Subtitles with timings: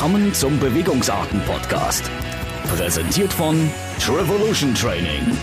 [0.00, 2.10] Willkommen zum Bewegungsarten-Podcast.
[2.74, 5.36] Präsentiert von Trevolution Training.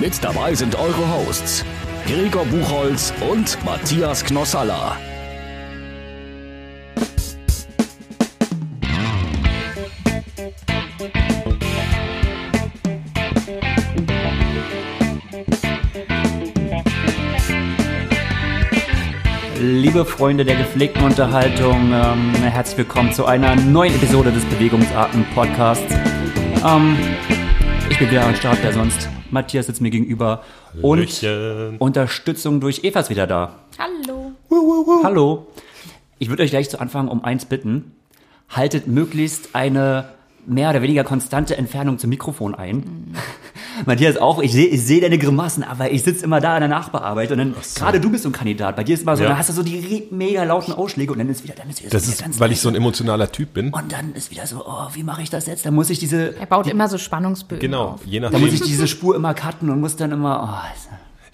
[0.00, 1.62] Mit dabei sind eure Hosts
[2.06, 4.96] Gregor Buchholz und Matthias Knossalla.
[19.88, 25.94] Liebe Freunde der gepflegten Unterhaltung, ähm, herzlich willkommen zu einer neuen Episode des Bewegungsarten-Podcasts.
[26.62, 26.94] Ähm,
[27.88, 29.08] ich bin wieder am Start, der sonst.
[29.30, 30.44] Matthias sitzt mir gegenüber.
[30.82, 31.78] Und Hallöchen.
[31.78, 33.60] Unterstützung durch Eva ist wieder da.
[33.78, 34.32] Hallo.
[35.04, 35.46] Hallo.
[36.18, 37.92] Ich würde euch gleich zu Anfang um eins bitten.
[38.50, 40.10] Haltet möglichst eine
[40.48, 43.14] mehr oder weniger konstante Entfernung zum Mikrofon ein.
[43.86, 46.68] Matthias auch, ich sehe ich seh deine Grimassen, aber ich sitze immer da in der
[46.68, 49.28] Nachbearbeitung und dann, gerade du bist so ein Kandidat, bei dir ist immer so, Ja.
[49.28, 51.90] dann hast du so die mega lauten Ausschläge und dann ist wieder, dann ist wieder
[51.90, 53.70] Das so ist, ganz weil ich so ein emotionaler Typ bin.
[53.72, 55.64] und dann ist wieder so, oh, wie mache ich das jetzt?
[55.64, 58.00] Dann muss ich diese, Er baut immer so Spannungsbögen Genau, auf.
[58.04, 58.46] je dann nachdem.
[58.46, 60.88] muss ich diese Spur immer cutten und muss dann immer, oh, ist-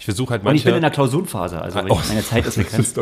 [0.05, 0.91] Ich versuche halt und ich bin in manchmal.
[0.91, 1.99] der Klausurenphase, also Oh.
[2.09, 2.95] meine Zeit ist begrenzt.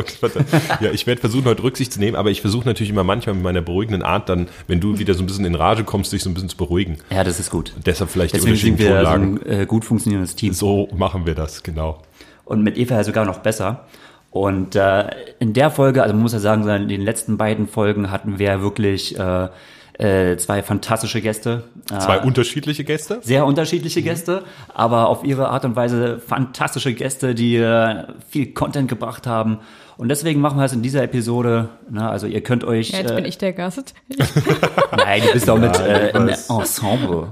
[0.79, 3.43] ja, ich werde versuchen, heute Rücksicht zu nehmen, aber ich versuche natürlich immer manchmal mit
[3.43, 6.29] meiner beruhigenden Art dann, wenn du wieder so ein bisschen in Rage kommst, dich so
[6.29, 6.99] ein bisschen zu beruhigen.
[7.09, 7.73] Ja, das ist gut.
[7.75, 9.41] Und deshalb vielleicht Deswegen die sind unterschiedlichen wir so Tonlagen.
[9.53, 10.53] ein äh, gut funktionierendes Team.
[10.53, 12.01] So machen wir das, genau.
[12.45, 13.85] und mit Eva sogar noch besser.
[14.31, 15.03] Und äh,
[15.39, 18.39] in der Folge, also man muss ja sagen, so in den letzten beiden Folgen hatten
[18.39, 19.49] wir wirklich äh,
[19.99, 21.63] äh, zwei fantastische Gäste.
[21.91, 23.19] Äh, Zwei unterschiedliche Gäste.
[23.21, 24.03] sehr unterschiedliche Mhm.
[24.05, 29.59] Gäste, aber auf ihre Art und Weise fantastische Gäste, die äh, viel Content gebracht haben.
[29.95, 31.69] Und deswegen machen wir es in dieser Episode.
[31.91, 32.89] Ne, also ihr könnt euch.
[32.89, 33.93] Ja, jetzt äh, bin ich der Gast.
[34.97, 36.27] Nein, du bist auch mit äh, im.
[36.29, 37.27] Ensemble.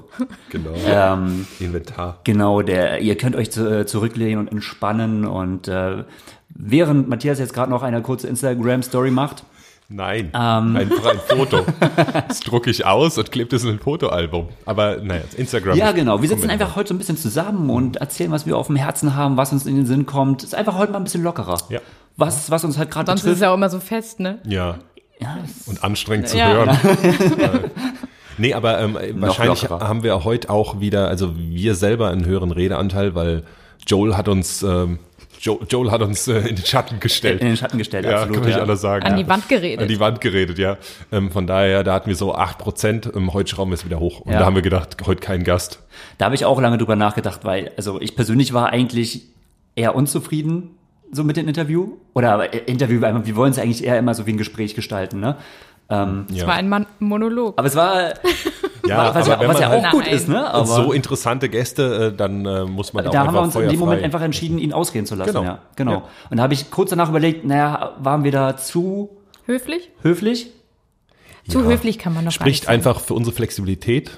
[0.51, 0.69] Genau.
[0.85, 2.19] Ähm, Inventar.
[2.23, 6.03] Genau, der, ihr könnt euch zu, äh, zurücklehnen und entspannen und äh,
[6.49, 9.43] während Matthias jetzt gerade noch eine kurze Instagram-Story macht,
[9.93, 10.75] Nein, Ähm.
[10.77, 11.65] einfach ein Foto.
[12.27, 14.47] Das drucke ich aus und klebe das in ein Fotoalbum.
[14.65, 15.77] Aber naja, Instagram.
[15.77, 16.21] Ja, genau.
[16.21, 19.15] Wir sitzen einfach heute so ein bisschen zusammen und erzählen, was wir auf dem Herzen
[19.15, 20.43] haben, was uns in den Sinn kommt.
[20.43, 21.57] Ist einfach heute mal ein bisschen lockerer.
[21.69, 21.79] Ja.
[22.15, 23.37] Was, was uns halt gerade Sonst ist betrifft.
[23.37, 24.39] es ja auch immer so fest, ne?
[24.45, 24.75] Ja.
[25.19, 26.47] Ja, Und anstrengend zu Ja.
[26.53, 26.69] hören.
[27.41, 27.59] Äh,
[28.37, 29.87] nee, aber ähm, wahrscheinlich lockerer.
[29.87, 33.43] haben wir heute auch wieder, also wir selber einen höheren Redeanteil, weil
[33.85, 34.99] Joel hat uns, ähm,
[35.41, 37.41] jo Joel hat uns äh, in den Schatten gestellt.
[37.41, 38.35] in den Schatten gestellt, ja, absolut.
[38.35, 38.61] kann man ja.
[38.61, 39.05] anders sagen.
[39.05, 39.23] An ja.
[39.23, 39.81] die Wand geredet.
[39.81, 40.77] An die Wand geredet, ja.
[41.11, 44.21] Ähm, von daher, da hatten wir so 8%, ähm, heute schrauben wir es wieder hoch.
[44.21, 44.39] Und Ja.
[44.39, 45.79] da haben wir gedacht, heute kein Gast.
[46.17, 49.23] Da habe ich auch lange drüber nachgedacht, weil, also ich persönlich war eigentlich
[49.75, 50.71] eher unzufrieden
[51.11, 51.97] so mit dem Interview.
[52.13, 55.19] Oder äh, Interview, weil wir wollen es eigentlich eher immer so wie ein Gespräch gestalten,
[55.19, 55.37] ne?
[55.91, 57.53] Ähm, Es war ein Mon Monolog.
[57.57, 58.13] aber es war,
[58.87, 60.13] Ja, was, aber ja, wenn was ja man auch gut Nein.
[60.13, 60.53] ist, ne?
[60.53, 63.55] Aber so interessante Gäste, äh, dann äh, muss man auch da haben wir einfach uns
[63.55, 65.33] in dem Moment einfach entschieden, ihn ausreden zu lassen.
[65.33, 65.43] Genau.
[65.43, 65.91] Ja, genau.
[65.91, 66.03] Ja.
[66.29, 69.09] Und da habe ich kurz danach überlegt, naja, waren wir da zu
[69.45, 69.89] Höflich?
[70.01, 70.51] höflich?
[71.47, 74.11] Zu höflich kann man noch spricht einfach für unsere Flexibilität,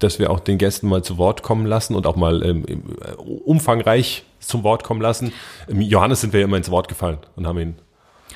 [0.00, 3.12] dass wir auch den Gästen mal zu Wort kommen lassen und auch mal ähm, äh,
[3.14, 5.32] umfangreich zum Wort kommen lassen.
[5.68, 7.74] Johannes sind wir ja immer ins Wort gefallen und haben ihn.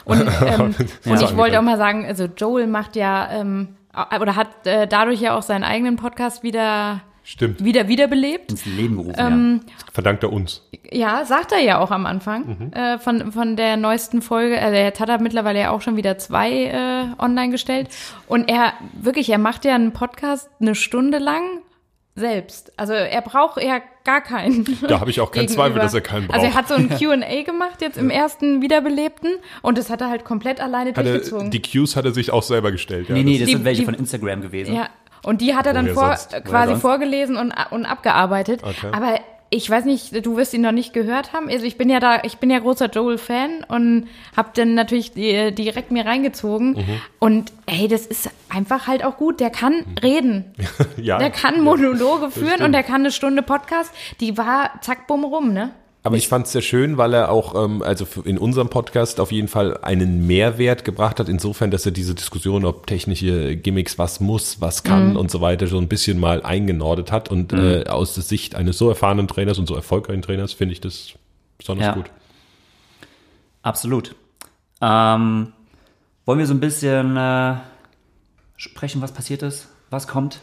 [0.08, 0.74] Und, ähm,
[1.04, 1.12] Ja.
[1.12, 3.76] und ich wollte auch mal sagen, also Joel macht ja, ähm,
[4.20, 8.50] oder hat äh, dadurch ja auch seinen eigenen Podcast wieder, Stimmt, wieder wiederbelebt.
[8.50, 9.60] Ins Leben gerufen, Ähm,
[9.92, 10.62] verdankt er uns.
[10.90, 14.58] Ja, sagt er ja auch am Anfang äh, von, von der neuesten Folge.
[14.60, 17.88] Also jetzt hat er mittlerweile ja auch schon wieder zwei äh, online gestellt.
[18.26, 21.42] Und er, wirklich, er macht ja einen Podcast eine Stunde lang
[22.18, 22.72] selbst.
[22.76, 24.64] Also er braucht ja gar keinen.
[24.88, 25.64] Da habe ich auch keinen gegenüber.
[25.66, 26.34] Zweifel, dass er keinen braucht.
[26.38, 29.30] Also er hat so ein Q&A gemacht jetzt im ersten Wiederbelebten
[29.62, 31.50] und das hat er halt komplett alleine Hat er, durchgezogen.
[31.50, 33.08] die Cues hat er sich auch selber gestellt.
[33.08, 33.14] Ja.
[33.14, 34.74] Nee, nee, das Die- sind welche die- von Instagram gewesen.
[34.74, 34.88] Ja,
[35.22, 38.62] und die hat er dann vor, äh, quasi vorgelesen und, und abgearbeitet.
[38.62, 38.88] Okay.
[38.92, 39.18] Aber
[39.50, 41.48] ich weiß nicht, du wirst ihn noch nicht gehört haben.
[41.48, 45.54] Also ich bin ja da, ich bin ja großer Joel-Fan und hab dann natürlich die,
[45.54, 46.72] direkt mir reingezogen.
[46.72, 47.00] Mhm.
[47.18, 49.40] Und ey, das ist einfach halt auch gut.
[49.40, 50.44] Der kann reden.
[50.98, 51.18] ja.
[51.18, 52.62] Der kann Monologe führen stimmt.
[52.62, 53.90] und der kann eine Stunde Podcast.
[54.20, 55.70] Die war zack, bumm, rum, ne?
[56.04, 59.32] Aber ich fand es sehr schön, weil er auch, ähm, also in unserem Podcast auf
[59.32, 64.20] jeden Fall einen Mehrwert gebracht hat, insofern, dass er diese Diskussion, ob technische Gimmicks was
[64.20, 67.30] muss, was kann und so weiter, so ein bisschen mal eingenordet hat.
[67.30, 70.80] Und äh, aus der Sicht eines so erfahrenen Trainers und so erfolgreichen Trainers finde ich
[70.80, 71.14] das
[71.58, 71.94] besonders Ja.
[71.94, 72.10] gut.
[73.62, 74.14] Absolut.
[74.80, 75.52] Ähm,
[76.24, 77.56] wollen wir so ein bisschen äh,
[78.56, 79.68] sprechen, was passiert ist?
[79.90, 80.40] Was kommt?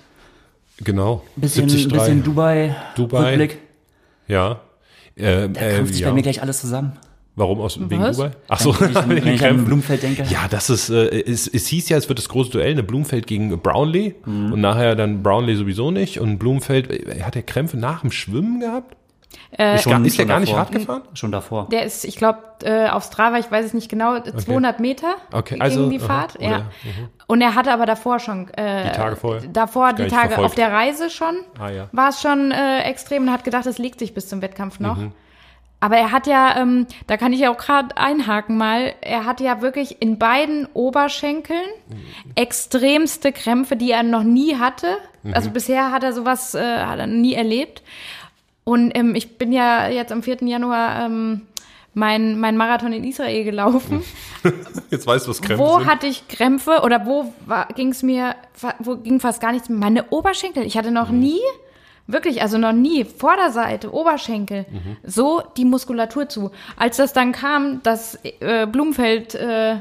[0.78, 1.24] Genau.
[1.38, 1.94] Ein bisschen, 73.
[1.94, 3.30] bisschen Dubai, Dubai.
[3.30, 3.60] Rückblick.
[4.28, 4.60] Ja.
[5.16, 6.10] Äh, Da äh, krampft sich ja.
[6.10, 6.94] bei mir gleich alles zusammen.
[7.38, 8.16] Warum aus wegen Was?
[8.16, 8.32] Dubai?
[8.48, 9.66] Ach so, Wenn ich, wenn wegen ich an Kämpfen.
[9.66, 10.24] Blumfeld denke.
[10.30, 13.28] Ja, das ist, äh, es, es hieß ja, es wird das große Duell, eine Blumfeld
[13.28, 14.54] gegen Brownlee Mhm.
[14.54, 18.62] und nachher dann Brownlee sowieso nicht und Blumfeld, äh, hat er Krämpfe nach dem Schwimmen
[18.62, 18.96] gehabt?
[19.52, 20.54] Äh, Schon- ist der gar nicht.
[20.54, 21.04] Rad gefahren?
[21.14, 21.68] Schon davor.
[21.70, 25.56] Der ist, ich glaube, äh, auf Strava, ich weiß es nicht genau, 200 Meter Okay,
[25.56, 26.36] gegen also, die aha, Fahrt.
[26.38, 26.62] oder- ja.
[27.28, 29.42] Und er hatte aber davor schon, äh, Die Tage vorher?
[29.48, 30.46] davor die Tage verfolgt.
[30.50, 31.88] auf der Reise schon, Ah, ja.
[31.92, 34.98] war es schon äh, extrem und hat gedacht, es legt sich bis zum Wettkampf noch.
[34.98, 35.12] Mhm.
[35.82, 39.40] Aber er hat ja, ähm, da kann ich ja auch gerade einhaken mal, er hat
[39.42, 41.68] ja wirklich in beiden Oberschenkeln
[42.36, 44.98] extremste Krämpfe, die er noch nie hatte.
[45.24, 45.34] Mhm.
[45.34, 47.84] Also bisher hat er sowas äh, hat er nie erlebt.
[48.66, 50.38] Und ähm, ich bin ja jetzt am 4.
[50.42, 51.44] Januar ähm,
[51.94, 54.04] mein, mein Marathon in Israel gelaufen.
[54.92, 55.88] Jetzt weißt du, was Krämpfe Wo sind.
[55.90, 57.34] hatte ich Krämpfe oder wo
[57.76, 58.36] ging es mir,
[58.80, 59.80] wo ging fast gar nichts mehr?
[59.80, 60.66] Meine Oberschenkel.
[60.66, 61.40] Ich hatte noch nie,
[62.06, 64.66] wirklich, also noch nie, Vorderseite, Oberschenkel,
[65.04, 66.52] so die Muskulatur zu.
[66.76, 69.78] Als das dann kam, das äh, Blumenfeld, äh,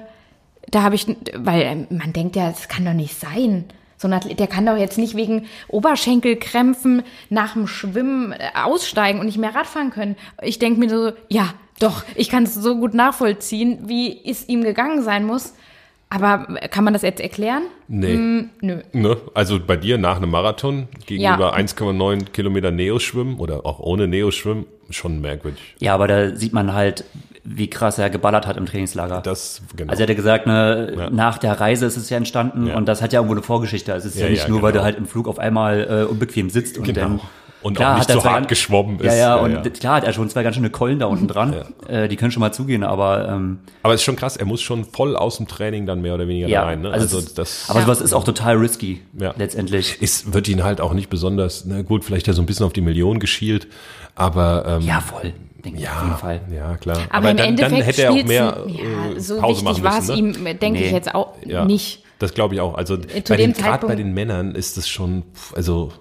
[0.70, 3.64] da habe ich, weil äh, man denkt ja, das kann doch nicht sein.
[4.04, 9.18] So ein Athlet, der kann doch jetzt nicht wegen Oberschenkelkrämpfen nach dem Schwimmen äh, aussteigen
[9.18, 10.16] und nicht mehr Radfahren können.
[10.42, 14.62] Ich denke mir so, ja, doch, ich kann es so gut nachvollziehen, wie es ihm
[14.62, 15.54] gegangen sein muss.
[16.10, 17.62] Aber äh, kann man das jetzt erklären?
[17.88, 18.12] Nee.
[18.12, 18.82] Hm, nö.
[18.92, 19.16] Ne?
[19.32, 21.56] Also bei dir nach einem Marathon gegenüber Ja.
[21.56, 25.76] 1,9 Kilometer Neoschwimmen oder auch ohne Neoschwimmen schon merkwürdig.
[25.78, 27.04] Ja, aber da sieht man halt,
[27.44, 29.20] wie krass er geballert hat im Trainingslager.
[29.20, 29.90] Das, genau.
[29.90, 31.10] Also er hat gesagt, ne, Ja.
[31.10, 32.76] nach der Reise ist es ja entstanden Ja.
[32.76, 33.92] und das hat ja irgendwo eine Vorgeschichte.
[33.92, 34.82] Es ist ja, Ja, nicht ja, nur, weil genau.
[34.82, 37.00] du halt im Flug auf einmal äh, unbequem sitzt und Genau.
[37.00, 37.20] dann
[37.62, 39.04] Und klar, auch nicht hat so hart ganz- geschwommen ist.
[39.06, 39.70] Ja, ja, Ja, und ja.
[39.70, 41.54] klar hat er schon zwei ganz schöne Keulen da unten dran.
[41.86, 44.62] Äh, die können schon mal zugehen, aber ähm, Aber es ist schon krass, er muss
[44.62, 46.80] schon voll aus dem Training dann mehr oder weniger ja, rein.
[46.80, 46.90] Ne?
[46.90, 49.34] also, Also, es- das aber sowas ist auch total risky Ja.
[49.36, 50.00] letztendlich.
[50.00, 52.72] ist, wird ihn halt auch nicht besonders, na gut, vielleicht ja so ein bisschen auf
[52.72, 53.66] die Million geschielt,
[54.14, 55.32] aber ähm, Ja, voll,
[55.64, 56.40] denke ich auf jeden Fall.
[56.54, 56.98] ja klar.
[57.10, 59.84] Aber, im dann, Endeffekt dann hätte er auch mehr ja, äh, so Pause wichtig machen
[59.84, 60.30] war es müssen.
[60.42, 60.50] Ne?
[60.50, 60.92] ihm, denke ich Nee.
[60.96, 62.02] jetzt auch Ja, nicht.
[62.18, 62.74] Das glaube ich auch.
[62.74, 65.22] Also bei den, gerade Zeitpunkt- bei den Männern ist es schon,
[65.54, 65.92] also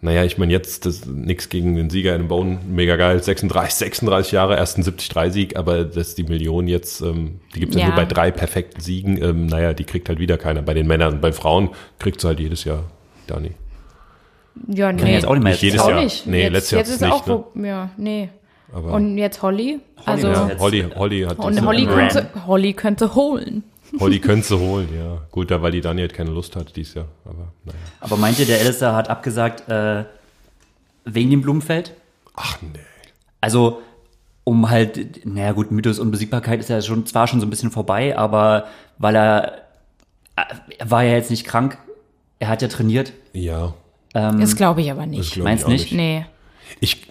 [0.00, 4.30] naja, ich meine jetzt, das nix gegen den Sieger in Bone, mega geil, 36, 36
[4.32, 7.88] Jahre, ersten 73-Sieg, aber dass die Million jetzt, ähm, die gibt es ja.
[7.88, 7.88] Ja.
[7.88, 10.62] nur bei drei perfekten Siegen, ähm, naja, die kriegt halt wieder keiner.
[10.62, 12.84] Bei den Männern, bei Frauen kriegt sie halt jedes Jahr,
[13.26, 13.52] Dani.
[14.68, 14.98] Ja, nee.
[14.98, 16.04] Kann ich jetzt auch nicht mehr Nicht jedes auch Jahr.
[16.04, 16.26] nicht.
[16.28, 17.44] Nee, jetzt, letztes Jahr jetzt ist ist es auch, nicht, ne?
[17.54, 18.28] wo, ja, nee.
[18.72, 19.80] Aber Und jetzt Holly.
[20.04, 20.48] Also, ja.
[20.48, 23.64] ja, Holly, Holly hat und Holly könnte, Holly könnte holen.
[23.98, 25.22] Holly könnte sie holen, ja.
[25.30, 27.78] Gut, da weil die Dani halt keine Lust hat dieses Jahr, aber naja.
[28.00, 30.04] Aber meint ihr, der Alistair hat abgesagt äh,
[31.04, 31.92] wegen dem Blumenfeld?
[32.34, 32.78] Ach nee.
[33.40, 33.80] Also,
[34.44, 38.16] um halt, naja gut, Mythos Unbesiegbarkeit ist ja schon, zwar schon so ein bisschen vorbei,
[38.16, 38.66] aber
[38.98, 39.52] weil er,
[40.36, 40.42] äh,
[40.78, 41.78] er war ja jetzt nicht krank,
[42.38, 43.12] er hat ja trainiert.
[43.32, 43.74] Ja,
[44.12, 45.36] Das glaube ich aber das nicht.
[45.38, 45.92] Meinst ich auch nicht?
[45.92, 46.26] Nee.
[46.80, 47.06] Ich,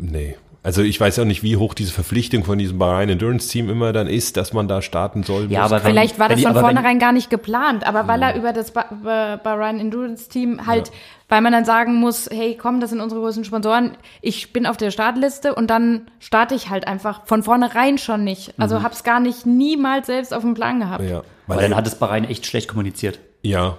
[0.00, 0.36] nee.
[0.62, 3.94] Also ich weiß auch nicht, wie hoch diese Verpflichtung von diesem Bahrain Endurance Team immer
[3.94, 5.50] dann ist, dass man da starten soll.
[5.50, 5.90] Ja, muss, aber kann.
[5.92, 9.36] Vielleicht war das von vornherein gar nicht geplant, aber weil er über das Ba- Ba-
[9.42, 10.92] Bahrain Endurance Team halt,
[11.30, 14.76] weil man dann sagen muss, hey, komm, das sind unsere größten Sponsoren, ich bin auf
[14.76, 18.52] der Startliste und dann starte ich halt einfach von vornherein schon nicht.
[18.58, 21.02] Also hab's gar nicht niemals selbst auf dem Plan gehabt.
[21.08, 23.18] Ja, Weil weil dann hat es Bahrain echt schlecht kommuniziert.
[23.42, 23.78] ja.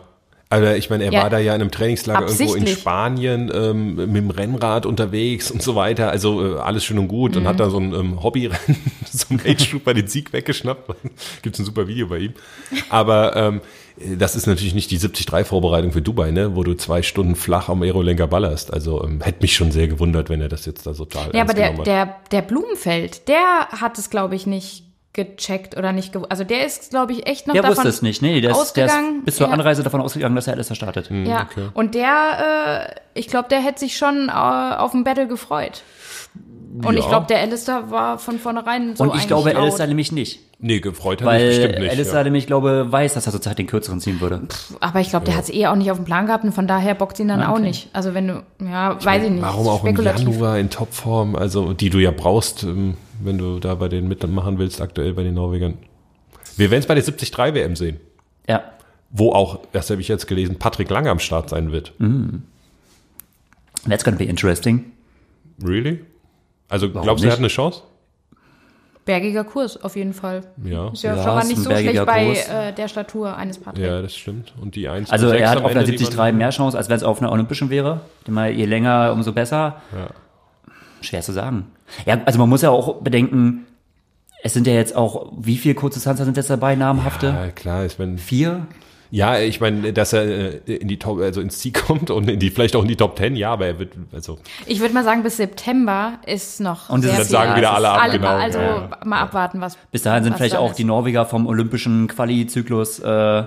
[0.51, 1.23] Also ich meine, er Ja.
[1.23, 2.67] war da ja in einem Trainingslager irgendwo in.
[2.67, 6.11] Spanien ähm, mit dem Rennrad unterwegs und so weiter.
[6.11, 7.37] Also äh, alles schön und gut Mhm.
[7.41, 8.77] und hat da so ein ähm, Hobbyrennen,
[9.11, 10.93] so ein Age Trooper den Sieg weggeschnappt.
[11.41, 12.33] Gibt's ein super Video bei ihm.
[12.89, 13.61] Aber ähm,
[14.17, 17.81] das ist natürlich nicht die 73-Vorbereitung für Dubai, ne, wo du zwei Stunden flach am
[17.83, 18.73] Aerolenker ballerst.
[18.73, 21.53] Also ähm, hätte mich schon sehr gewundert, wenn er das jetzt da total Ja, aber
[21.53, 24.83] der, der, der Blumenfeld, der hat es, glaube ich, nicht
[25.13, 28.01] gecheckt oder nicht gew Also der ist, glaube ich, echt noch Der davon wusste es
[28.01, 29.23] nicht, nee, der ist, der ist ausgegangen.
[29.25, 29.53] bis zur Ja.
[29.53, 31.09] Anreise davon ausgegangen, dass er Alistair startet.
[31.11, 35.83] Ja, und der, äh, ich glaube, der hätte sich schon äh, auf ein Battle gefreut.
[36.85, 37.09] Und ich Ja.
[37.09, 39.61] glaube, der Alistair war von vornherein so Und ich glaube, laut.
[39.63, 40.39] Alistair nämlich nicht.
[40.63, 41.91] Nee, gefreut hat Weil mich bestimmt nicht.
[41.91, 42.23] Alistair ja.
[42.23, 44.41] nämlich, glaube weiß, dass er zurzeit den kürzeren ziehen würde.
[44.79, 46.67] Aber ich glaube, der hat es eh auch nicht auf dem Plan gehabt und von
[46.67, 47.63] daher bockt ihn dann Ah, auch okay.
[47.63, 47.89] nicht.
[47.91, 49.41] Also wenn du, ja, weiß ich nicht.
[49.43, 49.95] Warum auch im.
[49.97, 54.57] Januar in Topform, also die du ja brauchst, ähm, wenn du da bei denen mitmachen
[54.57, 55.77] willst, aktuell bei den Norwegern.
[56.57, 57.99] Wir werden es bei der 73 WM sehen,
[58.47, 58.63] Ja.
[59.09, 61.93] wo auch, das habe ich jetzt gelesen, Patrick Lange am Start sein wird.
[63.87, 64.91] That's gonna be interesting.
[65.63, 65.99] Really?
[66.69, 67.81] Also glaubst du, er hat eine Chance?
[69.03, 70.41] Bergiger Kurs, auf jeden Fall.
[70.63, 70.89] Ja.
[70.89, 72.47] Ist ja, Ja, schon mal nicht so schlecht bergiger bei Kurs.
[72.49, 73.83] äh, der Statur eines Patrick.
[73.83, 74.53] Ja, das stimmt.
[74.61, 77.03] Und die 1 Also er hat auf die 73 man- mehr Chance, als wenn es
[77.03, 78.01] auf einer Olympischen wäre.
[78.27, 79.81] Immer je länger, umso besser.
[81.01, 81.67] Schwer zu sagen.
[82.05, 83.65] Ja, also man muss ja auch bedenken,
[84.43, 87.27] es sind ja jetzt auch, wie viele kurze Distanzer sind jetzt dabei, namhafte?
[87.27, 88.65] Ja, klar, ich meine, Vier?
[89.11, 90.23] ja, ich meine, dass er
[90.67, 92.95] äh, in die Top, also ins Ziel kommt und in die, vielleicht auch in die
[92.95, 96.89] Top 10, ja, aber er wird, also, Ich würde mal sagen, bis September ist noch
[96.89, 98.29] Und sehr dann sagen wieder alle ist ab, Alle, genau.
[98.29, 98.89] also ja.
[99.03, 100.79] mal abwarten, was Bis dahin sind vielleicht auch ist.
[100.79, 103.43] die Norweger vom olympischen Quali-Zyklus äh,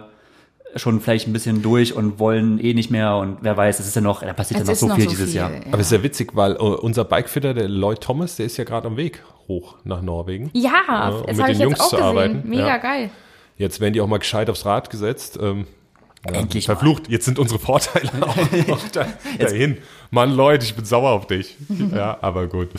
[0.76, 3.95] schon vielleicht ein bisschen durch und wollen eh nicht mehr und wer weiß, es ist
[3.97, 5.50] ja noch, da passiert Es ja noch so noch viel so dieses viel, Jahr.
[5.52, 5.61] ja.
[5.69, 8.64] Aber es ist ja witzig, weil äh, unser Bikefitter, der Lloyd Thomas, der ist ja
[8.64, 10.50] gerade am Weg hoch nach Norwegen.
[10.54, 10.71] Ja,
[11.11, 12.09] um das mit habe den ich Jungs jetzt auch zu gesehen.
[12.09, 12.43] arbeiten.
[12.49, 12.76] Mega Ja.
[12.78, 13.11] geil.
[13.57, 15.38] Jetzt werden die auch mal gescheit aufs Rad gesetzt.
[15.40, 15.66] Ähm,
[16.26, 18.37] ja, Endlich Verflucht, jetzt sind unsere Vorteile auch
[18.69, 19.07] noch da,
[19.38, 19.78] dahin.
[20.11, 21.57] Mann, Leute, ich bin sauer auf dich.
[21.95, 22.71] ja, aber gut.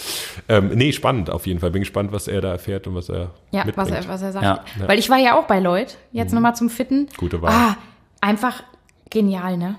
[0.48, 1.72] Ähm, nee, spannend auf jeden Fall.
[1.72, 4.46] Bin gespannt, was er da erfährt und was er Ja, was er, was er sagt.
[4.46, 4.88] Ja.
[4.88, 7.08] Weil ich war ja auch bei Lloyd, jetzt nochmal zum Fitten.
[7.18, 7.52] Gute Wahl.
[7.52, 7.78] Ah,
[8.22, 8.64] einfach
[9.10, 9.76] genial, ne?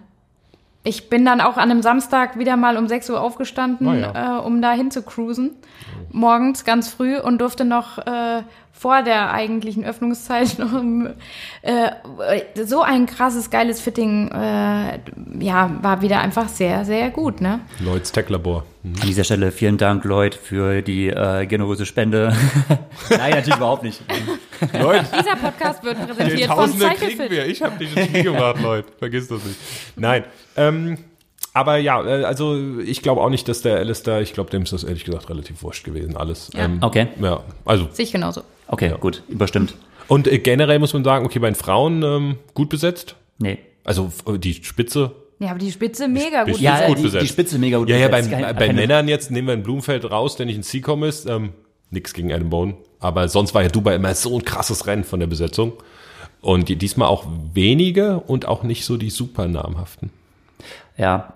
[0.85, 4.39] Ich bin dann auch an einem Samstag wieder mal um 6 Uhr aufgestanden, Ah, ja.
[4.39, 5.57] äh, um da hin zu cruisen.
[6.13, 8.43] Morgens ganz früh und durfte noch äh,
[8.79, 11.09] vor der eigentlichen Öffnungszeit noch um,
[11.63, 11.91] äh,
[12.65, 14.99] so ein krasses, geiles Fitting, äh,
[15.41, 17.61] ja, war wieder einfach sehr, sehr gut, ne?
[17.81, 18.65] Lloyds Tech-Labor.
[18.85, 22.37] An dieser Stelle vielen Dank, Lloyd, für die äh, generöse Spende.
[23.11, 24.01] Nein, natürlich überhaupt nicht.
[24.73, 27.31] Lloyd, Dieser Podcast wird den präsentiert von Cyclefit.
[27.31, 27.47] wir.
[27.47, 28.85] Ich habe dich ins Spiel gebracht, Lloyd.
[28.99, 29.59] Vergiss das nicht.
[29.97, 30.25] Nein.
[30.57, 30.99] Ähm,
[31.57, 34.73] aber ja, äh, also ich glaube auch nicht, dass der Alistair, ich glaube, dem ist
[34.73, 36.51] das ehrlich gesagt relativ wurscht gewesen, alles.
[36.55, 36.65] Ja.
[36.67, 37.09] Ähm, Okay.
[37.21, 38.43] Ja, also Sehe ich genauso.
[38.69, 39.75] Okay, gut, überstimmt.
[40.09, 43.17] Und äh, generell muss man sagen, okay, bei den Frauen ähm, gut besetzt.
[43.39, 43.59] Nee.
[43.85, 45.13] Also f- die Spitze.
[45.39, 46.55] Ja, aber die Spitze mega gut.
[46.55, 47.25] Spitze Ja, ist gut die, besetzt.
[47.25, 48.31] die Spitze mega gut Ja, ja, besetzt.
[48.31, 51.05] beim, Keine- bei keine- Männern jetzt nehmen wir einen Blumenfeld raus, der nicht ein C-Com
[51.05, 51.27] ist.
[51.27, 51.51] Ähm,
[51.91, 52.75] nix gegen Adam Bone.
[53.01, 55.73] Aber sonst war ja Dubai immer so ein krasses Rennen von der Besetzung.
[56.41, 60.11] Und die, diesmal auch wenige und auch nicht so die super namhaften.
[60.97, 61.35] Ja,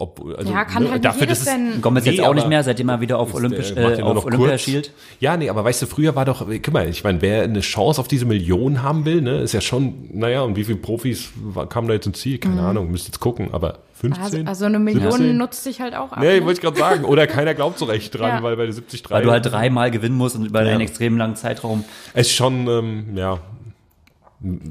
[0.00, 2.40] Ob, also, Ja, kann halt nicht jedes dass es- Rennen- Gomez Nee, jetzt auch nicht
[2.44, 4.60] aber- mehr, seitdem er wieder auf, Olympisch, äh, macht äh, ja auf noch Olympia kurz.
[4.62, 4.92] schielt.
[5.20, 8.00] Ja, nee, aber weißt du, früher war doch, guck mal, ich meine, wer eine Chance
[8.00, 11.28] auf diese Million haben will, ne, ist ja schon, naja, und wie viele Profis
[11.68, 12.38] kamen da jetzt ins Ziel?
[12.38, 14.48] Keine Ahnung, müsst jetzt gucken, aber Also, 15?
[14.48, 15.36] also eine Million 17?
[15.36, 16.20] nutzt sich halt auch ab.
[16.20, 16.44] Nee, ne?
[16.46, 17.04] wollte ich gerade sagen.
[17.04, 18.42] Oder keiner glaubt so recht dran, Ja.
[18.42, 21.36] weil bei der 73 Weil du halt dreimal gewinnen musst und über einen extrem langen
[21.36, 21.84] Zeitraum.
[22.14, 23.38] Es ist schon, ähm, ja,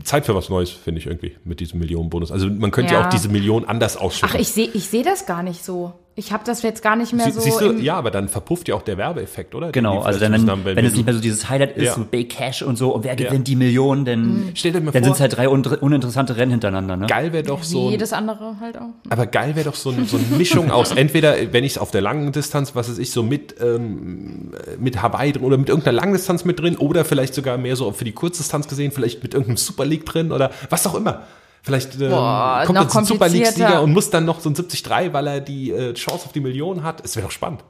[0.04, 2.32] Zeit für was Neues, finde ich irgendwie, mit diesem Millionenbonus.
[2.32, 3.06] Also man könnte ja, Ja.
[3.06, 4.36] auch diese Million anders ausschütten.
[4.36, 5.94] Ach, ich sehe ich seh das gar nicht so.
[6.20, 7.40] Ich habe das jetzt gar nicht mehr Sie, so.
[7.40, 9.72] siehst du, ja, aber dann verpufft ja auch der Werbeeffekt, oder?
[9.72, 11.94] Genau, die also dann, wenn, zusammen- wenn es nicht mehr so dieses Highlight ist, Ja.
[11.96, 15.04] so Big Cash und so, und wer gewinnt die Million, dann, Stell dir mal dann
[15.06, 16.98] sind es halt drei un uninteressante Rennen hintereinander.
[16.98, 17.08] Ne?
[17.08, 17.86] Geil wäre doch wie so.
[17.86, 18.90] ein- jedes andere halt auch.
[19.10, 22.02] Aber geil wäre doch so, so eine Mischung aus, entweder, wenn ich es auf der
[22.02, 26.44] langen Distanz, was weiß ich, so mit, ähm, mit Hawaii drin oder mit irgendeiner Langdistanz
[26.44, 29.86] mit drin oder vielleicht sogar mehr so für die Kurzdistanz gesehen, vielleicht mit irgendeinem Super
[29.86, 31.22] League drin oder was auch immer.
[31.62, 35.13] Vielleicht ähm, Boah, kommt jetzt ein Super League-Sieger und muss dann noch so ein 73,
[35.13, 37.04] weil er die äh, Chance auf die Million hat.
[37.04, 37.63] Es wäre doch spannend.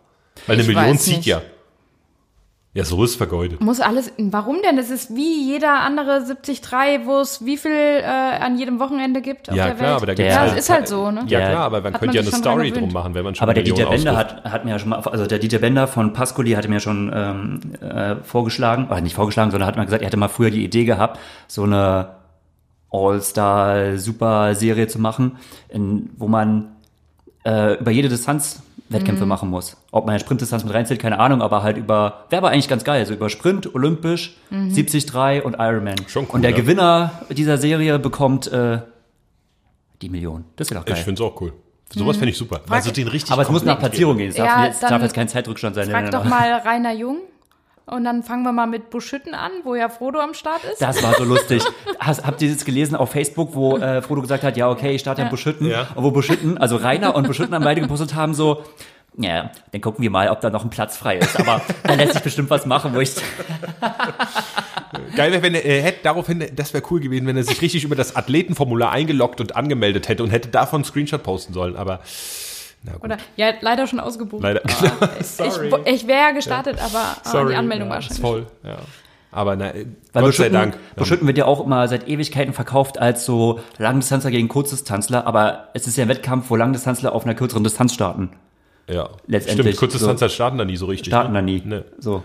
[0.48, 1.25] Weil eine Ich Million zieht nicht.
[1.25, 1.41] ja.
[2.75, 3.62] Ja, so ist vergeudet.
[3.62, 4.12] Muss alles.
[4.19, 4.77] Warum denn?
[4.77, 6.62] Es ist wie jeder andere 73,
[7.08, 9.96] wo es wie viel äh, an jedem Wochenende gibt auf Ja, der klar, Welt.
[9.98, 11.22] aber da Der- gibt's ja, halt- es ist halt so, ne?
[11.27, 13.55] Ja, Der- klar, aber man könnte ja eine Story drum machen, wenn man schon Aber
[13.55, 16.13] der Dieter Million Bender hat, hat mir ja schon mal, also der Dieter Bender von
[16.13, 20.05] Pascoli hatte mir schon ähm, äh, vorgeschlagen, oder nicht vorgeschlagen, sondern hat mal gesagt, er
[20.08, 22.18] hatte mal früher die Idee gehabt, so eine
[22.91, 25.38] All-Star-Super-Serie zu machen,
[25.69, 26.75] in, wo man
[27.46, 29.29] äh, über jede Distanz Wettkämpfe Mhm.
[29.29, 29.77] machen muss.
[29.91, 32.84] Ob man eine Sprintdistanz mit reinzählt, keine Ahnung, aber halt über, wäre aber eigentlich ganz
[32.84, 34.74] geil, so über Sprint, Olympisch, Mhm.
[34.74, 35.96] 73 und Ironman.
[36.08, 36.58] Schon cool, und der ja.
[36.58, 38.79] Gewinner dieser Serie bekommt äh,
[40.01, 40.46] die Million.
[40.55, 40.96] Das wäre doch geil.
[40.98, 41.53] Ich finde es auch cool.
[41.93, 42.62] Sowas fände ich super.
[42.69, 44.29] Also den richtig aber es muss nach Platzierung gehen.
[44.29, 45.89] Es darf, Ja, jetzt, dann darf jetzt kein Zeitrückstand sein.
[45.89, 47.17] Frag doch mal Rainer Jung.
[47.89, 50.79] Und dann fangen wir mal mit Buschütten an, wo ja Frodo am Start ist.
[50.79, 51.63] Das war so lustig.
[52.00, 55.01] Hast, habt ihr das gelesen auf Facebook, wo äh, Frodo gesagt hat, ja, okay, ich
[55.01, 55.67] starte in Buschütten.
[55.67, 55.88] Ja.
[55.96, 58.63] Und wo Buschütten, also Rainer und Buschütten haben beide gepostet haben, so,
[59.17, 61.39] ja, dann gucken wir mal, ob da noch ein Platz frei ist.
[61.39, 63.12] Aber da lässt sich bestimmt was machen, wo ich.
[65.15, 67.84] Geil wäre, wenn er, er hätte daraufhin, das wäre cool gewesen, wenn er sich richtig
[67.84, 71.75] über das Athletenformular eingeloggt und angemeldet hätte und hätte davon einen Screenshot posten sollen.
[71.75, 72.01] Aber.
[73.01, 74.41] Oder ja, leider schon ausgebucht.
[74.43, 74.62] Leider.
[75.19, 78.15] Ich, ich wäre ja gestartet, aber äh, die Anmeldung ja, war ist schon.
[78.17, 78.48] voll.
[78.63, 78.77] Ja.
[79.31, 79.74] Aber na,
[80.13, 80.77] Weil Gott sei Dank.
[80.95, 85.86] Buschütten wird ja auch immer seit Ewigkeiten verkauft als so Langdistanzler gegen Kurzdistanzler, aber es
[85.88, 88.31] ist ja ein Wettkampf, wo Langdistanzler auf einer kürzeren Distanz starten.
[88.88, 91.07] Ja, letztendlich Stimmt, kurze so- starten da nie so richtig.
[91.07, 91.39] Starten ne?
[91.39, 91.62] da nie.
[91.63, 91.86] Ne.
[92.00, 92.24] So.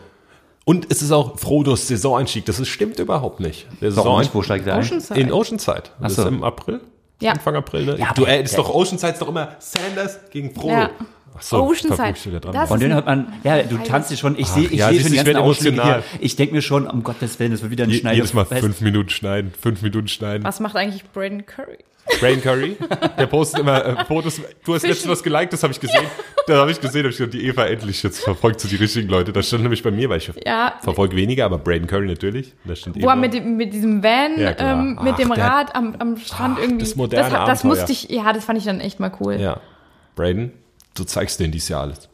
[0.65, 2.47] Und es ist auch Frodos Saisoneinstieg.
[2.47, 3.67] Das ist, stimmt überhaupt nicht.
[3.83, 4.35] Der Warum nicht?
[4.35, 4.81] Wo steigt er ein?
[4.81, 5.21] Oceanside.
[5.21, 5.83] in Oceanside.
[6.01, 6.23] Das so.
[6.23, 6.81] ist im April.
[7.21, 7.33] Ja.
[7.33, 7.97] Anfang April, ne?
[7.99, 10.69] Ja, du, aber- ey, das ist doch Oceanside ist doch immer Sanders gegen Frodo.
[10.73, 10.91] Ja.
[11.37, 12.15] Ach so, Oceanside.
[12.27, 12.53] wieder dran.
[12.53, 14.99] Das denen ein- hört man, ja, du tanzt dir schon, ich sehe ich ja, sehe
[15.01, 16.03] siehst schon die ich ganzen emotional.
[16.13, 16.21] hier.
[16.21, 18.17] Ich denke mir schon, um Gottes Willen, das wird wieder ein Je, Schneider.
[18.17, 20.45] jedes Mal fünf Minuten schneiden, fünf Minuten schneiden.
[20.45, 21.79] Was macht eigentlich Braden Curry?
[22.21, 22.77] Brain Curry,
[23.19, 24.41] der postet immer äh, Fotos.
[24.65, 26.05] Du hast letztens was geliked, das habe ich gesehen.
[26.47, 29.09] Da habe ich gesehen, habe ich gesagt, die Eva endlich jetzt verfolgt sie die richtigen
[29.09, 29.33] Leute.
[29.33, 30.75] Das stand nämlich bei mir, weil ich Ja.
[30.83, 32.53] verfolge weniger, aber Brain Curry natürlich.
[32.65, 35.45] Da stand Wo er mit, dem, mit diesem Van, Ja, ähm, mit Ach, dem der-
[35.45, 36.85] Rad am, am Strand Ach, irgendwie.
[36.85, 39.35] das moderne das, das musste ich, ja, das fand ich dann echt mal cool.
[39.41, 39.61] Ja,
[40.15, 40.53] Braden,
[40.95, 42.09] du zeigst denen dies Jahr alles.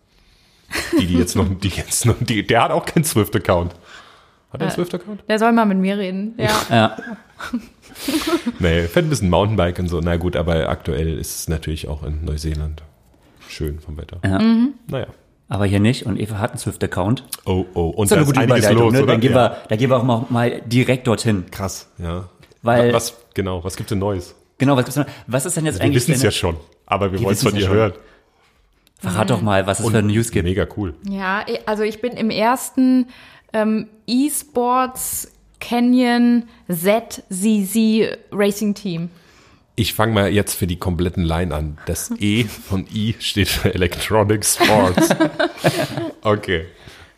[0.98, 3.74] Die, die jetzt noch, die jetzt noch, die, der hat auch keinen Swift-Account.
[4.52, 5.24] Hat er einen Swift-Account?
[5.28, 6.34] Der soll mal mit mir reden.
[6.36, 6.60] Ja.
[6.70, 6.96] Ja.
[8.60, 10.00] Nee, fährt ein bisschen Mountainbike und so.
[10.00, 12.82] Na gut, aber aktuell ist es natürlich auch in Neuseeland
[13.48, 14.20] schön vom Wetter.
[14.24, 14.38] Ja.
[14.86, 15.06] Naja.
[15.48, 16.06] Aber hier nicht.
[16.06, 17.24] Und Eva hat einen Swift-Account.
[17.44, 17.88] Oh, oh.
[17.88, 19.02] Und Ist doch da eine ist gute los, ne?
[19.02, 19.12] oder?
[19.12, 19.50] Dann gehen, ja.
[19.50, 21.46] wir, da gehen wir auch mal, mal direkt dorthin.
[21.50, 22.28] Krass, ja.
[22.62, 24.34] Weil- was, genau, was gibt's denn Neues?
[24.58, 25.06] Genau, was, gibt's noch?
[25.26, 27.54] was ist denn jetzt Wir eigentlich wissen es ja schon, aber wir wollen es von
[27.54, 27.92] dir hören.
[28.98, 30.44] Verrat doch mal, was es für News gibt.
[30.44, 30.94] Mega cool.
[31.08, 33.06] Ja, also ich bin im ersten
[33.52, 37.76] ähm, E-Sports Canyon ZZZ
[38.32, 39.10] Racing Team.
[39.76, 41.78] Ich fange mal jetzt für die kompletten Line an.
[41.86, 45.08] Das E von I steht für Electronic Sports.
[46.22, 46.66] okay.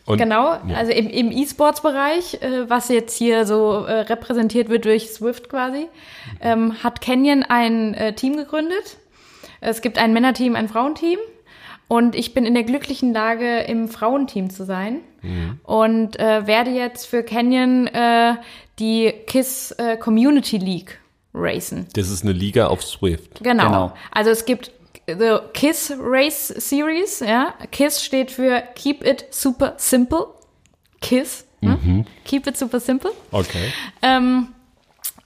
[0.05, 5.11] Und Genau, also im, im E-Sports-Bereich, äh, was jetzt hier so äh, repräsentiert wird durch
[5.11, 5.87] Swift quasi,
[6.41, 8.97] ähm, hat Canyon ein äh, Team gegründet.
[9.61, 11.19] Es gibt ein Männerteam, ein Frauenteam.
[11.93, 15.01] Und ich bin in der glücklichen Lage, im Frauenteam zu sein.
[15.65, 18.37] Und äh, werde jetzt für Canyon äh,
[18.79, 20.99] die KISS äh, Community League
[21.35, 21.87] racen.
[21.95, 23.43] das ist eine Liga auf Swift.
[23.45, 23.65] Genau.
[23.67, 23.93] Genau.
[24.11, 24.71] Also es gibt
[25.07, 27.53] the KISS Race Series, ja.
[27.71, 30.27] KISS steht für Keep It Super Simple.
[31.03, 31.45] KISS.
[31.61, 32.05] Ne?
[32.25, 33.13] Keep It Super Simple.
[33.33, 33.71] Okay.
[34.01, 34.49] Ähm,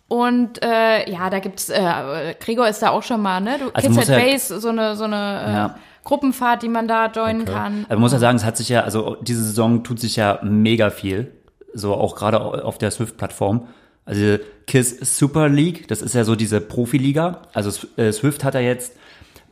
[0.09, 3.59] und äh, ja, da gibt's, äh, Gregor ist da auch schon mal, ne?
[3.61, 5.79] Du, Also Kids at ja- Base, so eine, so eine äh, Ja.
[6.07, 7.79] Gruppenfahrt, die man da joinen kann.
[7.81, 10.39] Also man muss ja sagen, es hat sich ja, also diese Saison tut sich ja
[10.43, 11.33] mega viel.
[11.75, 13.67] So auch gerade auf der Swift-Plattform.
[14.05, 17.43] Also KISS Super League, das ist ja so diese Profiliga.
[17.53, 18.93] Also äh, Swift hat ja jetzt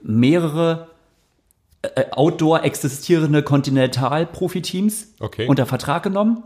[0.00, 0.86] mehrere
[1.82, 5.48] äh, outdoor existierende Kontinental-Profiteams Okay.
[5.48, 6.44] unter Vertrag genommen.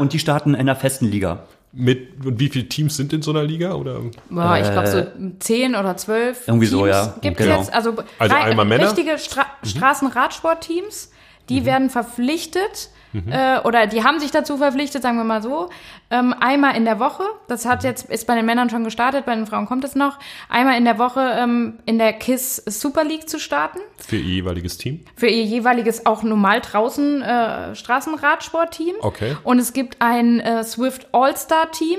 [0.00, 1.44] Und die starten in einer festen Liga.
[1.80, 3.72] Mit, und wie viele Teams sind in so einer Liga?
[3.74, 4.00] Oder?
[4.30, 5.06] Ja, ich glaube so
[5.38, 7.14] zehn oder zwölf Irgendwie Teams so, ja.
[7.20, 7.58] Gibt's Genau.
[7.60, 8.84] jetzt, also, Also einmal Männer?
[8.84, 11.10] richtige Stra Straßenradsportteams,
[11.48, 13.32] die werden verpflichtet Mhm.
[13.32, 15.70] äh, oder die haben sich dazu verpflichtet, sagen wir mal so,
[16.10, 17.22] ähm, einmal in der Woche.
[17.48, 17.88] Das hat Mhm.
[17.88, 20.18] jetzt ist bei den Männern schon gestartet, bei den Frauen kommt es noch.
[20.48, 24.76] Einmal in der Woche ähm, in der KISS Super League zu starten Für ihr jeweiliges
[24.78, 25.04] Team?
[25.16, 28.94] für ihr jeweiliges auch normal draußen äh, Straßenradsportteam.
[29.00, 29.36] Okay.
[29.44, 31.98] Und es gibt ein äh, Swift All-Star Team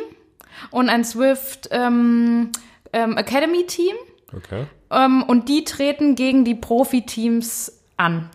[0.72, 2.52] und ein Swift ähm,
[2.94, 3.96] ähm, Academy Team.
[4.36, 4.66] Okay.
[4.92, 8.30] Ähm, und die treten gegen die Profi-Teams an.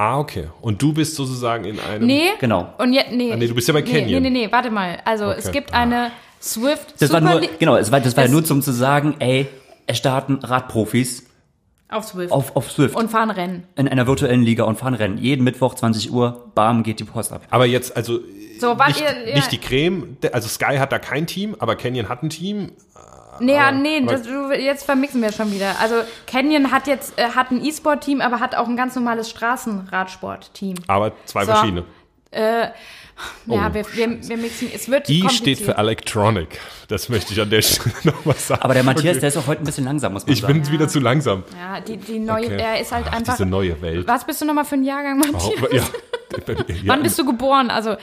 [0.00, 0.48] Ah, okay.
[0.62, 2.06] Und du bist sozusagen in einem.
[2.06, 2.30] Nee.
[2.40, 2.72] Genau.
[2.78, 3.32] Und jetzt, nee.
[3.32, 4.22] Ah, nee, du bist ja bei Nee, Canyon.
[4.22, 4.98] nee, nee, nee, warte mal.
[5.04, 5.58] Also es Okay.
[5.58, 6.10] gibt eine
[6.40, 8.72] Swift Das war Super nur, League genau, es war, das war Es- nur zum zu
[8.72, 9.46] sagen, ey,
[9.86, 11.26] es starten Radprofis
[11.90, 12.94] auf Swift auf, auf Swift.
[12.96, 13.64] und fahren Rennen.
[13.76, 15.18] in einer virtuellen Liga und fahren Rennen.
[15.18, 17.42] Jeden Mittwoch 20 Uhr, bam, geht die Post ab.
[17.50, 18.20] Aber jetzt, also.
[18.58, 19.34] So, war nicht, ihr- ja.
[19.34, 22.72] nicht die Creme, also Sky hat da kein Team, aber Canyon hat ein Team.
[23.40, 25.74] Nee, ja, nee, das, du, jetzt vermixen wir schon wieder.
[25.80, 30.76] Also Canyon hat jetzt äh, hat ein E-Sport-Team, aber hat auch ein ganz normales Straßenradsport-Team.
[30.86, 31.52] Aber zwei So.
[31.52, 31.84] verschiedene.
[32.34, 32.72] Ja,
[33.48, 34.70] Oh, wir, wir, wir mixen.
[34.74, 36.58] Es wird I steht für Electronic.
[36.88, 38.62] Das möchte ich an der Stelle nochmal sagen.
[38.62, 39.20] Aber der Matthias, Okay.
[39.20, 40.54] der ist auch heute ein bisschen langsam, muss man Ich sagen.
[40.62, 41.44] bin wieder zu langsam.
[41.60, 42.56] Ja, die, die neue, Okay.
[42.58, 43.34] er ist halt Ach, einfach.
[43.36, 44.08] diese neue Welt.
[44.08, 45.44] Was bist du nochmal für ein Jahrgang, Matthias?
[45.44, 45.82] Oh, ja.
[46.86, 47.70] Wann bist du geboren?
[47.70, 47.96] Also,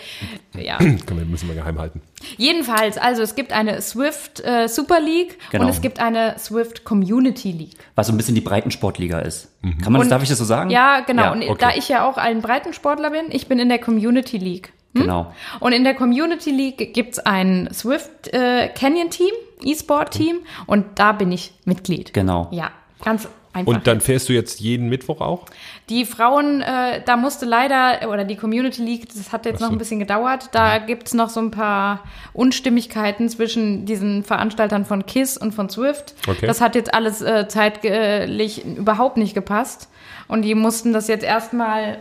[0.57, 0.77] ja.
[0.77, 2.01] Können wir müssen wir geheim halten.
[2.37, 5.63] Jedenfalls, also es gibt eine Swift äh, Super League Genau.
[5.65, 7.77] und es gibt eine Swift Community League.
[7.95, 9.49] Was so ein bisschen die Breitensportliga ist.
[9.61, 10.69] Kann man das, Und- darf ich das so sagen?
[10.69, 11.23] Ja, genau.
[11.23, 11.55] Ja, und okay.
[11.59, 14.73] da ich ja auch ein Breitensportler bin, ich bin in der Community League.
[14.93, 15.31] Genau.
[15.59, 19.29] Und in der Community League gibt's ein Swift äh, Canyon Team,
[19.63, 22.13] E-Sport Team und da bin ich Mitglied.
[22.13, 22.47] Genau.
[22.51, 22.71] Ja,
[23.03, 23.73] ganz einfach.
[23.73, 25.45] Und dann fährst du jetzt jeden Mittwoch auch?
[25.89, 29.65] Die Frauen, äh, da musste leider, oder die Community League, das hat jetzt so.
[29.65, 35.05] noch ein bisschen gedauert, da gibt's noch so ein paar Unstimmigkeiten zwischen diesen Veranstaltern von
[35.05, 36.15] KISS und von Swift.
[36.27, 36.45] Okay.
[36.45, 39.89] Das hat jetzt alles äh, zeitlich überhaupt nicht gepasst.
[40.27, 41.99] Und die mussten das jetzt erstmal,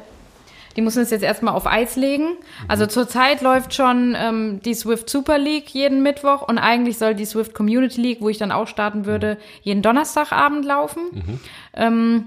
[0.77, 2.37] die mussten es jetzt erstmal auf Eis legen.
[2.69, 7.25] Also zurzeit läuft schon ähm, die Swift Super League jeden Mittwoch und eigentlich soll die
[7.25, 11.41] Swift Community League, wo ich dann auch starten würde, jeden Donnerstagabend laufen.
[11.75, 12.27] Ähm,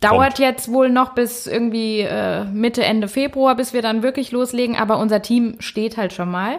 [0.00, 4.74] Dauert jetzt wohl noch bis irgendwie äh, Mitte, Ende Februar, bis wir dann wirklich loslegen,
[4.76, 6.56] aber unser Team steht halt schon mal.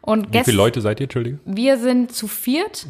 [0.00, 1.38] Und Wie viele Leute seid ihr, Entschuldige?
[1.44, 2.86] wir sind zu viert.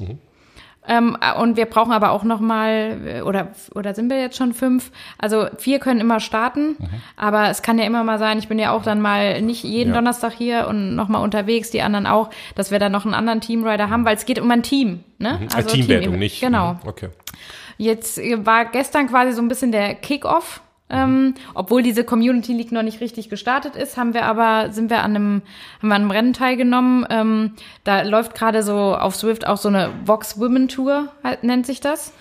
[0.89, 4.91] Ähm, und wir brauchen aber auch noch mal oder oder sind wir jetzt schon fünf?
[5.19, 6.77] Also vier können immer starten,
[7.17, 8.39] aber es kann ja immer mal sein.
[8.39, 9.97] Ich bin ja auch dann mal nicht jeden Ja.
[9.97, 13.43] Donnerstag hier und noch mal unterwegs, die anderen auch, dass wir dann noch einen anderen
[13.43, 15.39] Teamrider haben, weil es geht um ein Team, ne?
[15.55, 16.41] Also Teamwertung Team- nicht.
[16.41, 16.73] Genau.
[16.75, 17.09] Mhm, Okay.
[17.77, 22.83] Jetzt war gestern quasi so ein bisschen der Kick-Off Ähm, obwohl diese Community League noch
[22.83, 25.43] nicht richtig gestartet ist, haben wir aber, sind wir an einem,
[25.81, 27.07] haben wir an einem Rennen teilgenommen.
[27.11, 27.53] Ähm,
[27.85, 31.81] da läuft gerade so auf Swift auch so eine Vox Women Tour, halt, nennt sich
[31.81, 32.13] das.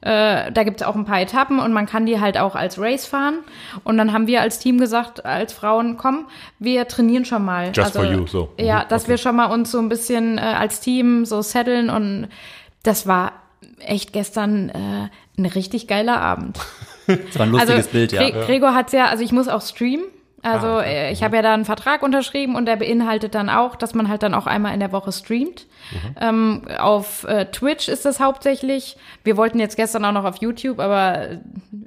[0.00, 2.78] Äh, da gibt es auch ein paar Etappen und man kann die halt auch als
[2.78, 3.38] Race fahren.
[3.84, 6.26] Und dann haben wir als Team gesagt, als Frauen, komm,
[6.58, 7.72] wir trainieren schon mal.
[7.74, 8.52] Just for you, so.
[8.58, 9.10] Ja, Mhm, dass okay.
[9.10, 12.28] wir schon mal uns so ein bisschen äh, als Team so setteln und
[12.82, 13.32] das war
[13.80, 16.58] echt gestern äh, ein richtig geiler Abend.
[17.08, 18.28] Das war ein lustiges Bild, ja.
[18.28, 20.04] Gre Gregor hat's ja, also ich muss auch streamen.
[20.40, 21.08] Also Ah, okay.
[21.08, 24.08] äh, ich habe ja da einen Vertrag unterschrieben und der beinhaltet dann auch, dass man
[24.08, 25.66] halt dann auch einmal in der Woche streamt.
[25.90, 26.14] Mhm.
[26.20, 28.96] Ähm, auf äh, Twitch ist das hauptsächlich.
[29.24, 31.38] Wir wollten jetzt gestern auch noch auf YouTube, aber äh,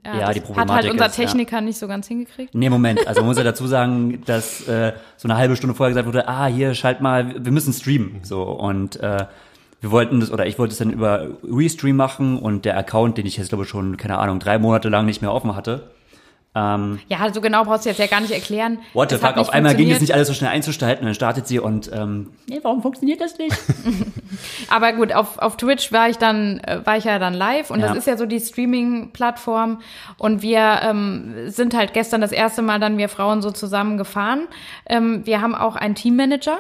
[0.03, 1.25] Ja, die hat halt unser ist, ja.
[1.25, 2.53] Techniker nicht so ganz hingekriegt.
[2.53, 2.99] Nee, Moment.
[3.07, 6.27] Also man muss ja dazu sagen, dass äh, so eine halbe Stunde vorher gesagt wurde,
[6.27, 8.19] ah, hier, schalt mal, wir müssen streamen.
[8.23, 9.25] So, und äh,
[9.81, 13.25] wir wollten das, oder ich wollte es dann über Restream machen und der Account, den
[13.25, 15.89] ich jetzt glaube ich schon, keine Ahnung, drei Monate lang nicht mehr offen hatte.
[16.53, 18.79] Ähm, Ja, so genau brauchst du jetzt ja gar nicht erklären.
[18.93, 21.47] what the fuck, auf einmal ging es nicht alles so schnell einzustalten und dann startet
[21.47, 23.55] sie und ähm, nee, warum funktioniert das nicht?
[24.69, 27.79] Aber gut, auf, auf Twitch war ich dann, äh, war ich ja dann live und
[27.79, 27.87] Ja.
[27.87, 29.79] das ist ja so die Streaming-Plattform.
[30.17, 34.47] Und wir ähm, sind halt gestern das erste Mal dann wir Frauen so zusammen gefahren.
[34.87, 36.57] Ähm, wir haben auch einen Teammanager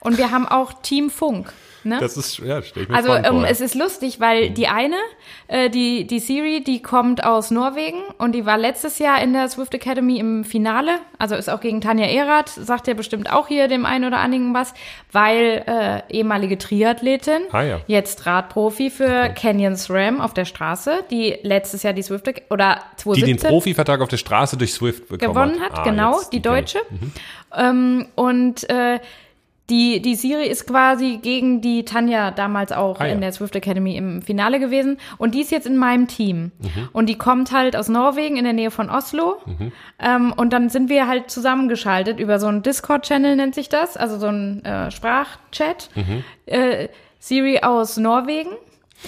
[0.00, 1.52] und wir haben auch Team Funk.
[1.84, 1.98] Ne?
[2.00, 4.96] Das ist, ja, stell ich mir Also ähm, es ist lustig, weil die eine,
[5.48, 9.48] äh, die, die Siri, die kommt aus Norwegen und die war letztes Jahr in der
[9.48, 13.68] Swift Academy im Finale, also ist auch gegen Tanja Erath, sagt ja bestimmt auch hier
[13.68, 14.72] dem einen oder anderen was,
[15.12, 17.80] weil äh, ehemalige Triathletin, Ah, ja.
[17.86, 23.20] jetzt Radprofi für Canyon SRAM auf der Straße, die letztes Jahr die Swift oder die
[23.20, 26.40] den 2017 Profivertrag auf der Straße durch Swift gewonnen hat, Ah, genau, die okay.
[26.40, 26.78] Deutsche.
[27.56, 29.00] Ähm, und äh,
[29.70, 33.14] die, die Siri ist quasi gegen die Tanja damals auch Ah, ja.
[33.14, 34.98] in der Swift Academy im Finale gewesen.
[35.16, 36.52] Und die ist jetzt in meinem Team.
[36.58, 36.88] Mhm.
[36.92, 39.36] Und die kommt halt aus Norwegen in der Nähe von Oslo.
[39.98, 44.18] Ähm, und dann sind wir halt zusammengeschaltet über so einen Discord-Channel nennt sich das, also
[44.18, 45.88] so ein äh, Sprachchat.
[45.94, 46.24] Mhm.
[46.46, 48.50] Äh, Siri aus Norwegen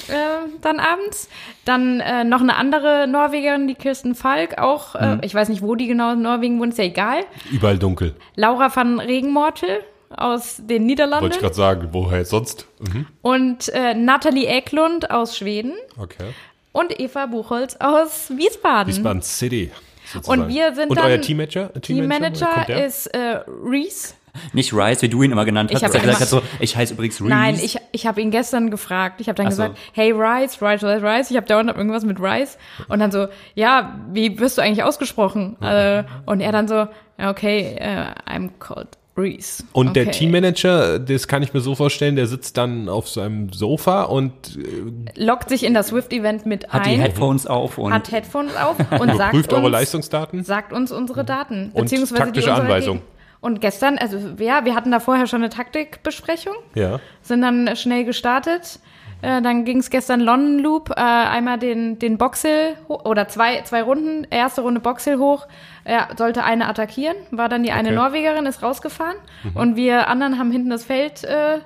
[0.08, 1.28] äh, dann abends.
[1.66, 5.20] Dann äh, noch eine andere Norwegerin, die Kirsten Falk, auch, Mhm.
[5.20, 7.18] äh, ich weiß nicht, wo die genau in Norwegen wohnt, ist ja egal.
[7.52, 8.14] Überall dunkel.
[8.36, 12.66] Laura van Regenmortel aus den Niederlanden Wollte ich gerade sagen, woher sonst?
[12.80, 13.06] Mhm.
[13.22, 16.26] und äh, Nathalie Eklund aus Schweden Okay.
[16.72, 18.92] und Eva Buchholz aus Wiesbaden.
[18.92, 19.70] Wiesbaden City.
[20.12, 20.42] sozusagen.
[20.42, 21.72] Und wir sind Und dann euer Teammanager?
[21.80, 22.86] Teammanager Kommt der?
[22.86, 24.14] ist äh, Reese.
[24.52, 25.78] Nicht Rice, wie du ihn immer genannt hast.
[25.82, 27.30] Ich er gesagt hat so, ich heiße übrigens Reese.
[27.30, 29.18] Nein, ich, ich habe ihn gestern gefragt.
[29.22, 29.62] Ich habe dann Ach so.
[29.62, 31.30] gesagt, hey Rice, Rice, Rice, Rice.
[31.30, 32.58] Ich habe dauernd irgendwas mit Rice.
[32.88, 35.56] Und dann so, ja, wie wirst du eigentlich ausgesprochen?
[35.62, 36.86] Äh, und er dann so,
[37.18, 39.64] ja, okay, äh, I'm called Reese.
[39.72, 40.04] Und okay.
[40.04, 44.32] der Teammanager, das kann ich mir so vorstellen, der sitzt dann auf seinem Sofa und
[44.56, 48.54] äh, lockt sich in das Swift-Event mit hat die ein, Headphones auf und hat Headphones
[48.56, 50.44] auf und sagt prüft eure uns, Leistungsdaten.
[50.44, 51.70] sagt uns unsere Daten.
[51.72, 52.98] Und beziehungsweise taktische die Anweisung.
[52.98, 53.02] Geg-
[53.40, 56.54] Und gestern, also ja, wir hatten da vorher schon eine Taktikbesprechung.
[56.74, 57.00] Ja.
[57.22, 58.80] sind dann schnell gestartet.
[59.22, 63.62] Äh, dann ging es gestern London Loop, äh, einmal den, den Boxhill ho- oder zwei,
[63.62, 65.46] zwei Runden, erste Runde Boxhill hoch,
[65.84, 67.96] er sollte eine attackieren, war dann die eine Okay.
[67.96, 69.16] Norwegerin, ist rausgefahren.
[69.54, 71.58] Und wir anderen haben hinten das Feld äh,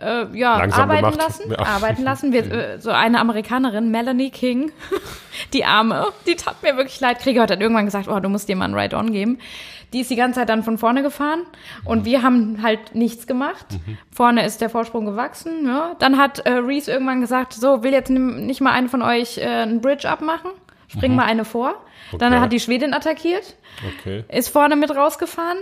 [0.00, 1.18] äh, ja, Langsam arbeiten gemacht.
[1.18, 1.50] lassen.
[1.50, 1.58] Ja.
[1.58, 2.32] Arbeiten lassen.
[2.32, 4.72] Wir, äh, so eine Amerikanerin, Melanie King,
[5.52, 7.18] die Arme, die tat mir wirklich leid.
[7.20, 9.38] Krieger hat dann irgendwann gesagt, oh, du musst dir mal einen Ride-On geben.
[9.92, 11.40] Die ist die ganze Zeit dann von vorne gefahren
[11.84, 13.66] und wir haben halt nichts gemacht.
[14.12, 15.66] Vorne ist der Vorsprung gewachsen.
[15.66, 15.96] Ja.
[15.98, 19.46] Dann hat äh, Reese irgendwann gesagt, so, will jetzt nicht mal eine von euch äh,
[19.46, 20.52] einen Bridge abmachen?
[20.86, 21.74] Spring mal eine vor.
[22.18, 22.40] Dann Okay.
[22.42, 23.56] hat die Schwedin attackiert
[24.00, 24.24] Okay.
[24.28, 25.58] ist vorne mit rausgefahren.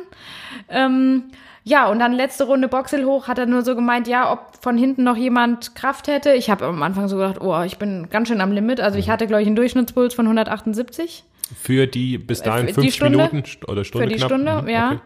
[0.68, 1.24] Ähm,
[1.68, 4.78] ja, und dann letzte Runde Boxel hoch hat er nur so gemeint, ja, ob von
[4.78, 6.33] hinten noch jemand Kraft hätte.
[6.33, 8.81] Ich habe am Anfang so gedacht, oh, ich bin ganz schön am Limit.
[8.81, 9.00] Also Mhm.
[9.00, 11.24] ich hatte, glaube ich, einen Durchschnittspuls von 178
[11.62, 13.18] Für die bis dahin Äh, die fünf Stunde?
[13.18, 14.31] Minuten oder Stunde für die knapp?
[14.31, 14.87] Stunde, Mhm, ja.
[14.92, 14.98] okay.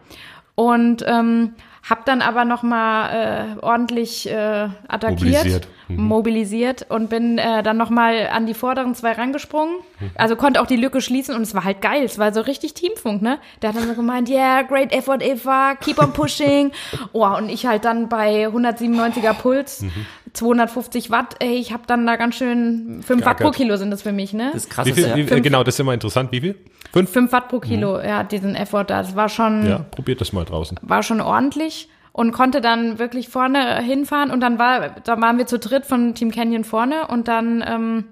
[0.55, 1.53] Und ähm,
[1.89, 3.09] habe dann aber noch mal
[3.57, 5.67] äh, ordentlich äh, attackiert, Mobilisiert.
[5.97, 6.03] Mhm.
[6.07, 9.75] mobilisiert und bin äh, dann noch mal an die vorderen zwei rangesprungen.
[9.99, 10.11] Mhm.
[10.15, 12.03] Also konnte auch die Lücke schließen und es war halt geil.
[12.03, 13.39] Es war so richtig Teamfunk, ne?
[13.61, 16.71] Der hat dann so gemeint, yeah, great effort, Eva, keep on pushing.
[17.13, 19.91] oh, und ich halt dann bei 197er Puls, Mhm.
[20.33, 21.35] 250 Watt.
[21.39, 23.51] Ey, ich habe dann da ganz schön 5 Watt pro.
[23.51, 24.49] Kilo sind das für mich, ne?
[24.53, 26.31] das Wie ist viel, ja, wie, äh, Fünf- genau, das ist immer interessant.
[26.31, 26.55] Wie viel?
[26.91, 27.11] Fünf?
[27.11, 29.01] 5 Watt pro Kilo, ja, diesen Effort da.
[29.03, 30.79] Das war schon, Ja, probiert das mal draußen.
[30.81, 35.45] war schon ordentlich und konnte dann wirklich vorne hinfahren und dann war, da waren wir
[35.47, 38.05] zu dritt von Team Canyon vorne und dann, ähm,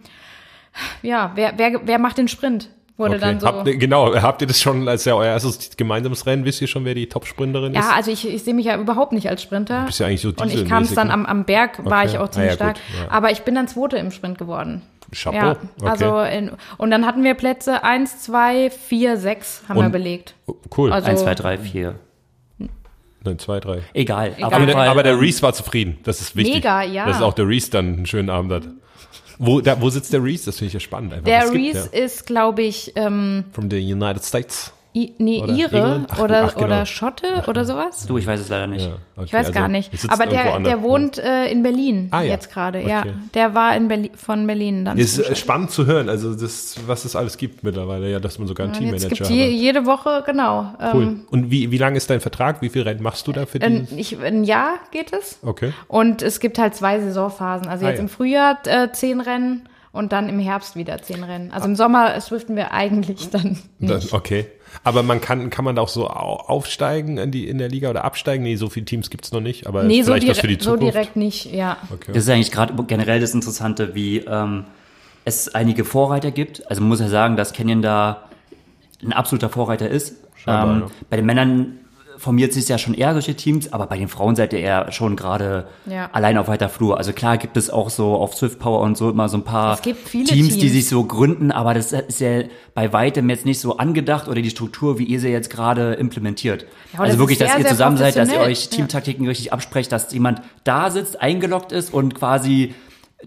[1.02, 2.70] ja, wer, wer, wer macht den Sprint?
[2.98, 3.48] Wurde dann so.
[3.48, 6.46] Habt, genau, habt ihr das schon als ja euer erstes gemeinsames Rennen?
[6.46, 7.78] Wisst ihr schon, wer die Top-Sprinterin ist?
[7.84, 9.86] ja, also ich, ich sehe mich ja überhaupt nicht als Sprinter.
[9.86, 12.10] bist ja eigentlich so Und ich kam es dann am, am Berg, war Okay.
[12.12, 12.74] ich auch Ah, ziemlich ja, stark.
[12.76, 13.12] gut, ja.
[13.12, 14.84] Aber ich bin dann Zweite im Sprint geworden.
[15.14, 15.36] Chapeau.
[15.38, 15.90] Ja, okay.
[15.90, 20.36] also in, und dann hatten wir Plätze 1, 2, 4, 6 haben wir Und- belegt.
[20.46, 20.92] Oh, cool.
[20.94, 21.96] also- 1, 2, 3, 4.
[23.24, 23.82] Nein, zwei, drei.
[23.94, 24.34] Egal.
[24.36, 24.54] Egal.
[24.54, 26.00] Aber der, Fall, aber der ähm, Reese war zufrieden.
[26.04, 26.56] Das ist wichtig.
[26.56, 27.06] Mega, ja.
[27.06, 28.64] Dass auch der Reese dann einen schönen Abend hat.
[29.38, 30.46] Wo, da, wo sitzt der Reese?
[30.46, 31.14] Das finde ich ja spannend.
[31.14, 31.26] Einfach.
[31.26, 32.04] Der Es gibt, Reese ja.
[32.04, 34.72] ist, glaube ich, ähm, From the United States.
[34.94, 36.08] I, nee, Oder Ire England?
[36.12, 36.66] Ach, oder, ach, genau.
[36.68, 38.06] oder Schotte oder sowas.
[38.08, 38.86] Du, ich weiß es leider nicht.
[38.86, 39.90] Ja, okay, Ich weiß also gar nicht.
[40.10, 42.32] Aber der, der wohnt äh, in Berlin Ah, ja.
[42.34, 42.82] jetzt gerade.
[42.82, 43.14] Ja, Okay.
[43.34, 44.98] der war in Berlin, von Berlin dann.
[44.98, 48.50] Ist äh, spannend zu hören, also das, was es alles gibt mittlerweile, ja, dass man
[48.50, 49.52] sogar einen jetzt Teammanager gibt je, hat.
[49.62, 50.74] jede Woche, genau.
[50.94, 51.04] Cool.
[51.04, 52.62] Ähm, Und wie, wie lang ist dein Vertrag?
[52.62, 53.98] Wie viel Rennen machst du da für ein, dieses?
[53.98, 55.40] ich, ein Jahr geht es.
[55.42, 55.72] Okay.
[55.88, 57.68] Und es gibt halt zwei Saisonphasen.
[57.70, 58.04] Also Ah, jetzt ja.
[58.04, 61.52] im Frühjahr äh, zehn Rennen und dann im Herbst wieder zehn Rennen.
[61.52, 64.14] Also im Sommer swiften wir eigentlich dann Dann, nicht.
[64.14, 64.48] okay.
[64.84, 67.90] Aber man kann, kann man da auch so au- aufsteigen in, die, in der Liga
[67.92, 68.44] oder absteigen?
[68.44, 70.58] Nee, so viele Teams gibt's noch nicht, aber Nee, ist so, vielleicht was für die
[70.58, 70.94] direkt, so Zukunft.
[70.96, 71.78] direkt nicht, ja.
[71.94, 72.12] Okay.
[72.14, 74.66] Das ist eigentlich gerade generell das Interessante, wie ähm,
[75.24, 76.68] es einige Vorreiter gibt.
[76.70, 78.24] Also man muss ja sagen, dass Canyon da
[79.04, 80.16] ein absoluter Vorreiter ist.
[80.36, 80.88] Scheinbar, ähm, ja.
[81.12, 81.78] Bei den Männern
[82.22, 85.16] formiert sich ja schon eher solche Teams, aber bei den Frauen seid ihr eher schon
[85.16, 86.10] gerade Ja.
[86.14, 86.98] allein auf weiter Flur.
[86.98, 89.76] Also klar gibt es auch so auf Swift Power und so immer so ein paar
[89.78, 90.72] viele Teams, die Teams.
[90.74, 92.44] sich so gründen, aber das ist ja
[92.76, 96.68] bei weitem jetzt nicht so angedacht oder die Struktur, wie ihr sie jetzt gerade implementiert.
[96.94, 98.70] Ja, also das wirklich, ist dass sehr, ihr sehr zusammen seid, dass ihr euch Ja.
[98.70, 102.76] Teamtaktiken richtig absprecht, dass jemand da sitzt, eingeloggt ist und quasi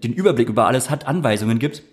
[0.01, 1.83] den Überblick über alles hat, Anweisungen gibt.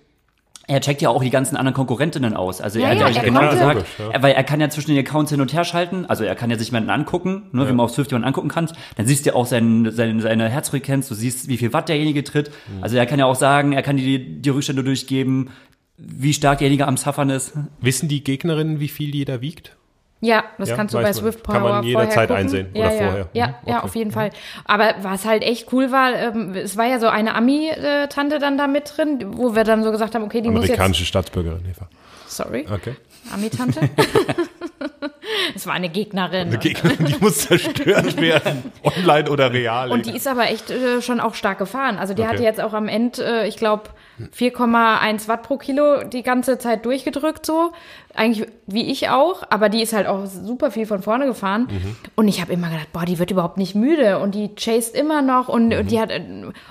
[0.68, 2.60] Er checkt ja auch die ganzen anderen Konkurrentinnen aus.
[2.60, 4.10] Also Ja, er hat ja, ja, er genau konnte- ja.
[4.12, 6.06] er- weil er kann ja zwischen den Accounts hin und her schalten.
[6.06, 8.68] Also er kann ja sich jemanden angucken, ne, wie man auf Swift jemanden angucken kann.
[8.96, 12.50] Dann siehst du auch sein, sein, seine Herzfrequenz, du siehst, wie viel Watt derjenige tritt.
[12.76, 12.82] Mhm.
[12.84, 15.50] Also er kann ja auch sagen, er kann dir die, die Rückstände durchgeben,
[15.98, 17.54] wie stark derjenige am Suffern ist.
[17.80, 19.76] Wissen die Gegnerinnen, wie viel jeder wiegt?
[20.24, 21.12] Ja, das Ja, kannst du bei.
[21.12, 23.02] Swift Power Kann man jederzeit einsehen ja, oder ja.
[23.02, 23.28] vorher.
[23.32, 23.84] Ja, Mhm, ja, okay.
[23.84, 24.30] auf jeden Fall.
[24.64, 28.68] Aber was halt echt cool war, ähm, es war ja so eine Ami-Tante dann da
[28.68, 30.70] mit drin, wo wir dann so gesagt haben, okay, die muss jetzt...
[30.70, 31.88] Amerikanische Staatsbürgerin, Eva.
[32.28, 32.94] Sorry, Okay.
[33.34, 33.80] Ami-Tante.
[35.54, 36.48] es war eine Gegnerin.
[36.48, 38.72] Eine Gegnerin, die muss zerstört werden.
[38.82, 39.90] Online oder real.
[39.90, 41.98] Und die ist aber echt äh, schon auch stark gefahren.
[41.98, 42.30] Also die Okay.
[42.30, 43.90] hatte jetzt auch am Ende, äh, ich glaube,
[44.36, 47.72] 4,1 Watt pro Kilo die ganze Zeit durchgedrückt so.
[48.14, 51.68] Eigentlich wie ich auch, aber die ist halt auch super viel von vorne gefahren.
[51.70, 51.96] Mhm.
[52.14, 55.22] Und ich habe immer gedacht, boah, die wird überhaupt nicht müde und die chased immer
[55.22, 55.78] noch und, Mhm.
[55.80, 56.22] und die hat äh,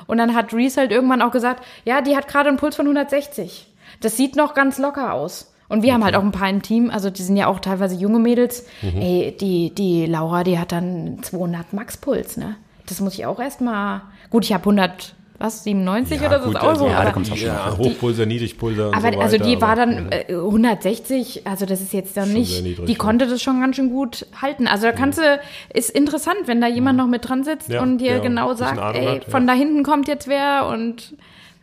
[0.08, 2.86] und dann hat Reese halt irgendwann auch gesagt, ja, die hat gerade einen Puls von
[2.86, 3.68] 160.
[4.02, 5.48] Das sieht noch ganz locker aus.
[5.68, 7.96] Und wir haben halt auch ein paar im Team, also die sind ja auch teilweise
[7.96, 8.66] junge Mädels.
[8.82, 9.02] Mhm.
[9.02, 12.58] Ey, die, die Laura, die hat dann 200 Max-Puls, ne?
[12.88, 14.02] Das muss ich auch erstmal.
[14.30, 16.88] Gut, ich habe 100, was, 97 Ja, oder so gut, ist auch also- so.
[16.90, 17.48] Ja, da aber kommt's auch schon.
[17.48, 19.20] ja, Hochpulser, Niedrigpulser und aber so weiter.
[19.22, 22.92] also die war aber- dann äh, 160, also das ist jetzt dann nicht, niedrig, die
[22.94, 22.98] ja.
[22.98, 24.68] konnte das schon ganz schön gut halten.
[24.68, 25.40] Also da kannst du,
[25.74, 29.06] ist interessant, wenn da jemand noch mit dran sitzt Ja, und dir genau sagt, ey,
[29.06, 29.30] hat, ja.
[29.30, 31.14] von da hinten kommt jetzt wer und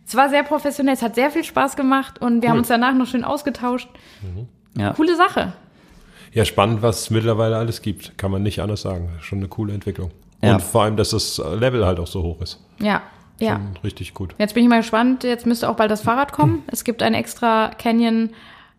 [0.07, 2.95] es war sehr professionell, es hat sehr viel Spaß gemacht und wir haben uns danach
[2.95, 3.89] noch schön ausgetauscht.
[4.77, 4.93] Ja.
[4.95, 5.53] Coole Sache.
[6.33, 8.17] Ja, spannend, was es mittlerweile alles gibt.
[8.19, 9.11] Kann man nicht anders sagen.
[9.21, 10.11] Schon eine coole Entwicklung.
[10.43, 10.55] Ja.
[10.55, 12.61] Und vor allem, dass das Level halt auch so hoch ist.
[12.81, 13.03] Ja,
[13.41, 13.57] ja.
[13.57, 14.35] Schon richtig gut.
[14.39, 16.63] Jetzt bin ich mal gespannt, jetzt müsste auch bald das Fahrrad kommen.
[16.73, 18.31] Es gibt ein extra Canyon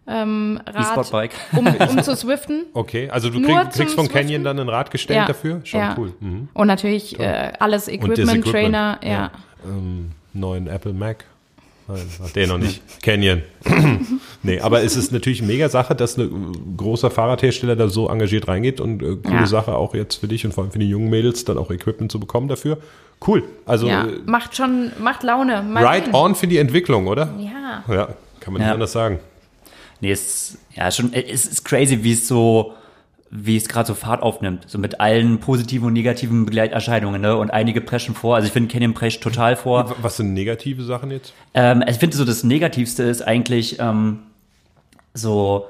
[0.07, 1.31] ähm, Rad, E-Sport-Bike.
[1.53, 2.65] um, um zu swiften.
[2.73, 4.09] Okay, also du krieg, kriegst von Swiften?
[4.09, 5.61] Canyon dann ein Rad gestellt dafür?
[5.63, 5.95] Schon ja.
[5.97, 6.13] cool.
[6.19, 6.49] Mhm.
[6.53, 9.09] Und natürlich äh, alles das Equipment, Trainer, ja.
[9.09, 9.31] ja.
[9.65, 11.25] Ähm, neuen Apple Mac.
[11.87, 12.81] Nein, ach, der noch nicht.
[13.01, 13.41] Canyon.
[14.43, 18.47] nee, aber es ist natürlich eine mega Sache, dass ein großer Fahrradhersteller da so engagiert
[18.47, 19.47] reingeht und äh, coole Ja.
[19.47, 22.11] Sache auch jetzt für dich und vor allem für die jungen Mädels dann auch Equipment
[22.11, 22.77] zu bekommen dafür.
[23.25, 23.43] Cool.
[23.65, 24.05] Also ja.
[24.07, 25.61] äh, Macht schon, macht Laune.
[25.61, 26.15] Mal right sehen.
[26.15, 27.33] on für die Entwicklung, oder?
[27.37, 27.83] Ja.
[27.93, 28.07] Ja,
[28.39, 28.73] kann man nicht Ja.
[28.73, 29.19] anders sagen.
[30.01, 32.73] Nee, es, ja, schon, es ist crazy, wie es so,
[33.29, 34.63] wie es gerade so Fahrt aufnimmt.
[34.67, 37.35] So mit allen positiven und negativen Begleiterscheinungen, ne?
[37.35, 38.35] Und einige preschen vor.
[38.37, 39.93] Also ich finde, Canyon prescht total vor.
[40.01, 41.33] Was sind negative Sachen jetzt?
[41.53, 44.19] Ähm, ich finde so das Negativste ist eigentlich ähm,
[45.13, 45.67] so,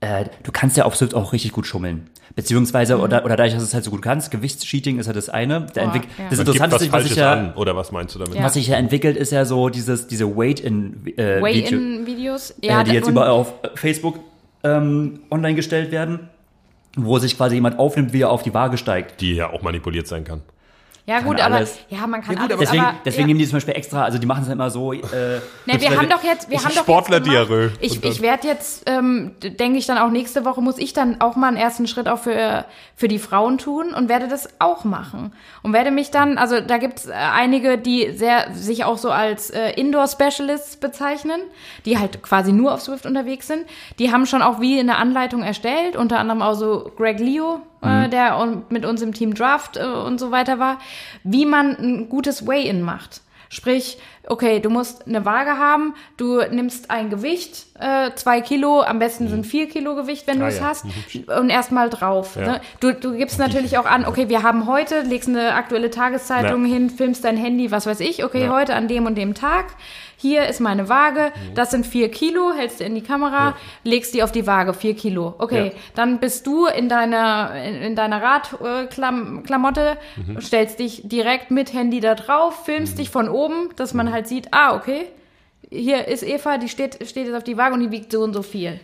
[0.00, 2.10] äh, du kannst ja auf Swift auch richtig gut schummeln.
[2.38, 5.28] Beziehungsweise, oder, oder dadurch, dass du es halt so gut kannst, Gewichtscheating ist ja das
[5.28, 5.66] eine.
[5.74, 6.02] Der Boah, ja.
[6.30, 8.36] Das Interessante was ist, was Falsches sich ja, an, oder was meinst du damit?
[8.36, 8.44] Ja.
[8.44, 12.54] was sich ja entwickelt, ist ja so dieses, diese Weight-in äh, Video, Way-in-Videos.
[12.62, 14.20] äh, die jetzt überall auf Facebook
[14.62, 16.28] ähm, online gestellt werden,
[16.96, 19.20] wo sich quasi jemand aufnimmt, wie er auf die Waage steigt.
[19.20, 20.42] Die ja auch manipuliert sein kann.
[21.08, 21.78] Ja, gut, aber alles.
[21.88, 22.60] ja, man kann Ja, gut, alles.
[22.60, 23.26] Deswegen, aber, deswegen ja.
[23.28, 24.92] nehmen die zum Beispiel extra, also die machen es immer so.
[24.92, 24.98] Äh,
[25.66, 27.72] Ne, wir haben doch jetzt, wir haben doch Sportler-Diarrhoe.
[27.80, 30.92] jetzt gemacht- Ich, ich werde jetzt, ähm, denke ich dann auch nächste Woche muss ich
[30.92, 34.48] dann auch mal einen ersten Schritt auch für für die Frauen tun und werde das
[34.58, 38.98] auch machen und werde mich dann, also da gibt's äh, einige, die sehr sich auch
[38.98, 41.40] so als äh, Indoor Specialists bezeichnen,
[41.84, 43.66] die halt quasi nur auf Swift unterwegs sind.
[44.00, 48.08] Die haben schon auch wie eine Anleitung erstellt, unter anderem auch so Greg Leo, äh,
[48.08, 50.78] der und mit uns im Team Draft äh, und so weiter war,
[51.24, 53.22] wie man ein gutes Way-in macht.
[53.50, 58.98] Sprich, okay, du musst eine Waage haben, du nimmst ein Gewicht, äh, zwei Kilo, am
[58.98, 60.66] besten sind vier Kilo Gewicht, wenn du Ah, es ja.
[60.66, 60.84] hast,
[61.34, 62.36] und erstmal drauf.
[62.36, 62.42] Ja.
[62.42, 62.60] Ne?
[62.80, 66.74] Du, du gibst natürlich auch an, okay, wir haben heute, legst eine aktuelle Tageszeitung Ja.
[66.74, 69.64] hin, filmst dein Handy, was weiß ich, okay, heute an dem und dem Tag.
[70.20, 73.54] Hier ist meine Waage, das sind vier Kilo, hältst du in die Kamera,
[73.84, 75.34] legst die auf die Waage, vier Kilo.
[75.38, 75.72] Okay, Ja.
[75.94, 80.40] dann bist du in deiner, in, in deiner Radklamotte, Mhm.
[80.40, 84.48] stellst dich direkt mit Handy da drauf, filmst dich von oben, dass man halt sieht,
[84.52, 85.06] ah, okay,
[85.70, 88.32] hier ist Eva, die steht, steht jetzt auf die Waage und die wiegt so und
[88.34, 88.80] so viel.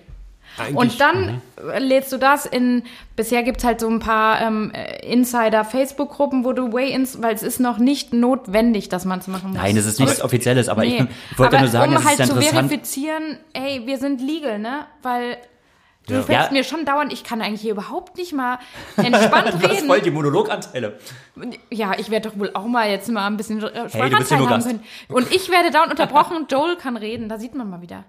[0.58, 1.40] Eigentlich- Und dann
[1.72, 2.84] äh, lädst du das in,
[3.16, 7.78] bisher gibt's halt so ein paar ähm, Insider-Facebook-Gruppen, wo du Weigh-ins, weil es ist noch
[7.78, 9.58] nicht notwendig, dass man es machen muss.
[9.58, 11.06] Nein, es ist nichts Offizielles, aber ich, Nee.
[11.32, 12.68] ich wollte aber nur sagen, um es halt ist zu interessant.
[12.70, 14.86] verifizieren, ey, wir sind legal, ne?
[15.02, 15.38] Weil
[16.06, 16.22] du Ja.
[16.22, 16.52] fällst Ja.
[16.52, 18.58] mir schon dauernd, ich kann eigentlich hier überhaupt nicht mal
[18.96, 19.86] entspannt Du hast reden.
[19.86, 20.98] voll die Monologanteile.
[21.70, 24.80] Ja, ich werde doch wohl auch mal jetzt mal ein bisschen äh, Hey, haben können.
[25.08, 28.04] Und ich werde dauernd unterbrochen, Joel kann reden, da sieht man mal wieder.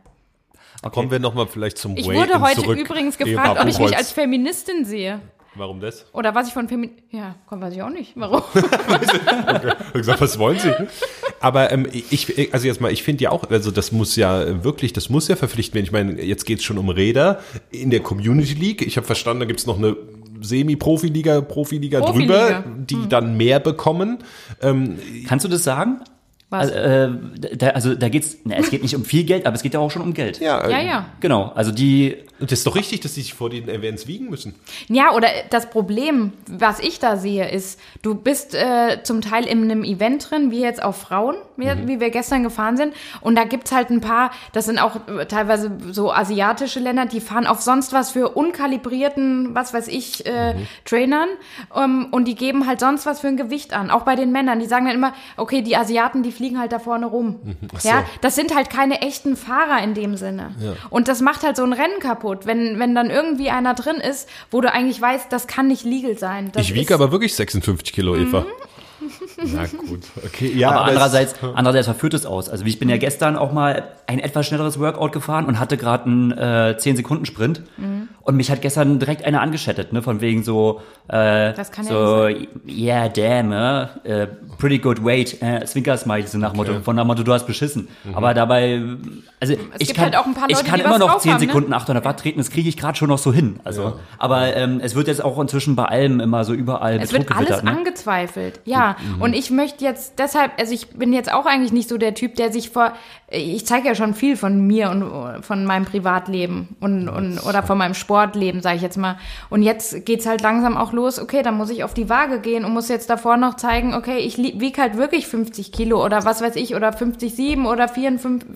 [0.92, 2.78] Kommen wir nochmal vielleicht zum Ich wurde heute zurück.
[2.78, 5.20] übrigens Eva gefragt, ob ich mich als Feministin sehe.
[5.58, 6.06] Warum das?
[6.12, 6.92] Oder was ich von Femin...
[7.12, 8.12] Ja, komm, weiß ich auch nicht.
[8.16, 8.42] Warum?
[9.88, 10.72] Ich gesagt, was wollen Sie?
[11.40, 14.92] Aber ähm, ich, also jetzt mal, ich finde ja auch, also das muss ja wirklich,
[14.92, 15.86] das muss ja verpflichtend werden.
[15.86, 17.40] Ich meine, jetzt geht es schon um Räder
[17.72, 18.82] in der Community League.
[18.82, 19.96] Ich habe verstanden, da gibt es noch eine
[20.42, 22.62] Semi-Profiliga, Profiliga Profiliga.
[22.62, 24.20] drüber, die dann mehr bekommen.
[24.62, 26.02] Ähm, Kannst du das sagen?
[26.50, 26.72] Was?
[26.72, 29.64] Also, äh, da, also da geht's, na, es geht nicht um viel Geld, aber es
[29.64, 30.40] geht ja auch schon um Geld.
[30.40, 31.06] ja, äh, Ja, ja.
[31.20, 34.56] Genau, also die, das ist doch richtig, dass die sich vor den Events wiegen müssen.
[34.88, 39.64] Ja, oder das Problem, was ich da sehe, ist, du bist äh, zum Teil in
[39.64, 41.88] einem Event drin, wie jetzt auf Frauen, wie, Mhm.
[41.88, 42.94] wie wir gestern gefahren sind.
[43.22, 47.22] Und da gibt's halt ein paar, das sind auch äh, teilweise so asiatische Länder, die
[47.22, 50.68] fahren auf sonst was für unkalibrierten, was weiß ich, äh, Mhm.
[50.86, 51.30] Trainern.
[51.76, 53.90] Ähm, und die geben halt sonst was für ein Gewicht an.
[53.90, 54.60] Auch bei den Männern.
[54.60, 57.40] Die sagen dann immer, okay, die Asiaten, die fliegen halt da vorne rum.
[57.80, 57.90] So.
[57.90, 60.54] Ja, das sind halt keine echten Fahrer in dem Sinne.
[60.90, 64.28] Und das macht halt so ein Rennen kaputt, wenn, wenn dann irgendwie einer drin ist,
[64.52, 66.52] wo du eigentlich weißt, das kann nicht legal sein.
[66.54, 68.42] Das ich wiege aber wirklich 56 Kilo, Eva.
[68.42, 68.46] Mhm.
[69.54, 70.52] Na gut, okay.
[70.56, 72.50] Ja, aber es- andererseits, andererseits verführt es aus.
[72.50, 76.06] Also ich bin ja gestern auch mal ein etwas schnelleres Workout gefahren und hatte gerade
[76.06, 77.62] einen äh, 10-Sekunden-Sprint.
[77.78, 78.08] Mhm.
[78.26, 80.02] Und mich hat gestern direkt einer angeschattet, ne?
[80.02, 82.28] Von wegen so, äh, Das kann ja so,
[82.68, 84.26] yeah, damn, äh,
[84.58, 87.88] pretty good weight, äh, Zwinker Smiley, so nach Motto, von der Motto, du hast beschissen.
[88.16, 88.82] Aber dabei,
[89.40, 91.34] also ich gibt kann, halt auch ein paar ich Leute, kann immer noch drauf 10
[91.34, 91.48] haben, ne?
[91.48, 93.60] Sekunden 800 Watt treten, das kriege ich gerade schon noch so hin.
[93.64, 97.32] Also, aber ähm, es wird jetzt auch inzwischen bei allem immer so überall Es wird
[97.32, 97.70] alles ne?
[97.70, 98.96] angezweifelt, ja.
[99.20, 102.36] Und ich möchte jetzt deshalb, also ich bin jetzt auch eigentlich nicht so der Typ,
[102.38, 102.94] der sich vor,
[103.28, 107.76] ich zeige ja schon viel von mir und von meinem Privatleben und, und oder von
[107.78, 109.18] meinem Sportleben, sage ich jetzt mal.
[109.50, 112.66] Und jetzt geht's halt langsam auch los, okay, dann muss ich auf die Waage gehen
[112.66, 116.42] und muss jetzt davor noch zeigen, okay, ich wiege halt wirklich 50 Kilo oder was
[116.42, 118.48] weiß ich, oder 50,7 oder 54,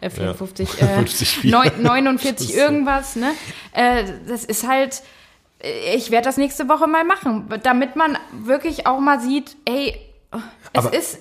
[0.00, 1.50] äh, 54, äh, 50,4.
[1.50, 3.32] neun- 49 irgendwas, ne?
[3.72, 5.02] Äh, das ist halt,
[5.94, 9.96] ich werde das nächste Woche mal machen, damit man wirklich auch mal sieht, ey,
[10.72, 11.18] es Aber- ist,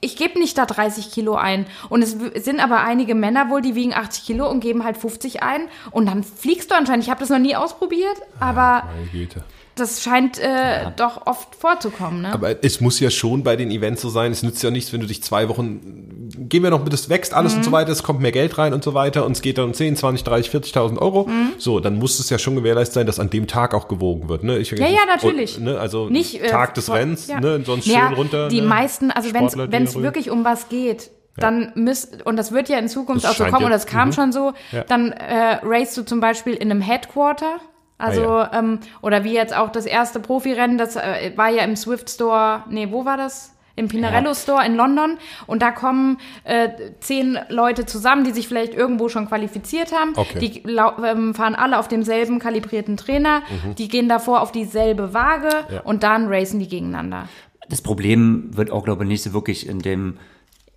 [0.00, 1.66] ich gebe nicht da 30 Kilo ein.
[1.88, 5.42] Und es sind aber einige Männer wohl, die wiegen 80 Kilo und geben halt 50
[5.42, 5.62] ein.
[5.90, 7.04] Und dann fliegst du anscheinend.
[7.04, 9.44] Ich habe das noch nie ausprobiert, aber Meine Güte.
[9.80, 12.22] Das scheint äh, doch oft vorzukommen.
[12.22, 12.32] Ne?
[12.32, 14.30] Aber es muss ja schon bei den Events so sein.
[14.32, 17.34] Es nützt ja nichts, wenn du dich zwei Wochen, gehen wir noch mit, es wächst
[17.34, 17.58] alles Mhm.
[17.58, 19.66] und so weiter, es kommt mehr Geld rein und so weiter und es geht dann
[19.66, 21.26] um 10, 20, 30, 40.000 Euro.
[21.26, 21.52] Mhm.
[21.58, 24.44] So, dann muss es ja schon gewährleistet sein, dass an dem Tag auch gewogen wird.
[24.44, 24.58] Ne?
[24.58, 25.58] Ich, Ja, ja, natürlich.
[25.58, 27.40] Und, ne, also Nicht, äh, Tag des vor- Rennens, ja.
[27.40, 28.48] ne, sonst Ja, schön runter.
[28.48, 28.66] Die ne?
[28.66, 32.88] meisten, also wenn es wirklich um was geht, dann müsst, und das wird ja in
[32.88, 34.12] Zukunft Das auch so kommen, ja- oder es kam mhm.
[34.12, 34.84] schon so, Ja.
[34.84, 37.60] dann äh, racest du zum Beispiel in einem Headquarter.
[38.00, 41.76] Also, Ah, ähm, oder wie jetzt auch das erste Profirennen, das äh, war ja im
[41.76, 43.54] Swift Store, nee, wo war das?
[43.76, 45.16] Im Pinarello Store in London.
[45.46, 46.68] Und da kommen äh,
[47.00, 50.12] zehn Leute zusammen, die sich vielleicht irgendwo schon qualifiziert haben.
[50.16, 50.38] Okay.
[50.38, 53.42] Die ähm, fahren alle auf demselben kalibrierten Trainer.
[53.78, 55.74] Die gehen davor auf dieselbe Waage Mhm.
[55.76, 55.80] Ja.
[55.82, 57.28] und dann racen die gegeneinander.
[57.70, 60.18] Das Problem wird auch, glaube ich, nicht so wirklich in dem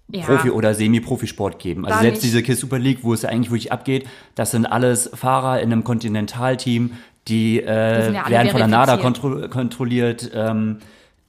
[0.10, 0.24] Ja.
[0.26, 1.86] Profi- oder Semi-Profisport geben.
[1.86, 2.32] Also Da selbst nicht.
[2.34, 5.72] diese Kiss Super League, wo es ja eigentlich wirklich abgeht, das sind alles Fahrer in
[5.74, 6.92] einem Kontinentalteam,
[7.28, 10.30] die, äh, ja werden von der NADA kontro kontrolliert.
[10.34, 10.78] Ähm,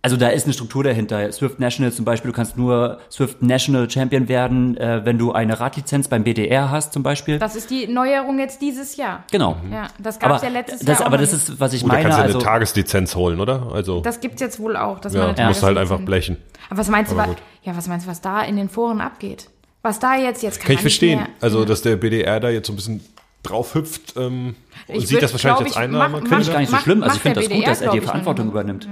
[0.02, 1.32] also da ist eine Struktur dahinter.
[1.32, 5.58] Swift National zum Beispiel, du kannst nur Swift National Champion werden, äh, wenn du eine
[5.58, 7.38] Radlizenz beim BDR hast zum Beispiel.
[7.38, 9.24] Das ist die Neuerung jetzt dieses Jahr.
[9.30, 9.56] genau.
[9.72, 11.06] Ja, das gab es ja letztes das, Jahr.
[11.06, 12.02] aber das ist, was ich da meine.
[12.02, 13.70] kannst du eine Also, Tageslizenz holen, oder?
[13.72, 14.98] Also, Das gibt's jetzt wohl auch.
[14.98, 16.36] Dass ja, man eine musst halt Tageslizenz- einfach blechen.
[16.68, 17.42] Aber was meinst du, Aber wa- gut.
[17.62, 19.48] ja, was meinst du, was da in den Foren abgeht?
[19.80, 21.20] Was da jetzt, jetzt kann, Kann ich verstehen.
[21.20, 23.00] Mehr, Also, dass der BDR da jetzt so ein bisschen
[23.42, 24.54] drauf hüpft ähm,
[24.88, 26.20] Ich sieht würd, das wahrscheinlich als ich, Einnahme.
[26.20, 27.02] mach- Finde ich gar nicht so schlimm.
[27.02, 28.52] Also ich finde das gut, dass er die Verantwortung dann.
[28.52, 28.88] übernimmt.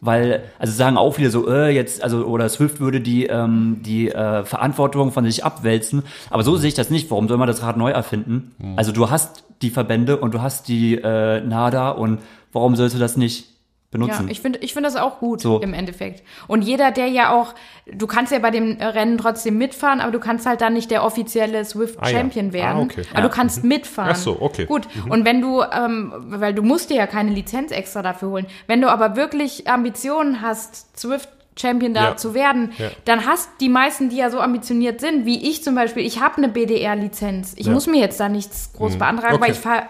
[0.00, 4.10] Weil, also sagen auch viele so, äh, jetzt, also, oder Swift würde die, ähm, die
[4.10, 6.02] äh, Verantwortung von sich abwälzen.
[6.28, 7.10] Aber so sehe ich das nicht.
[7.10, 8.54] Warum soll man das Rad neu erfinden?
[8.76, 12.18] Also du hast die Verbände und du hast die äh, NADA und
[12.52, 13.46] warum sollst du das nicht
[13.94, 14.26] benutzen?
[14.26, 15.58] Ja, ich finde ich finde das auch gut So.
[15.60, 16.22] im Endeffekt.
[16.46, 17.54] Und jeder, der ja auch,
[17.86, 21.02] du kannst ja bei dem Rennen trotzdem mitfahren, aber du kannst halt dann nicht der
[21.02, 22.18] offizielle Swift Ah ja.
[22.18, 22.80] Champion werden.
[22.80, 23.02] Ah, okay.
[23.14, 24.10] Aber du kannst mitfahren.
[24.12, 24.66] Ach so, okay.
[24.66, 24.86] Gut.
[25.08, 28.46] Und wenn du, ähm, weil du musst dir ja keine Lizenz extra dafür holen.
[28.66, 32.16] Wenn du aber wirklich Ambitionen hast, Swift Champion da Ja.
[32.16, 32.88] zu werden, Ja.
[33.04, 36.38] dann hast die meisten, die ja so ambitioniert sind, wie ich zum Beispiel, ich habe
[36.38, 37.54] eine BDR-Lizenz.
[37.56, 39.56] Ich muss mir jetzt da nichts groß beantragen, weil Mhm.
[39.64, 39.82] Okay.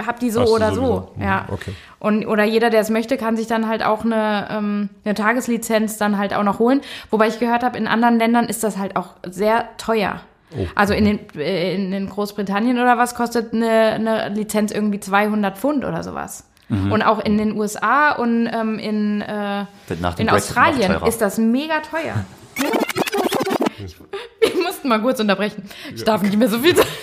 [0.00, 1.10] ich habe die so Hast oder so.
[1.16, 1.46] Mhm, Ja.
[1.50, 1.72] okay.
[1.98, 5.96] Und, oder jeder, der es möchte, kann sich dann halt auch eine, ähm, eine Tageslizenz
[5.98, 6.80] dann halt auch noch holen.
[7.10, 10.20] Wobei ich gehört habe, in anderen Ländern ist das halt auch sehr teuer.
[10.56, 10.66] Oh.
[10.74, 15.58] Also in, den, äh, in, in Großbritannien oder was kostet eine, eine Lizenz irgendwie 200
[15.58, 16.44] Pfund oder sowas.
[16.68, 16.92] Mhm.
[16.92, 19.64] Und auch in den USA und ähm, in, äh,
[20.18, 22.24] in Australien ist das mega teuer.
[24.40, 25.62] Wir mussten mal kurz unterbrechen.
[25.94, 26.88] Ich darf nicht mehr so viel sagen.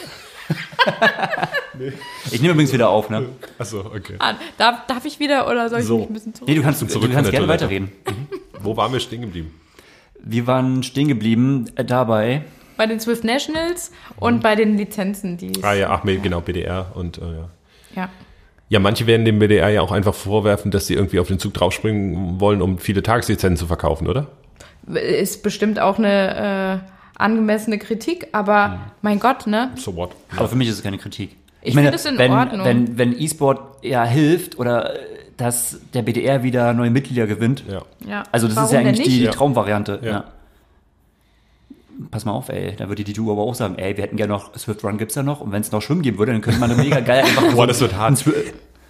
[2.32, 3.28] Ich nehme übrigens wieder auf, ne?
[3.58, 4.16] Achso, okay.
[4.20, 5.98] Ah, Darf, darf ich wieder oder soll ich So.
[6.00, 6.48] mich ein bisschen zurück?
[6.48, 7.66] Nee, du kannst, du, Zurück kannst von der gerne Toilette.
[7.66, 7.92] weiterreden.
[8.62, 9.54] Wo waren wir stehen geblieben?
[10.20, 12.44] Wir waren stehen geblieben äh, dabei.
[12.78, 16.92] Bei den Swift Nationals und bei den Lizenzen, die Ah ja, ach nee, genau, BDR
[16.94, 17.50] und äh, ja.
[17.96, 18.10] ja.
[18.70, 21.54] Ja, manche werden dem BDR ja auch einfach vorwerfen, dass sie irgendwie auf den Zug
[21.54, 24.28] draufspringen wollen, um viele Tageslizenzen zu verkaufen, oder?
[24.88, 29.72] Ist bestimmt auch eine äh, angemessene Kritik, aber mein Gott, ne?
[29.76, 30.12] So what?
[30.36, 31.36] Aber für mich ist es keine Kritik.
[31.62, 32.66] Ich finde es in wenn, Ordnung.
[32.66, 35.00] Wenn, wenn E-Sport ja hilft oder äh,
[35.38, 37.64] dass der BDR wieder neue Mitglieder gewinnt.
[37.68, 37.82] Ja.
[38.08, 38.24] Ja.
[38.32, 39.28] Also das Warum ist ja eigentlich die, die.
[39.28, 40.00] Traumvariante.
[40.02, 40.10] Ja.
[40.10, 40.24] Ja.
[42.12, 42.76] Pass mal auf, ey.
[42.76, 45.16] Da würde die DTU aber auch sagen, ey, wir hätten gerne noch, Swift Run gibt's
[45.16, 45.42] ja noch.
[45.42, 47.68] Und wenn es noch Schwimmen geben würde, dann könnte man eine mega geil einfach Boah,
[47.68, 48.24] das wird hart.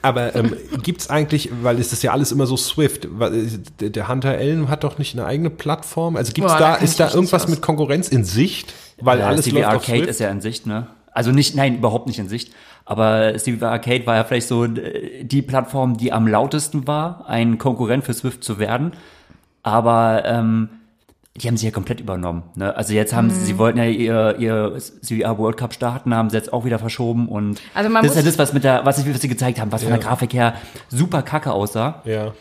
[0.02, 3.48] Aber ähm, gibt's eigentlich, weil es ist ja alles immer so Swift, weil,
[3.82, 6.16] äh, der- Hunter Allen hat doch nicht eine eigene Plattform.
[6.16, 8.74] Also gibt's Boah, da da, ist da irgendwas mit Konkurrenz in Sicht?
[9.02, 10.10] Weil Ja, alles Stevie läuft auf Arcade Swift?
[10.10, 10.88] ist ja in Sicht, ne?
[11.12, 12.52] Also nicht, nein, überhaupt nicht in Sicht.
[12.86, 17.58] Aber Stevie Arcade war ja vielleicht so äh, die Plattform, die am lautesten war, ein
[17.58, 18.92] Konkurrent für Swift zu werden.
[19.64, 20.70] Aber ähm,
[21.38, 22.44] die haben sie ja komplett übernommen.
[22.56, 22.74] Ne?
[22.76, 23.46] Also jetzt haben sie, Mhm.
[23.46, 27.28] sie wollten ja ihr, ihr CVR World Cup starten, haben sie jetzt auch wieder verschoben
[27.28, 29.60] und Also man das ist ja das, was mit der, was, sie- was sie gezeigt
[29.60, 29.98] haben, was von Ja.
[29.98, 30.54] der Grafik her
[30.90, 32.32] super kacke aussah Ja.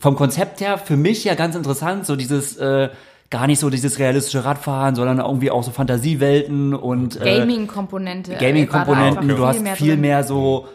[0.00, 2.90] vom Konzept her für mich ja ganz interessant, so dieses äh,
[3.30, 8.34] gar nicht so dieses realistische Radfahren, sondern irgendwie auch so Fantasiewelten und äh, Gaming-Komponente.
[8.36, 9.16] Gaming-Komponenten.
[9.28, 10.00] war da Du hast viel drin.
[10.02, 10.66] mehr so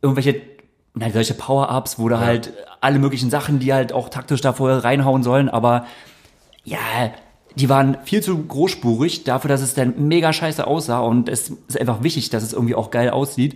[0.00, 0.40] irgendwelche
[0.94, 4.82] nein, solche Power-Ups, wo du halt alle möglichen Sachen, die halt auch taktisch da vorher
[4.82, 5.84] reinhauen sollen, aber
[6.64, 6.78] ja,
[7.56, 11.80] die waren viel zu großspurig dafür, dass es dann mega scheiße aussah und es ist
[11.80, 13.54] einfach wichtig, dass es irgendwie auch geil aussieht.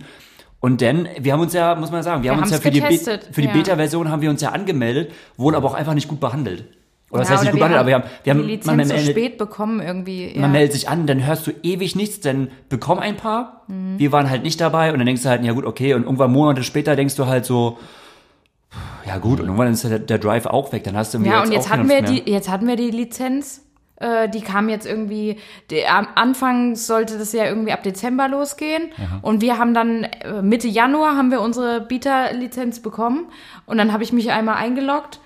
[0.59, 2.69] Und denn, wir haben uns ja, muss man sagen, wir, Wir haben uns ja für
[2.69, 3.53] die, Be getestet, für die ja.
[3.53, 6.65] Beta-Version haben wir uns ja angemeldet, wurden aber auch einfach nicht gut behandelt.
[7.09, 8.89] Oder das Ja, heißt nicht gut behandelt, aber wir haben, wir haben die man, Lizenz
[8.89, 10.33] so meldet, spät bekommen irgendwie.
[10.33, 10.41] Ja.
[10.41, 13.63] man meldet sich an, dann hörst du ewig nichts, dann bekomm ein paar.
[13.67, 13.97] Mhm.
[13.97, 16.31] Wir waren halt nicht dabei und dann denkst du halt, ja gut, okay, und irgendwann
[16.31, 17.79] Monate später denkst du halt so,
[19.05, 21.41] ja gut, und irgendwann ist der, der Drive auch weg, dann hast du irgendwie Ja,
[21.43, 23.61] und jetzt keine hatten wir die, jetzt hatten wir die Lizenz.
[24.01, 25.37] Äh, die kam jetzt irgendwie,
[25.69, 28.89] die, am Anfang sollte das ja irgendwie ab Dezember losgehen.
[29.21, 33.27] Und wir haben dann äh, Mitte Januar haben wir unsere Beta-Lizenz bekommen.
[33.67, 35.19] Und dann habe ich mich einmal eingeloggt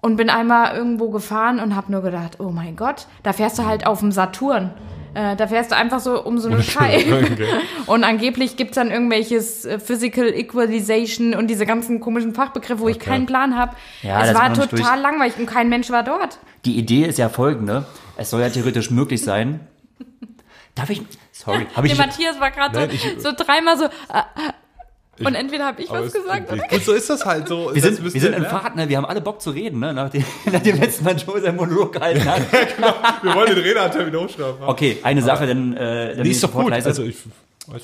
[0.00, 3.64] und bin einmal irgendwo gefahren und habe nur gedacht, oh mein Gott, da fährst du
[3.64, 4.72] halt auf dem Saturn.
[5.14, 7.04] Äh, da fährst du einfach so um so eine Schei.
[7.86, 13.24] Und angeblich gibt's dann irgendwelches Physical Equalization und diese ganzen komischen Fachbegriffe, wo ich keinen
[13.24, 13.74] Plan habe.
[14.02, 16.38] Ja, es war total langweilig und kein Mensch war dort.
[16.66, 17.86] Die Idee ist ja folgende.
[18.18, 19.60] Es soll ja theoretisch möglich sein.
[20.74, 21.02] Darf ich?
[21.32, 21.96] Sorry, habe ich.
[21.96, 23.84] Der Matthias war gerade so, ich- so dreimal so.
[23.84, 23.88] Äh,
[25.20, 26.62] äh, und entweder habe ich was es- gesagt oder.
[26.68, 27.70] Gut, so ist das halt so.
[27.72, 28.88] Wir sind, wir sind in Fahrt, ne?
[28.88, 29.92] Wir haben alle Bock zu reden, ne?
[29.94, 32.42] Nach dem, nach dem letzten Mal Joe sein Monolog gehalten hat.
[33.22, 34.62] Wir wollen den Redeanteil wieder hochschrauben.
[34.66, 36.70] Okay, eine Sache, dann, äh, dann Die ich ist doch gut.
[36.70, 36.88] leise.
[36.88, 37.16] Also ich.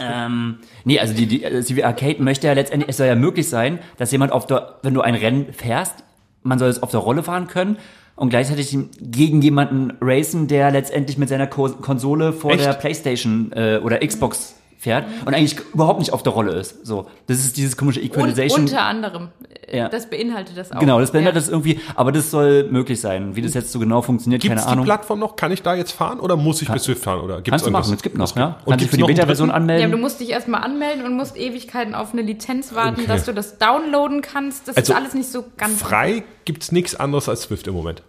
[0.00, 3.48] Ähm, nee, also die, die also CV Arcade möchte ja letztendlich, es soll ja möglich
[3.48, 5.96] sein, dass jemand auf der, wenn du ein Rennen fährst,
[6.42, 7.76] man soll es auf der Rolle fahren können
[8.16, 12.64] und gleichzeitig gegen jemanden racen, der letztendlich mit seiner Ko Konsole vor Echt?
[12.64, 14.54] der Playstation äh, oder Xbox
[14.84, 16.86] fährt und eigentlich überhaupt nicht auf der Rolle ist.
[16.86, 18.60] So, das ist dieses komische Und, Equalization.
[18.60, 19.28] unter anderem.
[19.66, 19.88] Äh, Ja.
[19.88, 20.78] Das beinhaltet das auch.
[20.78, 21.40] genau, das beendet ja.
[21.40, 23.34] das irgendwie, aber das soll möglich sein.
[23.34, 24.84] Wie das jetzt so genau funktioniert, Gibt es keine die Ahnung.
[24.84, 25.36] Plattform noch?
[25.36, 27.20] Kann ich da jetzt fahren oder muss ich bis Swift fahren?
[27.20, 28.44] Oder gibt's Kannst du machen, es gibt noch, ja.
[28.44, 29.90] Und Kannst dich gibt's für die Beta-Version anmelden.
[29.90, 33.06] Ja, du musst dich erstmal anmelden und musst Ewigkeiten auf eine Lizenz warten, Okay.
[33.08, 34.68] dass du das downloaden kannst.
[34.68, 35.80] Das Also, ist alles nicht so ganz.
[35.80, 38.02] Frei gibt's nichts anderes als Swift im Moment.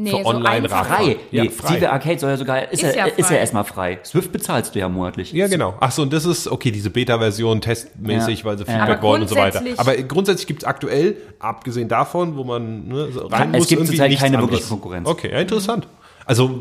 [0.00, 0.78] Nee, für so online einfach.
[0.88, 1.04] Radfahren.
[1.06, 1.16] Frei.
[1.32, 1.74] Ja, nee, frei.
[1.74, 3.34] Zive Arcade soll ja sogar, ist, Ist ja, ja ist frei.
[3.34, 3.98] ja erstmal frei.
[4.04, 5.32] Swift bezahlst du ja monatlich.
[5.32, 5.74] Ja, genau.
[5.80, 8.44] Ach so, und das ist, okay, diese Beta-Version testmäßig, Ja.
[8.44, 8.64] weil sie.
[8.64, 9.58] Feedback Aber wollen und so weiter.
[9.60, 13.80] grundsätzlich- Aber grundsätzlich gibt's aktuell, abgesehen davon, wo man ne, so rein Es muss, gibt
[13.80, 14.52] irgendwie zurzeit nichts keine anderes.
[14.52, 15.08] wirkliche Konkurrenz.
[15.08, 15.88] Okay, ja, interessant.
[16.24, 16.60] Also,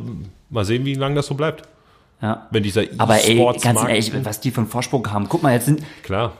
[0.49, 1.61] mal sehen, wie lange das so bleibt.
[2.21, 2.47] Ja.
[2.49, 5.29] Wenn dieser Aber ey, ganz E-Sports-Markt- ehrlich, was die von Vorsprung haben.
[5.29, 6.33] Guck mal, jetzt sind Klar.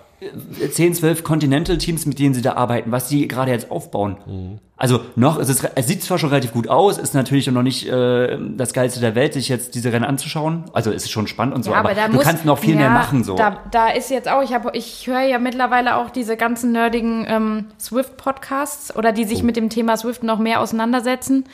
[0.72, 4.18] 10, 12 Continental-Teams, mit denen sie da arbeiten, was die gerade jetzt aufbauen.
[4.26, 4.60] Mhm.
[4.80, 7.88] Also noch, es, ist, es sieht zwar schon relativ gut aus, ist natürlich noch nicht
[7.88, 10.66] äh, das Geilste der Welt, sich jetzt diese Rennen anzuschauen.
[10.72, 12.82] Also es ist schon spannend und so, aber, da du muss- kannst noch viel ja,
[12.82, 13.24] mehr machen.
[13.24, 13.36] so.
[13.36, 17.26] Da, da ist jetzt auch, ich habe, ich höre ja mittlerweile auch diese ganzen nerdigen
[17.28, 19.28] ähm, Swift-Podcasts oder die Oh.
[19.28, 21.46] sich mit dem Thema Swift noch mehr auseinandersetzen.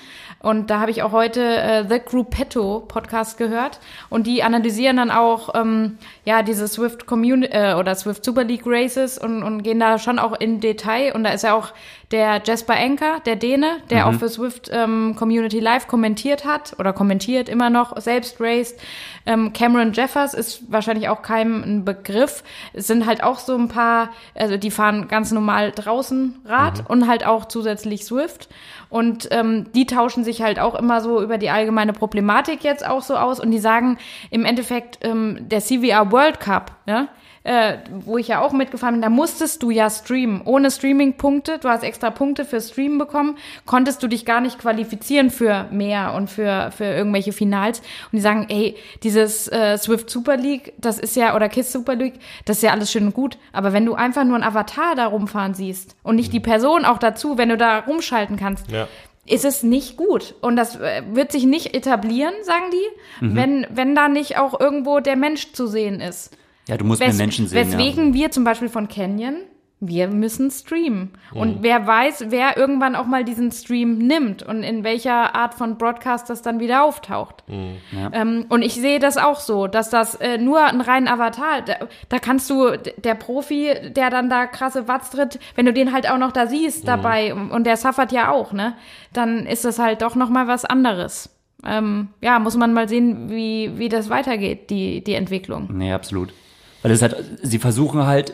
[0.44, 3.80] Und da habe ich auch heute äh, The Gruppetto Podcast gehört.
[4.10, 8.64] Und die analysieren dann auch ähm, ja diese Swift Community äh, oder Swift Super League
[8.66, 11.16] Races und, und gehen da schon auch in Detail.
[11.16, 11.70] Und da ist ja auch
[12.14, 16.93] der Jasper Enker, der Däne, der auch für Swift ähm, Community Live kommentiert hat oder
[16.93, 18.80] kommentiert immer noch, selbst raced.
[19.26, 22.43] Ähm, Cameron Jeffers ist wahrscheinlich auch keinem ein Begriff.
[22.72, 27.07] Es sind halt auch so ein paar, also die fahren ganz normal draußen Rad und
[27.07, 28.47] halt auch zusätzlich Swift.
[28.89, 33.01] Und ähm, die tauschen sich halt auch immer so über die allgemeine Problematik jetzt auch
[33.01, 33.97] so aus und die sagen
[34.30, 37.07] im Endeffekt ähm, der CVR World Cup, ja,
[37.46, 40.41] äh, wo ich ja auch mitgefahren bin, da musstest du ja streamen.
[40.46, 45.30] Ohne Streaming-Punkte, du hast extra Punkte für Streamen bekommen, konntest du dich gar nicht qualifizieren
[45.30, 47.80] für mehr und für, für irgendwelche Finals.
[47.80, 51.96] Und die sagen, ey, dieses äh, Swift Super League, das ist ja, oder KISS Super
[51.96, 52.16] League,
[52.46, 53.38] das ist ja alles schön und gut.
[53.52, 56.98] Aber wenn du einfach nur einen Avatar da rumfahren siehst und nicht die Person auch
[56.98, 58.88] dazu, wenn du da rumschalten kannst, Ja.
[59.26, 60.36] ist es nicht gut.
[60.41, 63.36] Und das äh, wird sich nicht etablieren, sagen die, Mhm.
[63.36, 66.36] wenn, wenn da nicht auch irgendwo der Mensch zu sehen ist.
[66.68, 67.68] Ja, du musst mehr Wes Menschen sehen.
[67.68, 69.36] weswegen wir zum Beispiel von Canyon,
[69.86, 71.11] wir müssen streamen.
[71.34, 71.39] Mhm.
[71.39, 75.78] Und wer weiß, wer irgendwann auch mal diesen Stream nimmt und in welcher Art von
[75.78, 77.43] Broadcast das dann wieder auftaucht.
[77.49, 77.76] Mhm.
[78.14, 81.74] Ähm, und ich sehe das auch so, dass das äh, nur ein reinen Avatar, da,
[82.07, 86.09] da kannst du, der Profi, der dann da krasse Watts tritt, wenn du den halt
[86.09, 86.49] auch noch da Mhm.
[86.49, 88.76] siehst dabei, und, und der suffert ja auch, ne,
[89.11, 91.30] dann ist das halt doch nochmal was anderes.
[91.66, 95.68] Ähm, ja, muss man mal sehen, wie, wie das weitergeht, die, die Entwicklung.
[95.74, 96.32] Nee, absolut.
[96.84, 98.34] Weil es halt, sie versuchen halt,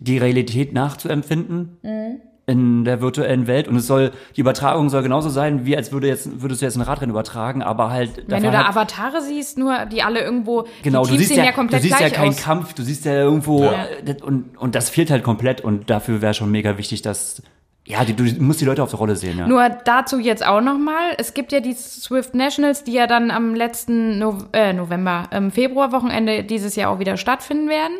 [0.00, 2.20] die Realität nachzuempfinden Mhm.
[2.46, 6.06] in der virtuellen Welt und es soll, die Übertragung soll genauso sein, wie als würde
[6.06, 8.24] jetzt, würdest du jetzt ein Radrennen übertragen, aber halt.
[8.28, 11.50] Wenn du da halt, Avatare siehst, nur die alle irgendwo, Genau, du siehst ja, ja
[11.50, 12.36] du komplett siehst ja keinen aus.
[12.42, 13.86] Kampf, du siehst ja irgendwo Ja.
[14.06, 17.42] äh, und und das fehlt halt komplett und dafür wäre schon mega wichtig, dass
[17.88, 19.48] ja, die, du musst die Leute auf der Rolle sehen, ja.
[19.48, 23.54] Nur dazu jetzt auch nochmal, es gibt ja die Swift Nationals, die ja dann am
[23.54, 27.96] letzten no äh, November, ähm, Februarwochenende dieses Jahr auch wieder stattfinden werden.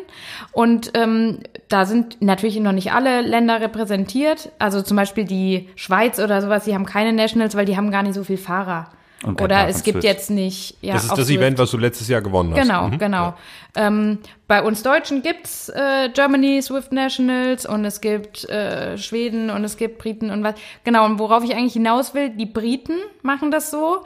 [0.51, 4.51] Und ähm, da sind natürlich noch nicht alle Länder repräsentiert.
[4.59, 8.03] Also zum Beispiel die Schweiz oder sowas, die haben keine Nationals, weil die haben gar
[8.03, 8.91] nicht so viel Fahrer.
[9.25, 10.75] Oder es gibt jetzt nicht.
[10.81, 11.29] Ja, das ist das.
[11.29, 12.61] Event, was du letztes Jahr gewonnen hast.
[12.61, 12.97] Genau, Mhm.
[12.97, 13.33] genau.
[13.75, 19.63] Ähm, bei uns Deutschen gibt's äh, Germany Swift Nationals und es gibt äh, Schweden und
[19.63, 20.55] es gibt Briten und was.
[20.85, 24.03] Genau, und worauf ich eigentlich hinaus will, die Briten machen das so.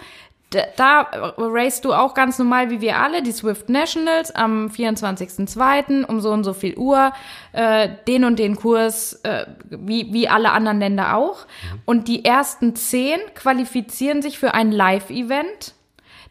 [0.54, 4.68] Da, da äh, racest du auch ganz normal wie wir alle die Swift Nationals am
[4.68, 6.06] 24.02.
[6.06, 7.12] um so und so viel Uhr,
[7.54, 11.48] äh, den und den Kurs, äh, wie, wie alle anderen Länder auch.
[11.86, 15.74] Und die ersten zehn qualifizieren sich für ein Live-Event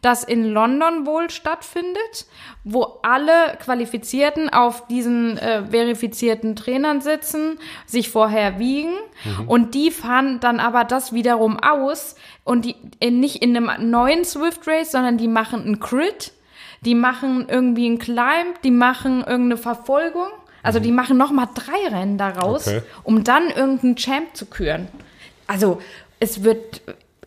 [0.02, 2.26] das in London wohl stattfindet,
[2.64, 8.94] wo alle Qualifizierten auf diesen äh, verifizierten Trainern sitzen, sich vorher wiegen
[9.46, 14.24] und die fahren dann aber das wiederum aus und die in, nicht in einem neuen
[14.24, 16.32] Swift Race, sondern die machen einen Crit,
[16.82, 20.26] die machen irgendwie einen Climb, die machen irgendeine Verfolgung,
[20.62, 22.82] also die machen noch mal drei Rennen daraus, Okay.
[23.04, 24.88] um dann irgendeinen Champ zu küren.
[25.46, 25.80] Also
[26.20, 26.82] es wird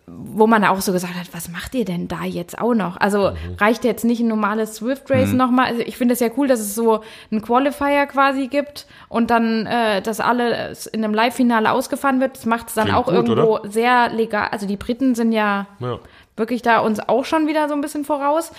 [0.07, 2.97] wo man auch so gesagt hat, was macht ihr denn da jetzt auch noch?
[2.97, 5.37] Also reicht jetzt nicht ein normales Swift Race Mhm.
[5.37, 5.65] nochmal?
[5.65, 7.01] Also ich finde es ja cool, dass es so
[7.31, 12.37] einen Qualifier quasi gibt und dann, äh, dass alles in einem Live-Finale ausgefahren wird.
[12.37, 14.49] Das macht es dann Klingt auch gut, irgendwo sehr legal.
[14.51, 15.97] Also die Briten sind ja, Ja.
[16.37, 18.51] wirklich da uns auch schon wieder so ein bisschen voraus.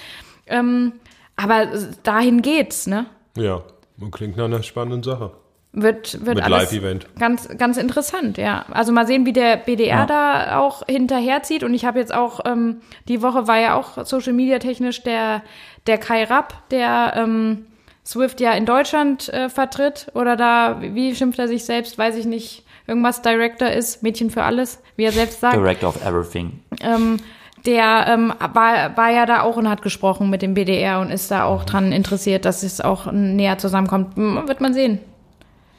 [0.49, 0.93] Ähm,
[1.37, 1.69] aber
[2.03, 3.07] dahin geht's, ne?
[3.37, 3.63] Ja,
[4.01, 5.31] und klingt nach einer spannenden Sache.
[5.79, 7.07] Wird, wird Mit alles Live-Event.
[7.19, 8.65] ganz, ganz interessant, ja.
[8.71, 11.63] Also mal sehen, wie der BDR da auch hinterherzieht.
[11.63, 15.43] Und ich habe jetzt auch, ähm, die Woche war ja auch Social Media technisch der,
[15.87, 17.67] der Kai Rapp, der ähm,
[18.07, 20.07] Swift ja in Deutschland äh, vertritt.
[20.15, 24.45] Oder da, wie schimpft er sich selbst, weiß ich nicht, irgendwas Director ist, Mädchen für
[24.45, 25.57] alles, wie er selbst sagt.
[25.57, 26.59] Director of Everything.
[26.81, 27.19] Ähm,
[27.67, 31.31] der ähm, war, war ja da auch und hat gesprochen mit dem BDR und ist
[31.31, 34.17] da auch dran interessiert, dass es auch näher zusammenkommt.
[34.17, 35.01] Wird man sehen.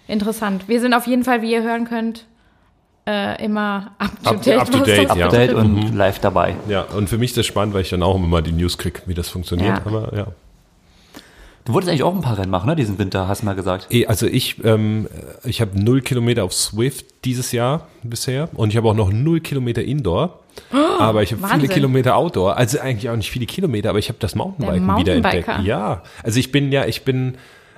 [0.08, 0.68] Interessant.
[0.68, 2.26] Wir sind auf jeden Fall, wie ihr hören könnt,
[3.06, 5.26] äh, immer up to Up- date, up to date, ja.
[5.26, 6.56] Update und live dabei.
[6.68, 9.02] Ja, und für mich ist das spannend, weil ich dann auch immer die News kriege,
[9.06, 9.78] wie das funktioniert.
[9.78, 9.82] Ja.
[9.86, 10.28] Aber ja.
[11.66, 13.88] Du wolltest eigentlich auch ein paar Rennen machen, ne, diesen Winter, hast du mal gesagt.
[13.90, 15.08] Eh, Also ich, ähm,
[15.44, 19.42] ich habe null Kilometer auf Swift dieses Jahr bisher und ich habe auch noch null
[19.42, 20.40] Kilometer Indoor.
[21.00, 21.68] aber ich habe viele.
[21.68, 22.56] Kilometer Outdoor.
[22.58, 25.50] Also eigentlich auch nicht viele Kilometer, aber ich habe das Mountainbiken Der wieder entdeckt.
[25.64, 27.36] Ja, also ich bin ja, ich bin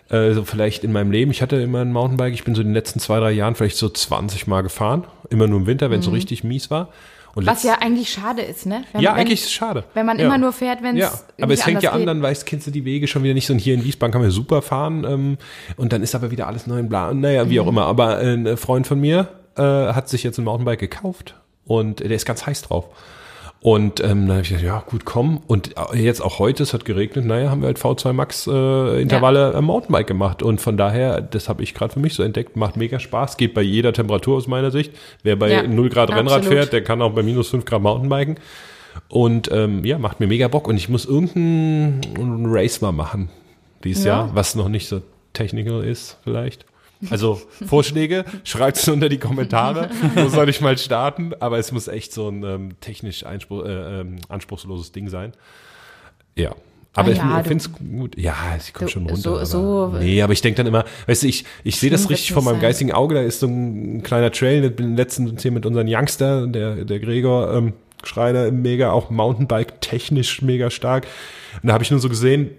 [0.09, 2.67] äh, so vielleicht in meinem Leben, ich hatte immer ein Mountainbike, ich bin so in
[2.69, 5.05] den letzten zwei, drei Jahren vielleicht so 20 Mal gefahren.
[5.29, 6.89] Immer nur im Winter, wenn es so richtig mies war.
[7.35, 7.47] Und Mhm.
[7.47, 8.83] Was ja eigentlich schade ist, ne?
[8.91, 9.83] Wenn, ja, wenn, eigentlich ist es schade.
[9.93, 10.25] Wenn man ja.
[10.25, 12.71] immer nur fährt, wenn es Ja, aber es fängt ja an, dann weißt, kennst du
[12.71, 13.53] die Wege schon wieder nicht so.
[13.53, 15.03] Und hier in Wiesbaden kann man super fahren.
[15.07, 15.37] Ähm,
[15.77, 17.13] und dann ist aber wieder alles neu in bla.
[17.13, 17.69] Naja, wie auch Mhm.
[17.69, 17.85] immer.
[17.85, 21.35] Aber ein Freund von mir äh, hat sich jetzt ein Mountainbike gekauft.
[21.65, 22.85] Und der ist ganz heiß drauf.
[23.61, 25.41] Und ähm, dann habe ich gesagt, ja gut, komm.
[25.47, 29.53] Und jetzt auch heute, es hat geregnet, naja, haben wir halt V2 Max äh, Intervalle
[29.53, 30.41] am Mountainbike gemacht.
[30.41, 33.53] Und von daher, das habe ich gerade für mich so entdeckt, macht mega Spaß, geht
[33.53, 34.93] bei jeder Temperatur aus meiner Sicht.
[35.23, 36.57] Wer bei Ja, 0 Grad Rennrad absolut.
[36.57, 38.35] fährt, der kann auch bei minus 5 Grad Mountainbiken.
[39.09, 40.67] Und ähm, ja, macht mir mega Bock.
[40.67, 43.29] Und ich muss irgendein Race mal machen
[43.83, 44.21] dieses Ja.
[44.25, 45.01] Jahr, was noch nicht so
[45.33, 46.65] technical ist, vielleicht.
[47.09, 49.89] Also Vorschläge, schreibt es unter die Kommentare.
[50.15, 51.31] Wo soll ich mal starten?
[51.39, 55.31] Aber es muss echt so ein ähm, technisch einspruch, äh, ähm, anspruchsloses Ding sein.
[56.35, 56.55] Ja.
[56.93, 58.17] Aber Ah ich ja, finde es gut.
[58.17, 59.21] Ja, sie kommt schon runter.
[59.21, 62.09] so- aber, so- nee, aber ich denke dann immer, weißt du, ich, ich sehe das
[62.09, 62.61] richtig vor meinem sein.
[62.63, 63.15] geistigen Auge.
[63.15, 64.65] Da ist so ein kleiner Trail.
[64.65, 67.73] Ich bin letztens hier mit unseren Youngster, der, der Gregor ähm,
[68.03, 71.05] Schreiner, mega, auch Mountainbike technisch mega stark.
[71.61, 72.49] Und da habe ich nur so gesehen,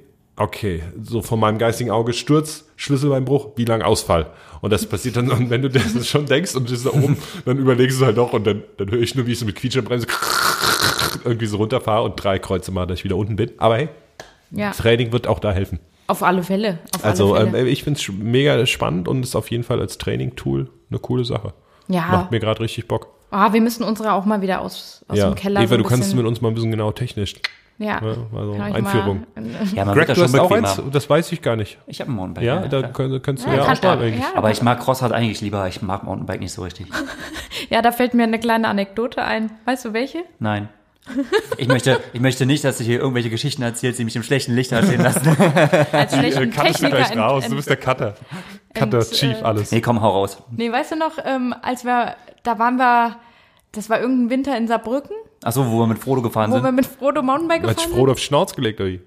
[0.40, 4.30] okay, so von meinem geistigen Auge Sturz, Schlüsselbeinbruch, wie lang Ausfall.
[4.60, 7.58] Und das passiert dann, und wenn du das schon denkst und bist da oben, dann
[7.58, 9.88] überlegst du halt doch und dann, dann höre ich nur, wie ich so mit quietschender
[9.88, 10.06] Bremse
[11.24, 13.50] irgendwie so runterfahre und drei Kreuze mal, dass ich wieder unten bin.
[13.58, 13.88] Aber hey,
[14.50, 15.78] Ja, Training wird auch da helfen.
[16.06, 16.78] auf alle Fälle.
[16.96, 17.68] Auf Also alle ähm, Fälle.
[17.68, 21.52] ich finde es mega spannend und ist auf jeden Fall als Training-Tool eine coole Sache.
[21.88, 23.08] ja, Macht mir gerade richtig Bock.
[23.30, 25.84] ah, wir müssen unsere auch mal wieder aus, aus ja, dem Keller Eva, so du
[25.84, 27.34] kannst mit uns mal ein bisschen genau technisch.
[27.80, 29.26] Ja, Ja, also Einführung.
[29.34, 30.68] Mal, Ja, man Greg, wird da du schon hast auch bequemer.
[30.68, 30.82] eins?
[30.92, 31.78] Das weiß ich gar nicht.
[31.86, 32.44] Ich habe ein Mountainbike.
[32.44, 32.92] Ja, da klar.
[32.92, 34.20] könnt, kannst du Ja, ja, auch mal ja, eigentlich.
[34.20, 34.26] ja.
[34.36, 35.66] Aber ich mag Crossrad eigentlich lieber.
[35.66, 36.86] Ich mag Mountainbike nicht so richtig.
[37.70, 39.50] ja, da fällt mir eine kleine Anekdote ein.
[39.64, 40.18] Weißt du welche?
[40.38, 40.68] Nein.
[41.56, 44.54] Ich möchte, ich möchte nicht, dass du hier irgendwelche Geschichten erzählst, die mich im schlechten
[44.54, 45.26] Licht dastehen lassen.
[45.92, 46.98] Als schlechten Techniker.
[46.98, 48.14] ent- ent- der Cutter.
[48.74, 49.72] Cutter, ent- Chief, äh, alles.
[49.72, 50.38] Nee, komm, hau raus.
[50.50, 52.14] Nee, weißt du noch, ähm, als wir,
[52.44, 53.16] da waren wir,
[53.72, 56.74] das war irgendein Winter in Saarbrücken, Achso, wo wir mit Frodo gefahren wo wir sind.
[56.74, 59.00] mit Frodo Mountainbike Hat gefahren sich Frodo auf die Schnauze gelegt, oder wie?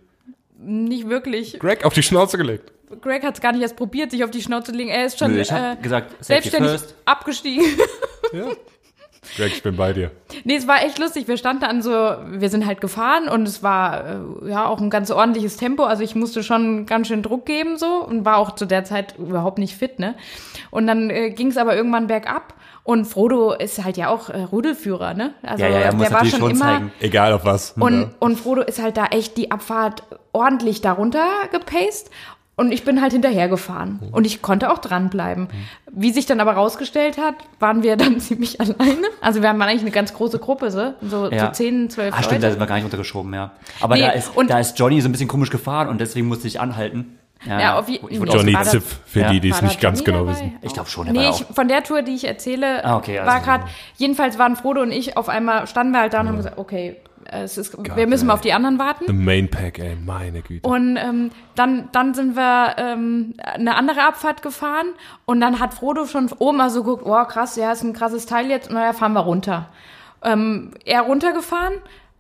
[0.58, 0.84] sind?
[0.90, 1.60] Nicht wirklich.
[1.60, 2.72] Greg auf die Schnauze gelegt.
[3.02, 4.90] Greg hat es gar nicht erst probiert, sich auf die Schnauze zu legen.
[4.90, 6.96] Er ist schon Nö, ich äh, gesagt, selbstständig first.
[7.06, 7.66] abgestiegen.
[8.32, 8.48] Ja.
[9.38, 10.10] Greg, ich bin bei dir.
[10.44, 11.28] Nee, es war echt lustig.
[11.28, 14.06] Wir standen an so, wir sind halt gefahren und es war
[14.44, 15.84] äh, ja auch ein ganz ordentliches Tempo.
[15.84, 19.16] Also ich musste schon ganz schön Druck geben so und war auch zu der Zeit
[19.20, 20.16] überhaupt nicht fit, ne?
[20.72, 24.42] Und dann äh, ging es aber irgendwann bergab und Frodo ist halt ja auch äh,
[24.44, 25.34] Rudelführer, ne?
[25.42, 26.92] Also Ja, ja, ja, muss der war natürlich schon schon immer zeigen.
[27.00, 27.72] Egal auf was.
[27.80, 30.04] und und Frodo ist halt da echt die Abfahrt
[30.34, 32.10] ordentlich darunter gepaced.
[32.56, 34.00] Und ich bin halt hinterhergefahren.
[34.00, 34.14] Mhm.
[34.14, 35.48] Und ich konnte auch dranbleiben.
[35.92, 39.08] Wie sich dann aber rausgestellt hat, waren wir dann ziemlich alleine.
[39.22, 41.48] Also wir haben eigentlich eine ganz große Gruppe, so, so, Ja.
[41.48, 43.54] so 10, 12 Ah, stimmt, da sind wir gar nicht untergeschoben, ja.
[43.82, 46.28] Aber Nee, da, ist, und- da ist Johnny so ein bisschen komisch gefahren und deswegen
[46.28, 47.18] musste ich anhalten.
[47.46, 48.00] Ja, auf nee.
[48.04, 49.30] auch- Johnny Ziff, für Ja.
[49.32, 50.32] die, die es nicht ganz Johnny genau dabei?
[50.32, 50.58] wissen.
[50.62, 51.56] Ich glaube schon, der Nee, war ich, auch.
[51.56, 53.64] von der Tour, die ich erzähle, Ah, okay, also- war gerade,
[53.98, 56.98] jedenfalls waren Frodo und ich auf einmal, standen wir halt da und haben gesagt, okay,
[57.26, 59.06] es ist, wir müssen mal auf die anderen warten.
[59.08, 60.68] The Main Pack, ey, meine Güte.
[60.68, 64.88] Und ähm, dann, dann sind wir ähm, eine andere Abfahrt gefahren
[65.26, 68.26] und dann hat Frodo schon oben mal so geguckt, oh krass, ja, ist ein krasses
[68.26, 69.68] Teil jetzt, naja, fahren wir runter.
[70.22, 71.74] Ähm, er runtergefahren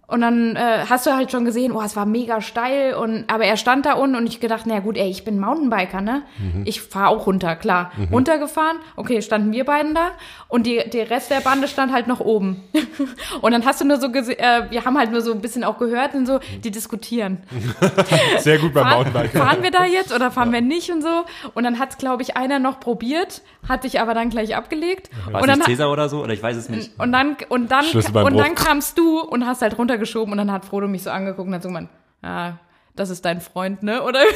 [0.06, 3.46] und dann äh, hast du halt schon gesehen, oh, es war mega steil und aber
[3.46, 6.24] er stand da unten und ich gedacht, na gut, ey, ich bin Mountainbiker, ne?
[6.66, 7.92] Ich fahre auch runter, klar.
[8.12, 10.12] Runtergefahren, okay, standen wir beiden da
[10.50, 12.64] und die, der Rest der Bande stand halt noch oben.
[13.42, 15.64] und dann hast du nur so gesehen, äh, wir haben halt nur so ein bisschen
[15.64, 17.40] auch gehört und so, die diskutieren
[18.40, 19.32] Sehr gut beim fahren, Mountainbike.
[19.32, 21.24] fahren wir da jetzt oder fahren wir nicht und so.
[21.54, 25.10] Und dann hat es, glaube ich, einer noch probiert, hat sich aber dann gleich abgelegt.
[25.32, 26.22] War Und es dann, Cäsar oder so?
[26.24, 26.92] Oder ich weiß es nicht.
[27.00, 30.66] und dann, und dann, und dann kamst du und hast halt runtergeschoben und dann hat
[30.66, 31.90] Frodo mich so angeguckt und hat so gemeint,
[32.22, 32.54] ah,
[32.96, 34.02] das ist dein Freund, ne?
[34.04, 34.20] Oder?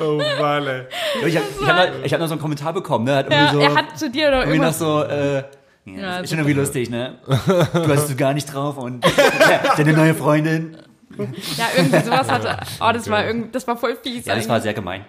[0.00, 0.82] Oh, Mann, ey.
[1.26, 3.14] Ich habe ich hab, noch- ich hab noch so einen Kommentar bekommen, ne?
[3.16, 5.42] Hat Ja, so, er hat zu dir oder irgendwie noch so, äh, ja,
[5.84, 7.18] Ja, ist schon irgendwie lustig, ne?
[7.26, 10.76] Du hast es gar nicht drauf und ja, deine neue Freundin.
[11.58, 12.56] Ja, irgendwie sowas hatte.
[12.80, 14.26] Oh, das war irgendwie, das war voll fies.
[14.26, 14.62] Ja, das war eigentlich.
[14.64, 15.04] sehr gemein.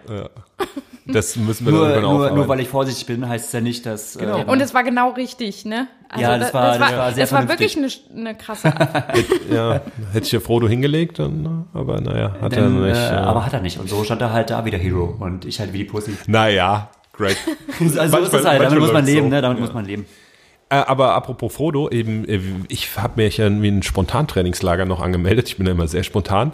[1.06, 3.86] Das müssen wir Nur, dann nur, nur weil ich vorsichtig bin, heißt es ja nicht,
[3.86, 4.18] dass.
[4.18, 4.40] Genau.
[4.40, 5.88] Äh, und es war genau richtig, ne?
[6.08, 8.74] Also Ja, das war- das war sehr das war wirklich eine, eine krasse.
[9.52, 9.82] Ja,
[10.14, 11.66] hätte ich ja Frodo hingelegt, dann, ne?
[11.74, 12.96] aber naja, hat er Denn, nicht.
[12.96, 13.24] äh, ja.
[13.24, 13.80] aber hat er nicht.
[13.80, 15.16] Und so stand er halt da wie der Hero.
[15.20, 16.16] Und ich halt wie die Pussy.
[16.28, 17.36] naja, Greg.
[17.80, 18.46] Also so ist Manchmal- es halt.
[18.46, 19.30] Damit manchmal muss man leben, so.
[19.30, 19.42] ne?
[19.42, 19.66] Damit Ja.
[19.66, 20.06] muss man leben.
[20.74, 25.48] Äh, aber apropos Frodo, eben, äh, ich habe mir ja wie ein Spontantrainingslager noch angemeldet.
[25.48, 26.54] Ich bin ja immer sehr spontan.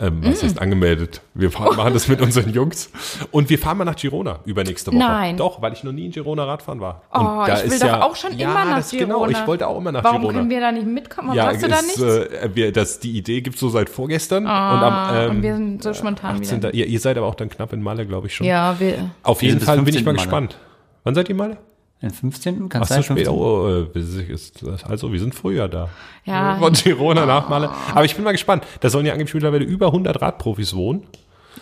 [0.00, 1.20] Ähm, was heißt angemeldet?
[1.34, 2.90] Wir fahren, machen das mit unseren Jungs.
[3.30, 4.98] Und wir fahren mal nach Girona übernächste Woche.
[4.98, 5.36] Nein.
[5.36, 7.02] Doch, weil ich noch nie in Girona Radfahren war.
[7.12, 9.26] Oh, Und da ich will ist doch ja, auch schon ja, immer nach das, Girona.
[9.26, 10.38] Genau, ich wollte auch immer nach Warum Girona.
[10.38, 11.34] können wir da nicht mitkommen?
[11.34, 12.02] ja, hast du da ist, nichts?
[12.02, 14.46] äh, wir, das, die Idee gibt's so seit vorgestern.
[14.46, 16.58] Ah, und am, ähm, und wir sind so spontan 18.
[16.58, 16.72] wieder.
[16.74, 18.46] Ihr, ihr seid aber auch dann knapp in Malle, glaube ich schon.
[18.46, 19.10] Ja, wir.
[19.24, 20.04] Auf Wir jeden bis Fall bin ich 15.
[20.06, 20.24] mal Malle.
[20.24, 20.58] gespannt.
[21.04, 21.58] Wann seid ihr in Malle?
[22.00, 22.62] Den 15.
[22.64, 23.26] Ach Kannst sein, spät.
[23.26, 23.34] 15.
[23.34, 23.98] Oh, äh,
[24.32, 25.88] ist also wir sind früher da.
[26.24, 26.56] Ja.
[26.58, 27.70] Von Girona nach Malle.
[27.92, 28.64] Aber ich bin mal gespannt.
[28.80, 31.06] Da sollen ja angeblich mittlerweile über 100 Radprofis wohnen.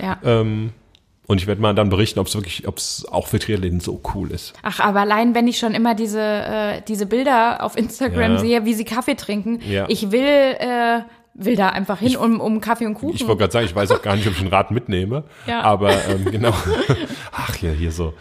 [0.01, 0.19] Ja.
[0.25, 0.73] Ähm,
[1.27, 4.01] und ich werde mal dann berichten, ob es wirklich, ob es auch für Triathleten so
[4.15, 4.53] cool ist.
[4.63, 8.39] Ach, aber allein wenn ich schon immer diese, äh, diese Bilder auf Instagram Ja.
[8.39, 9.87] sehe, wie sie Kaffee trinken, Ja.
[9.89, 11.01] ich will, äh,
[11.35, 13.15] will da einfach hin, um, um Kaffee und Kuchen.
[13.17, 15.25] Ich wollte gerade sagen, ich weiß auch gar nicht, ob ich ein Rad mitnehme.
[15.47, 15.63] Ja.
[15.63, 16.53] Aber ähm, genau.
[17.33, 18.13] Ach ja, hier so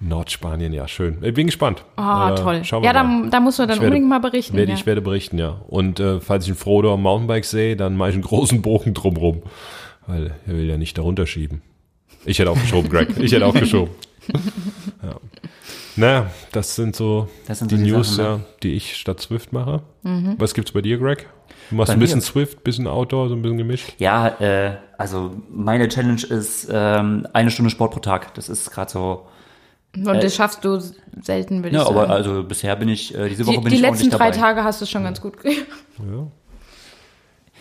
[0.00, 1.18] Nordspanien, ja, schön.
[1.22, 1.84] Ich bin gespannt.
[1.98, 2.64] oh, Äh, toll.
[2.64, 3.24] Schauen wir Ja, mal.
[3.24, 4.56] da, da muss man dann werde- unbedingt mal berichten.
[4.56, 4.78] Werde, ja.
[4.78, 5.60] Ich werde berichten, ja.
[5.68, 8.94] Und äh, falls ich einen Frodo am Mountainbike sehe, dann mache ich einen großen Bogen
[8.94, 9.42] drumrum.
[10.06, 11.60] Weil er will ja nicht darunter schieben.
[12.24, 13.10] Ich hätte auch geschoben, Greg.
[13.18, 13.90] Ich hätte auch geschoben.
[15.02, 15.16] ja.
[15.96, 18.30] Naja, das sind so Das sind die so die News, Sachen, ne?
[18.38, 19.82] ja, die ich statt Swift mache.
[20.02, 20.36] Mhm.
[20.38, 21.28] Was gibt's bei dir, Greg?
[21.68, 22.24] Du machst Bei ein bisschen mir?
[22.24, 23.92] Swift, bisschen Outdoor, so ein bisschen gemischt.
[23.98, 28.32] Ja, äh, also meine Challenge ist ähm, eine Stunde Sport pro Tag.
[28.34, 29.26] Das ist gerade so.
[29.96, 30.78] Und das schaffst du
[31.22, 32.12] selten, würde Ja, ich aber sagen.
[32.12, 34.38] also bisher bin ich, äh, diese Woche die bin die ich letzten ordentlich drei dabei.
[34.40, 35.58] Tage hast du es schon ganz gut gemacht.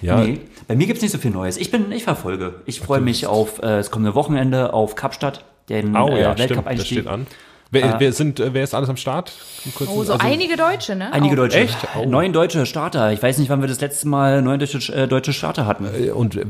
[0.01, 1.57] Ja, Nee, bei mir gibt's nicht so viel Neues.
[1.57, 2.61] Ich bin, ich verfolge.
[2.65, 6.39] Ich freue mich auf äh, das kommende Wochenende auf Kapstadt, den oh äh, ja, stimmt,
[6.39, 6.87] das Weltcup-Einstieg.
[6.99, 7.27] steht an.
[7.71, 9.33] Wer, wer, sind, äh, wer ist alles am Start?
[9.75, 11.11] Kurz- Oh, so also- einige Deutsche, ne?
[11.11, 11.37] Einige Auch.
[11.39, 11.77] deutsche, Echt?
[11.99, 12.05] Oh.
[12.05, 13.11] neun deutsche Starter.
[13.11, 15.85] Ich weiß nicht, wann wir das letzte Mal neun deutsche, äh, deutsche Starter hatten.
[15.85, 16.45] Äh, Und äh,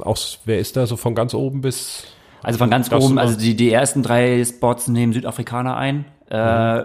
[0.00, 2.04] auch, wer ist da so von ganz oben bis
[2.42, 6.04] Also von ganz Darfst oben, also die, die ersten drei Spots nehmen Südafrikaner ein.
[6.30, 6.36] Äh,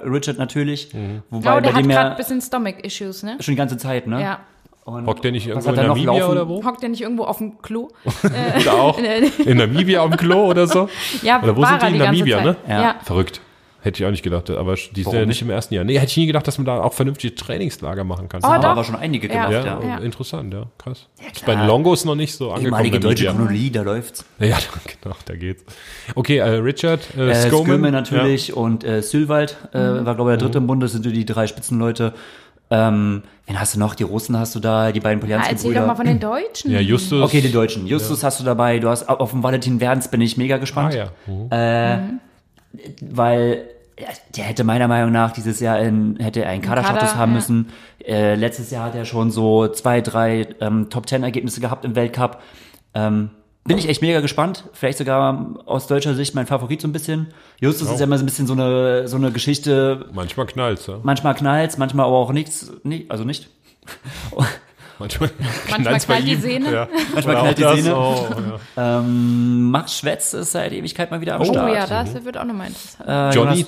[0.06, 0.12] Mhm.
[0.14, 0.90] Richard natürlich.
[0.94, 1.00] Wobei
[1.40, 3.38] Genau, bei der hat dem gerade ein bisschen Stomach-Issues, ne?
[3.40, 4.22] schon die ganze Zeit, ne?
[4.22, 4.40] Ja.
[4.86, 6.32] Und Hockt der nicht irgendwo in er Namibia laufen?
[6.32, 6.64] oder wo?
[6.64, 7.90] Hockt der nicht irgendwo auf dem Klo?
[8.62, 9.00] Oder auch
[9.46, 10.90] in Namibia auf dem Klo oder so?
[11.24, 11.88] Ja, Oder wo war sind die?
[11.88, 12.56] In die ganze Namibia, ne?
[12.68, 12.82] Ja.
[12.82, 12.96] Ja.
[13.04, 13.42] Verrückt.
[13.86, 15.84] Hätte ich auch nicht gedacht, aber die sind ja nicht im ersten Jahr.
[15.84, 18.42] Nee, hätte ich nie gedacht, dass man da auch vernünftige Trainingslager machen kann.
[18.44, 18.70] Oh, haben doch.
[18.70, 19.48] aber schon einige Ja.
[19.48, 19.88] gemacht, ja, ja.
[19.88, 19.98] Ja.
[20.00, 21.08] interessant, ja, krass.
[21.34, 22.66] ist bei den Longos noch nicht so angekommen.
[22.84, 23.26] Ehemalige deutsche.
[23.28, 24.26] Chronologie, da läuft's.
[24.40, 24.58] Ja,
[25.04, 25.64] genau, da geht's.
[26.16, 27.80] Okay, äh, Richard, äh, Äh, Skoman.
[27.92, 30.06] Natürlich und äh, Sylwald äh, Mhm.
[30.08, 32.14] war, glaube ich, der dritte im Bunde, das sind so die drei Spitzenleute.
[32.72, 33.94] Ähm, wen hast du noch?
[33.94, 36.72] Die Russen hast du da, die beiden Ah, Erzähl doch mal von den Deutschen.
[36.72, 37.22] Ja, Justus.
[37.22, 37.86] Okay, die Deutschen.
[37.86, 38.80] Justus hast du dabei.
[38.80, 40.96] Du hast auf dem Valentin Wernz bin ich mega Ah, gespannt.
[40.96, 41.10] ja.
[41.28, 42.20] Mhm.
[43.02, 43.64] weil ja,
[44.36, 47.36] der hätte meiner Meinung nach dieses Jahr in, hätte einen Kaderstatus Kader, haben ja.
[47.36, 47.70] müssen.
[48.06, 51.96] Äh, letztes Jahr hat er schon so zwei, drei ähm, Top Ten Ergebnisse gehabt im
[51.96, 52.42] Weltcup.
[52.94, 53.30] Ähm,
[53.64, 54.66] bin ich echt mega gespannt.
[54.74, 57.34] Vielleicht sogar aus deutscher Sicht mein Favorit so ein bisschen.
[57.60, 60.08] Justus ist ja immer so ein bisschen so eine, so eine Geschichte.
[60.14, 61.00] Manchmal knallt's, ja.
[61.02, 63.50] Manchmal knallt's, manchmal aber auch nichts, nee, also nicht.
[65.00, 65.30] Manchmal,
[66.00, 66.36] knallt die.
[66.36, 66.72] Sehne.
[66.72, 66.88] Ja.
[67.14, 67.76] Manchmal knallt die das.
[67.84, 67.96] Sehne.
[67.98, 68.28] Oh,
[68.78, 69.00] ja.
[69.00, 71.74] Ähm, Max Schwetz ist seit Ewigkeit mal wieder am Oh Start.
[71.74, 73.10] ja, das wird auch nochmal interessant.
[73.10, 73.66] Äh, Johnny.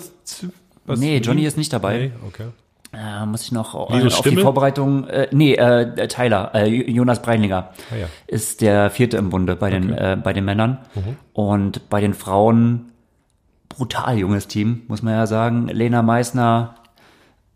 [0.86, 1.97] Was- nee, Johnny ist nicht dabei.
[1.97, 2.45] Nee, okay.
[2.93, 4.38] Äh, muss ich noch äh, auf Stimme?
[4.38, 5.05] die Vorbereitung.
[5.09, 8.05] Äh, nee, äh, Tyler, äh, Jonas Breinlinger Ah, ja.
[8.28, 11.17] ist der vierte im Bunde bei den äh, bei den Männern Mhm.
[11.34, 12.93] und bei den Frauen
[13.67, 15.67] brutal junges Team, muss man ja sagen.
[15.67, 16.75] Lena Meissner,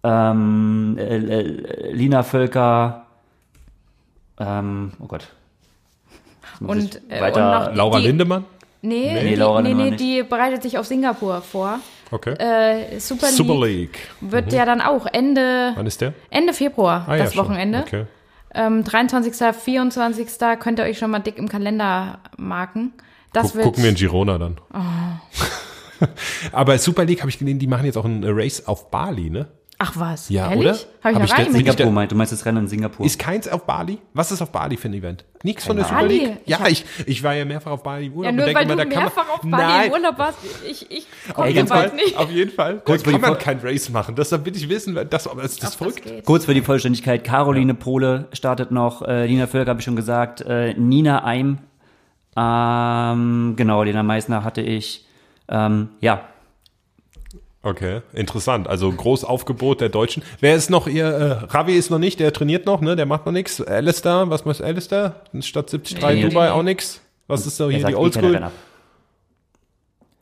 [0.03, 3.05] ähm, äh, äh, Lina Völker,
[4.41, 5.27] ähm, oh Gott.
[6.59, 7.61] Und, äh, weiter.
[7.65, 8.45] und noch- Laura Die- Lindemann?
[8.83, 9.99] Nee, Nee, die, Laura nee, nee, nicht.
[9.99, 11.79] die bereitet sich auf Singapur vor.
[12.09, 12.31] Okay.
[12.33, 13.99] Äh, Super League Super League.
[14.21, 16.13] wird ja dann auch Ende, Wann ist der?
[16.31, 17.45] Ende Februar, Ah, ja, das schon.
[17.45, 17.79] Wochenende.
[17.81, 18.05] Okay.
[18.53, 20.27] Ähm, 23., 24.
[20.59, 22.93] könnt ihr euch schon mal dick im Kalender marken.
[23.33, 24.57] Das Guck, wird gucken wir in Girona dann.
[24.73, 26.07] Oh.
[26.51, 29.47] Aber Super League habe ich gesehen, die machen jetzt auch ein Race auf Bali, ne?
[29.83, 30.59] Ach was, Ja, ehrlich?
[30.67, 30.71] oder?
[30.73, 31.65] Habe ich Hab noch ich gar das nicht.
[31.65, 33.03] Singapur meint, du meinst das Rennen in Singapur.
[33.03, 33.97] Ist keins auf Bali?
[34.13, 35.25] Was ist auf Bali für ein Event?
[35.41, 36.03] Nix von der Super.
[36.03, 36.37] League?
[36.45, 38.65] Ja, ich, ich war ja mehrfach auf Bali im Urlaub Ja, und nur denke weil
[38.65, 40.37] immer, du da kann mehrfach man, auf Bali Nein, im Urlaub warst.
[40.69, 42.15] Ich, ich auf gucke jeden, so weit Fall, nicht.
[42.17, 42.73] auf jeden Fall.
[42.75, 44.13] Da Kurz, kann man kein Race machen.
[44.15, 46.03] Deshalb will ich wissen, das, das, das ist das verrückt.
[46.03, 46.25] geht.
[46.25, 50.41] Kurz für die Vollständigkeit, Caroline Pohle startet noch, äh, Nina Völker habe ich schon gesagt,
[50.41, 51.57] äh, Nina Eim,
[52.37, 55.05] ähm, genau, Lena Meissner hatte ich,
[55.49, 56.21] ähm, ja,
[57.63, 58.67] Okay, interessant.
[58.67, 60.23] Also groß Aufgebot der Deutschen.
[60.39, 61.05] Wer ist noch ihr?
[61.05, 62.95] Äh, Ravi ist noch nicht, der trainiert noch, ne?
[62.95, 63.61] Der macht noch nichts.
[63.61, 65.15] Alistair, was macht Alistair?
[65.41, 67.01] Statt 73 Nee, Dubai nee, auch nix.
[67.27, 68.31] Was ist so er hier die Oldschool?
[68.33, 68.51] Renner.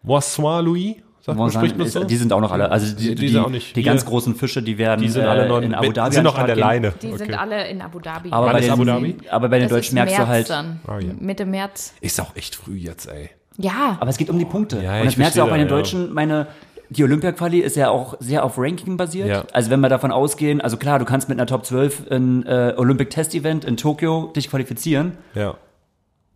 [0.03, 0.95] Moissoir Louis?
[1.21, 2.03] Sagt man, spricht man Ist- so?
[2.03, 3.75] Die sind auch noch alle, also die, Die die, sind auch nicht.
[3.75, 6.23] die ganz großen Fische, die werden Die sind alle noch äh, in Abu Dhabi sind
[6.23, 6.93] noch an der Leine.
[7.01, 8.31] Die sind alle in Abu Dhabi.
[8.31, 9.15] Aber Wann bei, ist den, Abu Dhabi?
[9.29, 10.79] aber bei den Deutschen ist merkst März du halt, Dann.
[10.87, 10.99] Ah.
[11.19, 11.93] Mitte März.
[12.01, 13.29] Ist auch echt früh jetzt, ey.
[13.57, 14.81] Ja, aber es geht um die Punkte.
[14.81, 15.67] Ja, und ich das merkst du auch bei den.
[15.67, 16.47] Deutschen, meine,
[16.89, 19.27] die Olympia-Quali ist ja auch sehr auf Ranking basiert.
[19.27, 19.43] Ja.
[19.53, 22.73] Also wenn wir davon ausgehen, also klar, du kannst mit einer Top 12 ein äh,
[22.77, 25.55] Olympic Test Event in Tokio dich qualifizieren, Ja.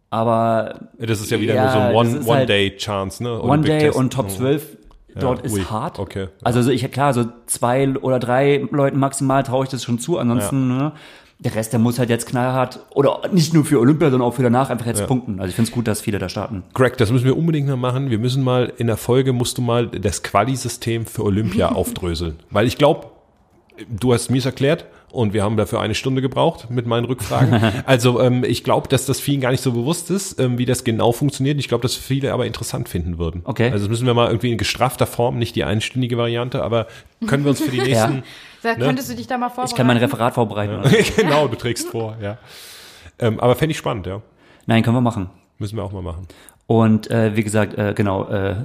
[0.09, 3.31] aber Das ist ja wieder Ja, nur so ein One- ist halt One-Day-Chance, ne?
[3.41, 3.97] One Olympic Day Test.
[3.97, 4.29] und Top Mhm.
[4.29, 4.77] 12
[5.15, 5.99] dort Ja, ist ui, hart.
[5.99, 6.27] okay.
[6.43, 10.17] Also so ich klar, so zwei oder drei Leuten maximal traue ich das schon zu,
[10.17, 10.91] ansonsten ne,
[11.43, 14.43] der Rest, der muss halt jetzt knallhart oder nicht nur für Olympia, sondern auch für
[14.43, 15.39] danach einfach jetzt punkten.
[15.39, 16.63] Also ich finde es gut, dass viele da starten.
[16.73, 18.09] Greg, das müssen wir unbedingt noch machen.
[18.09, 22.39] Wir müssen mal in der Folge musst du mal das Quali-System für Olympia aufdröseln.
[22.49, 23.07] Weil ich glaube,
[23.89, 27.53] du hast mir es erklärt und wir haben dafür eine Stunde gebraucht mit meinen Rückfragen.
[27.85, 30.83] also ähm, ich glaube, dass das vielen gar nicht so bewusst ist, ähm, wie das
[30.83, 31.59] genau funktioniert.
[31.59, 33.41] Ich glaube, dass viele aber interessant finden würden.
[33.45, 33.69] Okay.
[33.71, 36.87] Also das müssen wir mal irgendwie in gestrafter Form, nicht die einstündige Variante, aber
[37.27, 38.23] können wir uns für die nächsten
[38.61, 39.71] Da könntest du dich da mal vorbereiten.
[39.71, 40.81] Ich kann mein Referat vorbereiten.
[41.15, 42.37] genau, du trägst vor, ja.
[43.19, 44.21] Ähm, aber fände ich spannend, ja.
[44.65, 45.29] Nein, können wir machen.
[45.59, 46.27] Müssen wir auch mal machen.
[46.65, 48.55] Und äh, wie gesagt, äh, genau, äh,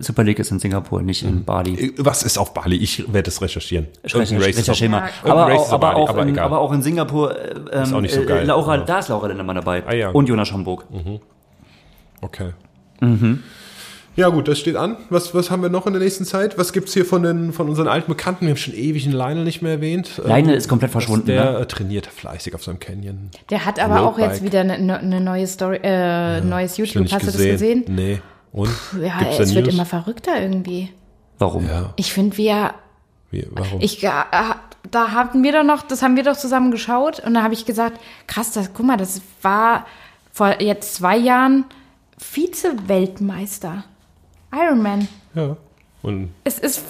[0.00, 1.74] Super League ist in Singapur, nicht in Bali.
[1.74, 2.76] Äh, Was ist auf Bali?
[2.76, 3.86] Ich werde es recherchieren.
[4.02, 5.08] Irgendein Race ist auf- Recherchier mal.
[5.24, 7.92] Ja, Aber, auch, aber, Bali, auch aber in, aber auch in Singapur äh, ähm, Ist
[7.94, 8.46] auch nicht so äh, geil.
[8.46, 8.82] Laura, Ja.
[8.84, 9.82] Da ist Laura Lindemann dabei.
[9.86, 10.10] Ah, ja.
[10.10, 10.84] Und Jonas Homburg.
[12.20, 12.50] Okay.
[13.00, 13.42] Mhm.
[14.16, 14.96] Ja gut, das steht an.
[15.08, 16.58] Was, was haben wir noch in der nächsten Zeit?
[16.58, 18.42] Was gibt's hier von, den, von unseren alten Bekannten?
[18.44, 20.18] Wir haben schon ewig einen Lionel nicht mehr erwähnt.
[20.22, 21.26] Lionel Ähm, ist komplett verschwunden.
[21.26, 21.58] Der ne?
[21.60, 23.30] äh, trainiert fleißig auf seinem Canyon.
[23.48, 24.42] Der hat aber auch jetzt Roadbike.
[24.42, 27.12] wieder eine, eine neue Story, äh, neues Hast du YouTube.
[27.12, 27.84] Hast du das gesehen?
[27.88, 28.20] Nee.
[28.52, 28.70] Und?
[29.00, 30.90] Ja, Gibt's es wird immer verrückter irgendwie.
[31.38, 31.66] Warum?
[31.66, 32.74] Ja, Ich finde, wir,
[33.30, 33.80] wie, warum?
[33.80, 34.10] ich, äh,
[34.90, 37.64] da hatten wir doch noch, das haben wir doch zusammen geschaut und da habe ich
[37.64, 39.86] gesagt, krass, das, guck mal, das war
[40.32, 41.64] vor jetzt zwei Jahren
[42.18, 43.84] Vize-Weltmeister.
[44.52, 45.08] Ironman.
[45.34, 45.56] ja.
[46.02, 46.82] Und Es ist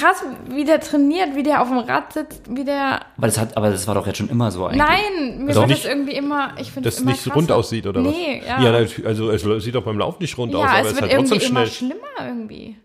[0.00, 3.00] krass, wie der trainiert, wie der auf dem Rad sitzt, wie der.
[3.16, 4.78] Aber das, hat, aber das war doch jetzt schon immer so eigentlich.
[4.82, 6.50] Nein, mir Also wird nicht- das irgendwie immer.
[6.58, 8.48] Ich finde das immer nicht rund aussieht, oder nee, was?
[8.48, 10.86] Ja, ja natürlich, also es sieht doch beim Lauf nicht rund Ja, aus, aber es
[10.86, 11.90] es ist wird halt irgendwie trotzdem immer schnell.
[11.90, 12.76] schlimmer irgendwie.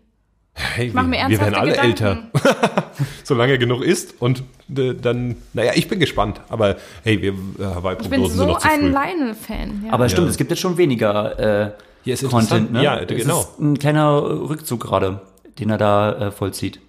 [0.54, 2.22] Hey, mach mir wir, werden alle ernsthafte älter.
[3.24, 4.42] Solange er genug ist und
[4.76, 6.42] äh, dann, naja, ich bin gespannt.
[6.50, 7.34] Aber hey, wir äh,
[7.74, 8.92] Hawaii-Prognosen Ich bin sind so noch zu ein.
[8.92, 9.84] Lionel-Fan.
[9.86, 9.92] Ja.
[9.94, 10.30] Aber stimmt, Ja.
[10.30, 11.70] es gibt jetzt schon weniger äh,
[12.04, 12.70] Ja, ist Content.
[12.72, 12.82] Ne?
[12.82, 13.40] Ja, Es genau.
[13.40, 15.22] ist ein kleiner Rückzug gerade,
[15.58, 16.80] den er da äh, vollzieht.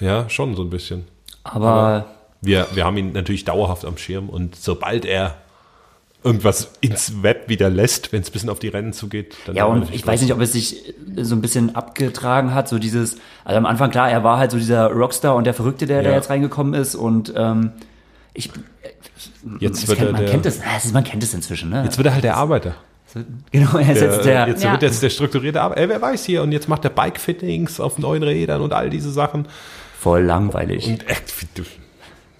[0.00, 1.04] Ja, schon so ein bisschen.
[1.44, 2.06] Aber,
[2.42, 5.36] Wir, wir haben ihn natürlich dauerhaft am Schirm und sobald er
[6.24, 9.64] irgendwas ins Web wieder lässt, wenn es ein bisschen auf die Rennen zugeht, dann ja,
[9.64, 10.92] und ich weiß nicht, ob es sich
[11.22, 14.56] so ein bisschen abgetragen hat, so dieses, also am Anfang klar, er war halt so
[14.58, 16.16] dieser Rockstar und der Verrückte, der da Ja.
[16.16, 17.72] jetzt reingekommen ist und ähm,
[18.34, 18.50] ich,
[19.60, 21.84] Jetzt das wird kennt, er man der, kennt ist- man kennt es inzwischen, ne?
[21.84, 22.74] jetzt wird er halt der Arbeiter.
[23.52, 24.72] genau, er ist Der, jetzt der, jetzt Ja.
[24.72, 25.80] wird jetzt der strukturierte Arbeiter.
[25.80, 29.10] Ey, wer weiß hier und jetzt macht er Bike-Fittings auf neuen Rädern und all diese
[29.12, 29.46] Sachen.
[30.06, 30.86] Voll langweilig.
[30.86, 31.66] Und echt, wie du-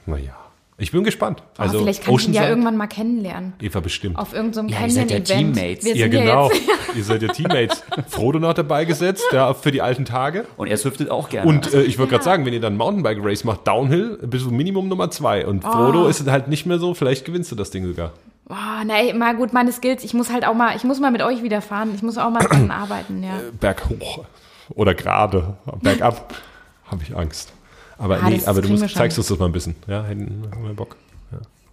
[0.06, 0.32] naja,
[0.78, 1.42] ich bin gespannt.
[1.58, 3.54] Oh, Also vielleicht kann ich ihn ja irgendwann mal kennenlernen.
[3.60, 4.16] Eva bestimmt.
[4.18, 5.18] Auf irgendeinem Ja, ihr seid ja.
[5.20, 5.84] Teammates.
[5.84, 6.50] Wir ja, sind genau.
[6.50, 6.56] Ja
[6.94, 7.82] Ihr seid ja Teammates.
[8.08, 10.44] Frodo noch dabei gesetzt, ja, für die alten Tage.
[10.56, 11.48] Und er swiftet auch gerne.
[11.48, 14.86] Und äh, ich würde gerade sagen, wenn ihr dann Mountainbike-Race macht, Downhill, bist du Minimum
[14.88, 15.44] Nummer zwei.
[15.46, 15.70] Und Oh.
[15.72, 18.12] Frodo ist halt nicht mehr so, vielleicht gewinnst du das Ding sogar.
[18.48, 18.54] oh,
[18.86, 20.04] nee, mal gut, meine Skills.
[20.04, 21.90] Ich muss halt auch mal, ich muss mal mit euch wieder fahren.
[21.96, 23.40] Ich muss auch mal dran arbeiten, ja.
[23.60, 24.24] Berghoch
[24.70, 26.34] oder gerade, bergab,
[26.90, 27.52] habe ich Angst.
[27.98, 29.74] Aber Ah, nee, aber du musst, zeigst uns das mal ein bisschen.
[29.86, 30.96] Ja, hätten wir Bock.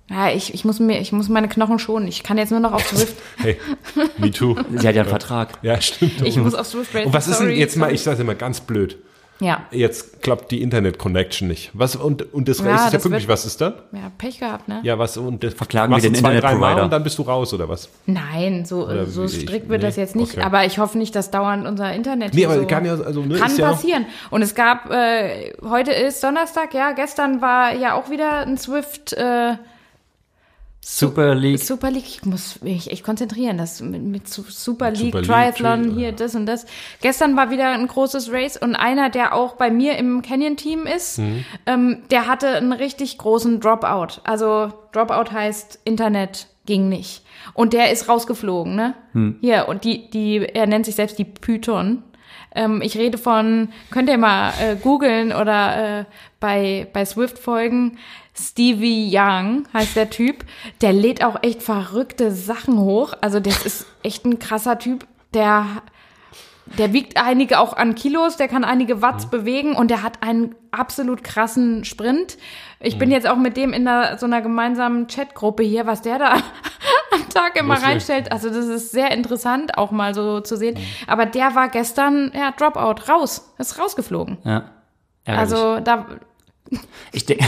[0.10, 2.08] Ja, ich, ich muss mir, ich muss meine Knochen schonen.
[2.08, 3.16] Ich kann jetzt nur noch auf Swift.
[3.38, 3.58] Hey,
[4.18, 4.56] me too.
[4.76, 5.58] Sie hat ja einen Vertrag.
[5.62, 6.22] Ja, stimmt.
[6.26, 7.08] Ich muss auf Swift racen.
[7.08, 8.98] Und was ist denn sorry, jetzt mal, ich sage immer ganz blöd,
[9.44, 11.70] Ja, jetzt klappt die Internet-Connection nicht.
[11.74, 13.74] Was, und, und das Ja, ist ja das pünktlich, wird- was ist dann?
[13.92, 14.80] ja, Pech gehabt, ne?
[14.84, 16.76] Ja, was, und das Verklagen machst wir du den zwei, drei Internetprovider.
[16.78, 17.90] Mal und dann bist du raus, oder was?
[18.06, 20.34] Nein, so, Oder so strikt ich- wird nee, das jetzt nicht.
[20.38, 20.42] okay.
[20.46, 23.38] Aber ich hoffe nicht, dass dauernd unser Internet Nee, aber so kann ja, also, ne,
[23.38, 24.06] Kann ist ja, passieren.
[24.32, 29.14] Und es gab, äh, heute ist Donnerstag, ja, gestern war ja auch wieder ein Swift
[29.14, 29.54] äh,
[30.86, 31.60] Super League.
[31.64, 32.06] Super League.
[32.08, 35.96] Ich muss mich echt konzentrieren, das mit, mit Su- Super League, Super League, Triathlon, Tri-
[36.00, 36.66] hier das und das.
[37.02, 41.20] Gestern war wieder ein großes Race und einer, der auch bei mir im Canyon-Team ist,
[41.20, 41.46] Mhm.
[41.66, 44.20] ähm, der hatte einen richtig großen Dropout.
[44.26, 47.24] Also Dropout heißt Internet ging nicht.
[47.54, 48.94] Und der ist rausgeflogen, ne?
[49.42, 52.04] Hier, und die, die, er nennt sich selbst die Python.
[52.56, 56.06] Ähm, ich rede von, könnt ihr mal äh, googeln oder äh,
[56.40, 57.98] bei, bei Swift folgen.
[58.36, 60.46] Stevie Young heißt der Typ.
[60.82, 63.14] Der lädt auch echt verrückte Sachen hoch.
[63.22, 65.06] Also das ist echt ein krasser Typ.
[65.34, 65.66] Der,
[66.66, 70.56] der wiegt einige auch an Kilos, der kann einige Watts bewegen und der hat einen
[70.72, 72.38] absolut krassen Sprint.
[72.80, 76.20] Ich bin jetzt auch mit dem in einer, so einer gemeinsamen Chatgruppe hier, was der
[76.20, 76.34] da
[77.12, 77.90] am Tag immer Lustig.
[77.90, 78.32] reinstellt.
[78.32, 80.78] Also das ist sehr interessant, auch mal so zu sehen.
[81.06, 84.38] Aber der war gestern, ja, Dropout, raus, ist rausgeflogen.
[84.44, 84.72] Ja.
[85.26, 85.54] Ärgerlich.
[85.54, 86.06] Also da
[87.12, 87.46] ich denke,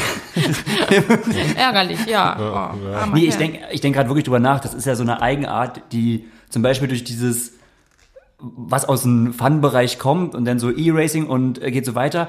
[1.57, 2.74] ärgerlich, ja.
[2.76, 4.59] Oh, nee, ich denke ich denk gerade wirklich drüber nach.
[4.59, 7.55] Das ist ja so eine Eigenart, die zum Beispiel durch dieses
[8.39, 12.27] was aus dem Fun-Bereich kommt und dann so E-Racing und äh, geht so weiter.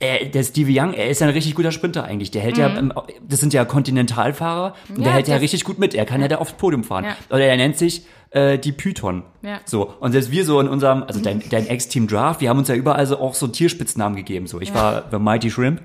[0.00, 2.30] Er, der Stevie Young, er ist ja ein richtig guter Sprinter eigentlich.
[2.30, 2.92] Der hält ja, ähm,
[3.26, 5.94] das sind ja Kontinentalfahrer und der Ja, hält ja richtig gut mit.
[5.94, 7.04] Er kann ja, da aufs Podium fahren.
[7.04, 7.16] Ja.
[7.30, 9.22] Oder er nennt sich äh, die Python.
[9.42, 9.60] Ja.
[9.64, 9.94] So.
[10.00, 12.74] Und selbst wir so in unserem, also dein, dein Ex-Team Draft, wir haben uns ja
[12.74, 14.46] überall so auch so Tierspitznamen gegeben.
[14.46, 15.80] So, ich war The Mighty Shrimp.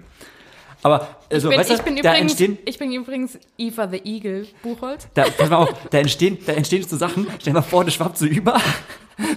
[0.81, 3.87] Aber also, Ich bin, weißt du, ich, bin da übrigens, entstehen, ich bin übrigens Eva
[3.89, 5.07] the Eagle, Buchholz.
[5.13, 7.95] da, pass mal auf, da entstehen, da entstehen so Sachen, stell dir mal vor, das
[7.95, 8.59] schwappt so über,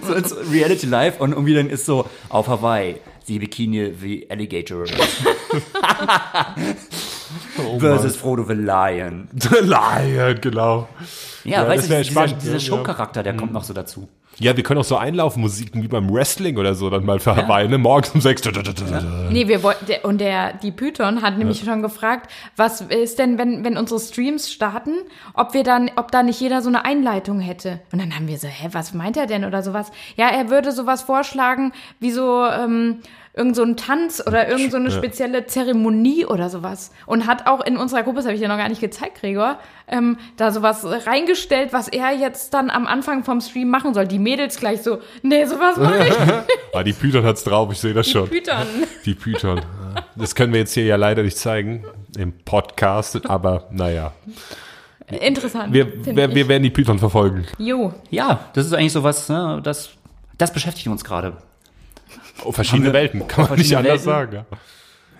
[0.07, 2.95] so ins Reality Live und irgendwie dann ist so, auf Hawaii,
[3.27, 4.85] die Bikini the Alligator
[7.65, 9.27] Oh versus Frodo the Lion.
[9.61, 10.87] Lion, genau.
[11.43, 14.07] Ja, Ja, weißt das du, dieser, spannend, dieser ja, Showcharakter, der kommt noch so dazu.
[14.39, 17.67] Ja, wir können auch so Einlaufmusiken wie beim Wrestling oder so dann mal für Hawaii,
[17.67, 17.77] ne?
[17.77, 18.41] Morgens um sechs.
[19.29, 23.63] Nee, wir wollten, und der, die Python hat nämlich schon gefragt, was ist denn, wenn,
[23.63, 24.93] wenn unsere Streams starten,
[25.33, 27.79] ob wir dann, ob da nicht jeder so eine Einleitung hätte.
[27.91, 29.91] Und dann haben wir so, hä, was meint er denn oder sowas?
[30.15, 32.99] Ja, er würde sowas vorschlagen, wie so, ähm,
[33.35, 36.91] irgend so ein Tanz oder irgend so eine spezielle Zeremonie oder sowas.
[37.05, 39.57] Und hat auch in unserer Gruppe, das habe ich dir noch gar nicht gezeigt, Gregor,
[39.87, 44.07] ähm, da sowas reingestellt, was er jetzt dann am Anfang vom Stream machen soll.
[44.07, 46.13] Die Mädels gleich so, nee, sowas mache ich
[46.73, 48.29] Ah, die Python hat's drauf, ich sehe das schon.
[48.29, 48.67] Python.
[49.05, 49.61] Die Python.
[50.15, 51.85] Das können wir jetzt hier ja leider nicht zeigen
[52.17, 54.13] im Podcast, aber naja.
[55.07, 55.73] Interessant.
[55.73, 57.45] Wir, wir, wir werden die Python verfolgen.
[57.57, 57.93] Jo.
[58.09, 59.89] Ja, das ist eigentlich so was, ne, das,
[60.37, 61.37] das beschäftigt uns gerade.
[62.43, 64.05] Oh, verschiedene wir- Welten, kann man nicht anders Welten?
[64.05, 64.45] sagen.
[64.51, 64.57] Ja.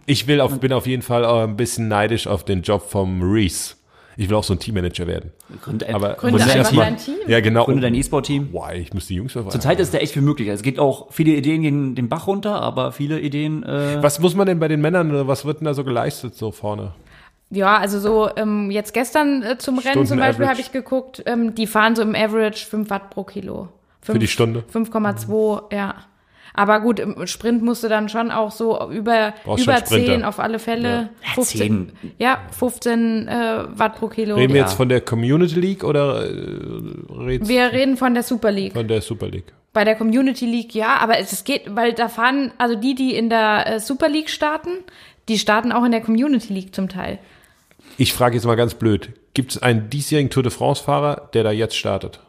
[0.05, 3.21] Ich will auf, bin auf jeden Fall äh, ein bisschen neidisch auf den Job vom
[3.21, 3.75] Reese.
[4.15, 5.31] Ich will auch so ein Teammanager werden.
[5.63, 7.15] Gründe, Aber Gründe muss ich einfach erst mal- dein Team.
[7.27, 7.65] Ja, genau.
[7.65, 8.51] Gründe dein E-Sport-Team.
[8.51, 9.51] Boah, ich muss die Jungs verweisen.
[9.51, 10.49] Zurzeit ist da echt viel möglich.
[10.49, 14.35] Es geht auch viele Ideen gegen den Bach runter, aber viele Ideen, äh, Was muss
[14.35, 16.93] man denn bei den Männern, oder was wird denn da so geleistet so vorne?
[17.49, 20.49] Ja, also so ähm, jetzt gestern äh, zum Rennen Stunden zum Beispiel Average.
[20.51, 23.69] habe ich geguckt, ähm, die fahren so im Average 5 Watt pro Kilo.
[24.01, 24.63] Für die Stunde?
[24.73, 25.95] 5,2, ja.
[26.55, 30.11] Aber gut, im Sprint musst du dann schon auch so über, Brauchst über schon Sprinter.
[30.13, 31.09] 10 auf alle Fälle.
[31.25, 32.11] Ja, 15, 10.
[32.19, 34.35] ja, 15 äh, Watt pro Kilo.
[34.35, 34.65] Reden wir Ja.
[34.67, 38.73] jetzt von der Community League oder äh, Wir reden von der Super League.
[38.73, 39.51] von der Super League?
[39.73, 43.15] Bei der Community League ja, aber es es geht, weil da fahren, also die, die
[43.15, 44.69] in der äh, Super League starten,
[45.29, 47.17] die starten auch in der Community League zum Teil.
[47.97, 49.09] Ich frage jetzt mal ganz blöd.
[49.33, 52.19] Gibt es einen diesjährigen Tour de France-Fahrer, der da jetzt startet?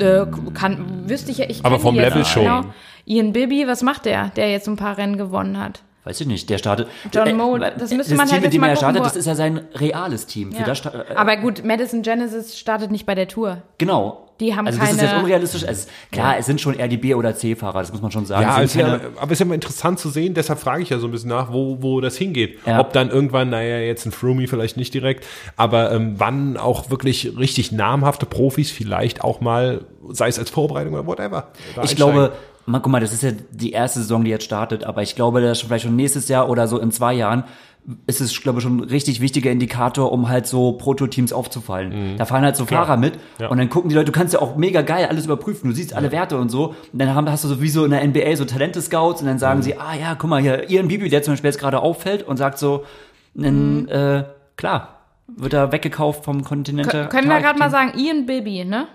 [0.00, 2.42] Äh, kann, wüsste ich ja, ich Aber vom Level schon.
[2.44, 2.64] Genau.
[3.08, 5.82] Ian Bibi, was macht der, der jetzt ein paar Rennen gewonnen hat?
[6.04, 6.88] weiß ich nicht, der startet.
[7.12, 8.74] John äh, Moe, äh, das müsste das man Team, halt mit jetzt dem mal er
[8.76, 10.52] gucken, startet, das ist ja sein reales Team.
[10.52, 10.72] Für Ja.
[10.72, 13.62] äh, Aber gut, Madison Genesis startet nicht bei der Tour.
[13.76, 14.24] genau.
[14.40, 15.64] Die haben also das ist keine- jetzt unrealistisch.
[15.66, 18.42] Es, klar, es sind schon eher die B- oder C-Fahrer, das muss man schon sagen.
[18.44, 20.90] Ja, also, ja, keine- aber es ist ja immer interessant zu sehen, deshalb frage ich
[20.90, 22.56] ja so ein bisschen nach, wo, wo das hingeht.
[22.64, 22.78] Ja.
[22.78, 27.36] Ob dann irgendwann, naja, jetzt ein Froome vielleicht nicht direkt, aber ähm, wann auch wirklich
[27.36, 29.80] richtig namhafte Profis vielleicht auch mal,
[30.10, 31.48] sei es als Vorbereitung oder whatever.
[31.72, 31.96] ich einsteigen.
[31.96, 32.32] glaube,
[32.68, 35.40] man, guck mal, das ist ja die erste Saison, die jetzt startet, aber ich glaube,
[35.40, 37.44] dass vielleicht schon nächstes Jahr oder so in zwei Jahren
[38.06, 42.16] ist es, glaube ich, schon ein richtig wichtiger Indikator, um halt so Prototeams aufzufallen.
[42.18, 42.84] Da fahren halt so Klar.
[42.84, 43.48] Fahrer mit Ja.
[43.48, 45.94] und dann gucken die Leute, du kannst ja auch mega geil alles überprüfen, du siehst
[45.94, 46.74] alle Werte und so.
[46.92, 49.38] Und dann haben, hast du so wie so in der NBA so Talente-Scouts und dann
[49.38, 52.22] sagen sie, ah ja, guck mal hier, Ian Bibi, der zum Beispiel jetzt gerade auffällt
[52.24, 52.84] und sagt so,
[53.34, 54.24] dann, äh,
[54.56, 54.96] klar,
[55.28, 56.92] wird er weggekauft vom Kontinent.
[56.92, 58.86] Kö- Können wir gerade mal sagen, Ian Bibi, ne?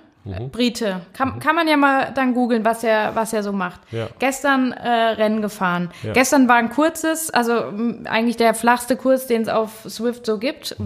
[0.52, 1.02] Brite.
[1.14, 3.82] Kann, kann man ja mal dann googeln, was er, was er so macht.
[3.92, 4.08] Ja.
[4.20, 5.90] Gestern äh, Rennen gefahren.
[6.14, 10.38] Gestern war ein kurzes, also m, eigentlich der flachste Kurs, den es auf Swift so
[10.38, 10.78] gibt.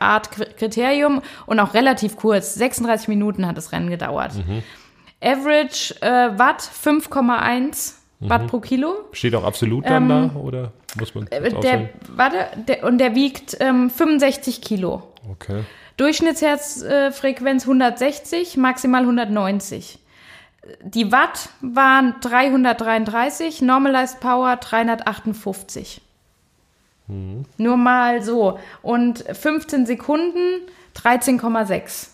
[0.00, 2.54] Art K- Kriterium und auch relativ kurz.
[2.54, 4.32] 36 Minuten hat das Rennen gedauert.
[5.22, 8.94] Average äh, Watt 5,1 Watt pro Kilo.
[9.12, 12.36] Steht auch absolut dann da oder muss man Äh, Der, warte,
[12.68, 15.02] der, und der wiegt ähm, 65 Kilo.
[15.30, 15.62] Okay.
[15.96, 19.98] Durchschnittsherzfrequenz 160, maximal 190.
[20.82, 26.00] Die Watt waren 333, Normalized Power 358.
[27.06, 28.58] Nur mal so.
[28.82, 30.62] Und 15 Sekunden
[30.96, 32.08] 13,6.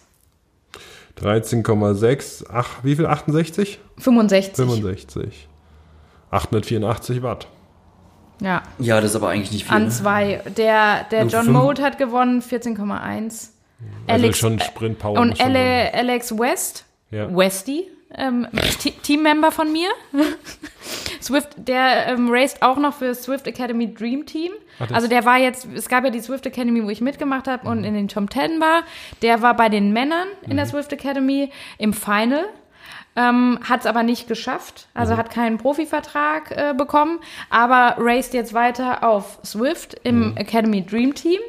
[1.21, 3.07] 13,6, ach, wie viel?
[3.07, 3.79] 68?
[3.99, 4.57] 65.
[4.57, 5.49] 65.
[6.31, 7.47] 884 Watt.
[8.41, 9.77] Ja, Ja, das ist aber eigentlich nicht viel.
[9.77, 9.91] an ne?
[9.91, 10.43] zwei.
[10.57, 13.51] Der, der Nur John Mode hat gewonnen, 14,1.
[14.07, 15.19] Also schon Sprint-Power.
[15.19, 17.35] Und schon Ale, Alex West, Ja.
[17.35, 17.85] Westy,
[18.17, 18.47] ähm,
[18.83, 19.89] Te- Teammember von mir.
[21.21, 24.53] Swift, der ähm, raced auch noch für Swift Academy Dream Team.
[24.79, 27.69] das- Also der war jetzt, es gab ja die Swift Academy, wo ich mitgemacht habe
[27.69, 28.83] und in den Top Ten war.
[29.23, 32.47] Der war bei den Männern in der Swift Academy im Final.
[33.17, 37.19] Ähm, hat es aber nicht geschafft, also hat keinen Profivertrag äh, bekommen,
[37.51, 41.41] aber raced jetzt weiter auf Swift im Academy Dream Team.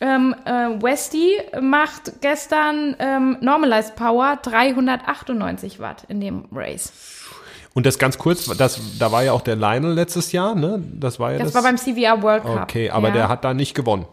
[0.00, 0.50] Ähm, äh,
[0.82, 6.92] Westy macht gestern ähm, Normalized Power 398 Watt in dem Race.
[7.74, 10.82] Und das ganz kurz, das, da war ja auch der Lionel letztes Jahr, ne?
[10.94, 11.54] Das war ja Das das.
[11.54, 12.62] war beim CVR World Cup.
[12.62, 13.14] okay, aber ja.
[13.14, 14.06] der hat da nicht gewonnen.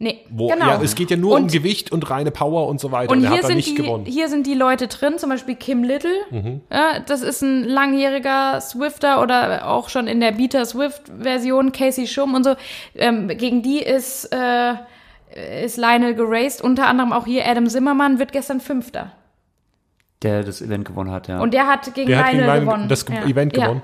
[0.00, 0.66] Nee, Wo, genau.
[0.66, 3.10] Ja, es geht ja nur um Und- Gewicht und reine Power und so weiter.
[3.10, 4.04] Und der hier hat da sind, nicht die, gewonnen.
[4.06, 6.12] hier sind die Leute drin, zum Beispiel Kim Little.
[6.30, 6.60] Mhm.
[6.70, 12.34] Ja, das ist ein langjähriger Swifter oder auch schon in der Beta Swift-Version, Casey Schum
[12.34, 12.54] und so.
[12.94, 14.74] Ähm, gegen die ist, äh,
[15.64, 16.60] ist Lionel geraced.
[16.62, 19.12] Unter anderem auch hier Adam Zimmermann wird gestern Fünfter.
[20.22, 21.38] Der das Event gewonnen hat, ja.
[21.40, 22.88] Und der hat gegen Der hat gegen Lionel Lionel gewonnen.
[22.88, 23.24] das Ge- Ja.
[23.26, 23.66] Event Ja.
[23.66, 23.82] gewonnen.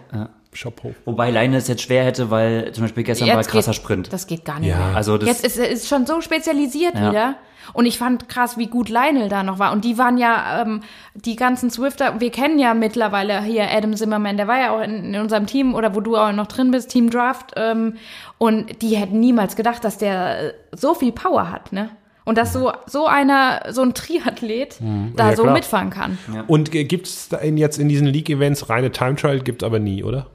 [0.54, 0.94] Chapeau.
[1.04, 4.12] Wobei Leine es jetzt schwer hätte, weil zum Beispiel gestern war Jetzt krasser geht, Sprint.
[4.12, 4.76] Das geht gar nicht Ja.
[4.78, 4.96] mehr.
[4.96, 7.10] Also das, Jetzt ist ist schon so spezialisiert Ja.
[7.10, 7.34] wieder.
[7.72, 9.72] Und ich fand krass, wie gut Lionel da noch war.
[9.72, 10.82] Und die waren ja, ähm,
[11.14, 15.14] die ganzen Swifter, wir kennen ja mittlerweile hier Adam Zimmerman, der war ja auch in,
[15.14, 17.52] in unserem Team oder wo du auch noch drin bist, Team Draft.
[17.56, 17.94] Ähm,
[18.36, 21.88] und die hätten niemals gedacht, dass der äh, so viel Power hat, ne?
[22.26, 25.12] Und dass so, so einer, so ein Triathlet da Mhm.
[25.18, 25.54] Ja, so klar.
[25.54, 26.16] mitfahren kann.
[26.46, 29.40] Und gibt es jetzt in diesen League-Events reine Time Trial?
[29.40, 30.26] Gibt es aber nie, oder?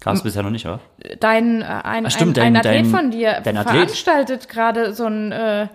[0.00, 0.80] Gab es bisher noch nicht, oder?
[1.20, 5.04] Dein, äh, ein, Ach, stimmt, ein, ein dein- Athlet dein- von dir veranstaltet gerade so
[5.06, 5.66] ein, äh,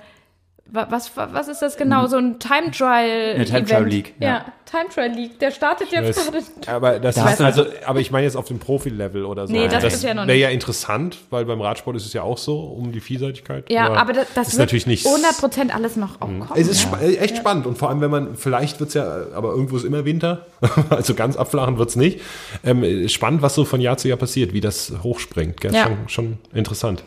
[0.72, 2.08] was, was ist das genau?
[2.08, 3.36] So ein Time Trial.
[3.36, 3.70] Eine Time Event.
[3.70, 4.28] Trial League, Ja.
[4.28, 4.46] ja.
[4.66, 5.40] Time Trial League.
[5.40, 6.44] Der startet jetzt Das, gerade.
[6.68, 9.54] aber das Da ist also, aber ich meine jetzt auf dem Profi-Level oder so.
[9.54, 10.42] Nee, das ist ja noch wäre nicht.
[10.44, 13.70] ja interessant, weil beim Radsport ist es ja auch so, um die Vielseitigkeit.
[13.70, 15.06] Ja, aber, das, das ist wird natürlich nicht.
[15.06, 16.50] 100% alles noch auch kommen.
[16.56, 16.90] Es ist ja.
[16.90, 19.84] spa äh, echt spannend und vor allem, wenn man, vielleicht wird's ja, aber irgendwo ist
[19.86, 20.48] immer Winter,
[20.90, 22.22] also ganz abflachen wird's nicht.
[22.66, 25.62] Ähm, spannend, was so von Jahr zu Jahr passiert, wie das hochspringt.
[25.62, 25.74] Gell?
[25.76, 25.84] Ja.
[25.86, 27.04] Schon, schon interessant.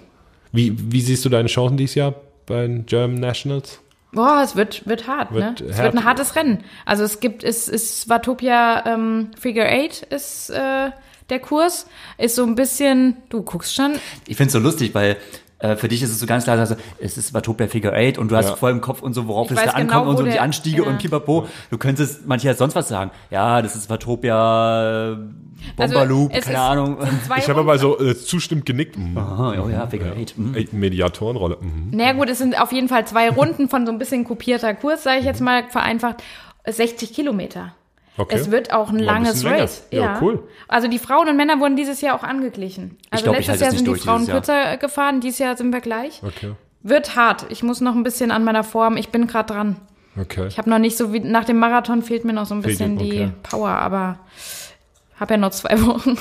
[0.52, 2.14] Wie, wie siehst du deine Chancen dieses Jahr
[2.48, 3.80] bei den German Nationals?
[4.12, 5.66] Boah, es wird, wird hart, Wird ne?
[5.68, 5.84] Es hart.
[5.84, 6.64] wird ein hartes Rennen.
[6.86, 10.90] Also es gibt, es ist Watopia ähm, Figure Eight ist äh,
[11.28, 11.86] der Kurs.
[12.16, 13.96] Ist so ein bisschen, du guckst schon,
[14.26, 15.18] Ich find's so lustig, weil
[15.60, 18.30] äh, für dich ist es so ganz klar, also, es ist Watopia Figure 8 und
[18.30, 18.56] du hast Ja.
[18.56, 20.42] voll im Kopf und so, worauf Ich es da genau, ankommt und so die der-
[20.42, 20.88] Anstiege ja.
[20.88, 21.46] und pipapo.
[21.70, 23.10] Du könntest manchmal sonst was sagen.
[23.30, 25.16] Ja, das ist Watopia, äh,
[25.76, 26.96] Bomberloop, Also, keine ist- Ahnung.
[27.36, 28.96] Ich habe aber so äh, zustimmt genickt.
[28.96, 29.18] Mhm.
[29.18, 30.38] Ah, oh ja, Figure 8.
[30.38, 30.54] Mhm.
[30.54, 31.58] Äh, Mediatorenrolle.
[31.60, 31.90] Mhm.
[31.96, 35.02] Naja gut, es sind auf jeden Fall zwei Runden von so ein bisschen kopierter Kurs,
[35.02, 36.22] sage ich jetzt mal vereinfacht,
[36.66, 37.72] 60 Kilometer.
[38.18, 38.34] Okay.
[38.36, 39.62] Es wird auch ein Mal ein langes länger.
[39.62, 39.84] Race.
[39.90, 40.42] Ja, cool.
[40.66, 42.98] Also die Frauen und Männer wurden dieses Jahr auch angeglichen.
[43.10, 46.20] Also glaub, letztes Jahr sind die Frauen kürzer gefahren, dieses Jahr sind wir gleich.
[46.22, 46.52] Okay.
[46.82, 47.46] Wird hart.
[47.48, 48.96] Ich muss noch ein bisschen an meiner Form.
[48.96, 49.76] Ich bin gerade dran.
[50.20, 50.46] Okay.
[50.48, 52.78] Ich habe noch nicht so wie nach dem Marathon fehlt mir noch so ein Fehlt
[52.78, 53.32] bisschen dir, die okay.
[53.44, 54.18] Power, aber
[55.18, 56.16] habe ja noch zwei Wochen.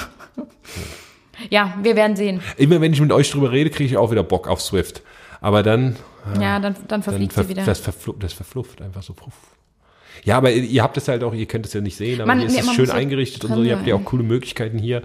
[1.50, 2.42] ja, wir werden sehen.
[2.58, 5.02] Immer wenn ich mit euch drüber rede, kriege ich auch wieder Bock auf Swift.
[5.42, 5.96] Aber dann,
[6.40, 7.64] Ja, dann, dann dann verfliegt ver sie wieder.
[7.66, 9.14] das, verflucht, das verflufft einfach so.
[9.14, 9.34] Puff.
[10.26, 12.40] Ja, aber ihr habt es halt auch, ihr könnt es ja nicht sehen, aber Man-
[12.40, 13.64] hier ist nee, es schön eingerichtet und so.
[13.64, 15.02] Ihr habt ja auch coole Möglichkeiten hier.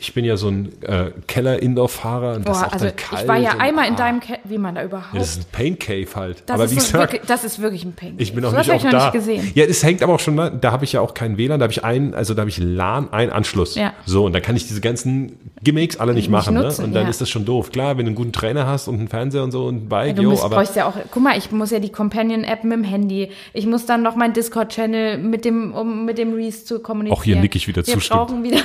[0.00, 3.22] Ich bin ja so ein äh, Keller-Indoor-Fahrer und das ist Boah, auch also dann kalt.
[3.22, 5.14] ich war ja und, einmal in ah, deinem, Ke wie man da überhaupt.
[5.14, 6.42] Ja, das ist ein Pain Cave halt.
[6.46, 8.14] Das, aber ist wie so gesagt, wirklich, das ist wirklich ein Pain.
[8.18, 9.04] ich bin auch das nicht auch ich noch da.
[9.04, 9.52] nicht gesehen.
[9.54, 11.64] Ja, es hängt aber auch schon, da da habe ich ja auch keinen WLAN, da
[11.64, 13.74] habe ich einen, also da habe ich LAN, einen Anschluss.
[13.74, 13.92] Ja.
[14.06, 16.54] So, und dann kann ich diese ganzen Gimmicks alle nicht, Nicht machen.
[16.54, 16.86] nutzen, ne?
[16.88, 17.10] Und dann ja.
[17.10, 17.70] ist das schon doof.
[17.70, 20.16] Klar, wenn du einen guten Trainer hast und einen Fernseher und so und ein Bike,
[20.16, 23.30] Du jo, aber ja auch, guck mal, ich muss ja die Companion-App mit dem Handy.
[23.52, 27.18] Ich muss dann noch meinen Discord-Channel mit dem, um mit dem Reese zu kommunizieren.
[27.18, 28.20] Auch hier nick ich wieder Wir zustimmt.
[28.20, 28.58] brauchen wieder.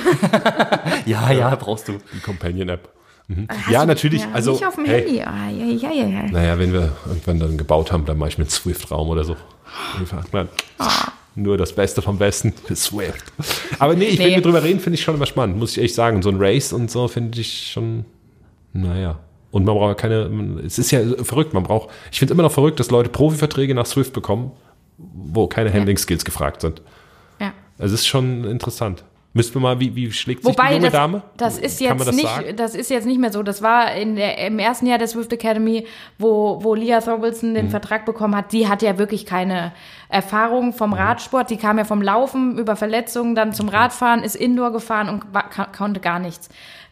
[1.06, 1.98] Ja, ja, brauchst du.
[2.14, 2.88] die Companion-App.
[3.28, 3.46] Mhm.
[3.70, 4.22] Ja, du- natürlich.
[4.22, 5.20] Ja, also, nicht auf dem hey, Handy.
[5.22, 6.22] Ah, ja, ja, ja, ja.
[6.30, 9.36] Naja, wenn wir irgendwann dann gebaut haben, dann mache ich mit Swift-Raum oder so.
[9.98, 10.48] Einfach, nein.
[11.36, 13.32] Nur das Beste vom Besten für Swift.
[13.78, 14.34] Aber nee, ich Nee.
[14.34, 16.22] will drüber reden, finde ich schon immer spannend, muss ich echt sagen.
[16.22, 18.04] So ein Race und so finde ich schon,
[18.72, 19.20] naja.
[19.52, 20.28] Und man braucht keine,
[20.66, 23.74] es ist ja verrückt, man braucht, ich finde es immer noch verrückt, dass Leute Profiverträge
[23.74, 24.50] nach Swift bekommen,
[24.98, 26.82] wo keine Handling-Skills gefragt sind.
[27.40, 27.52] ja.
[27.78, 29.04] Es ist schon interessant.
[29.32, 31.22] Müssten wir mal, wie, wie schlägt sich die Wobei, junge das, Dame?
[31.36, 32.56] das ist jetzt das nicht, sagen?
[32.56, 33.44] das ist jetzt nicht mehr so.
[33.44, 35.86] Das war in der, im ersten Jahr der Swift Academy,
[36.18, 37.54] wo, wo Leah Thorwaldson Mhm.
[37.54, 38.50] den Vertrag bekommen hat.
[38.52, 39.72] Die hat ja wirklich keine
[40.08, 40.96] Erfahrung vom Mhm.
[40.96, 41.48] Radsport.
[41.50, 45.48] Die kam ja vom Laufen über Verletzungen dann zum Radfahren, ist Indoor gefahren und war,
[45.76, 46.48] konnte gar nichts.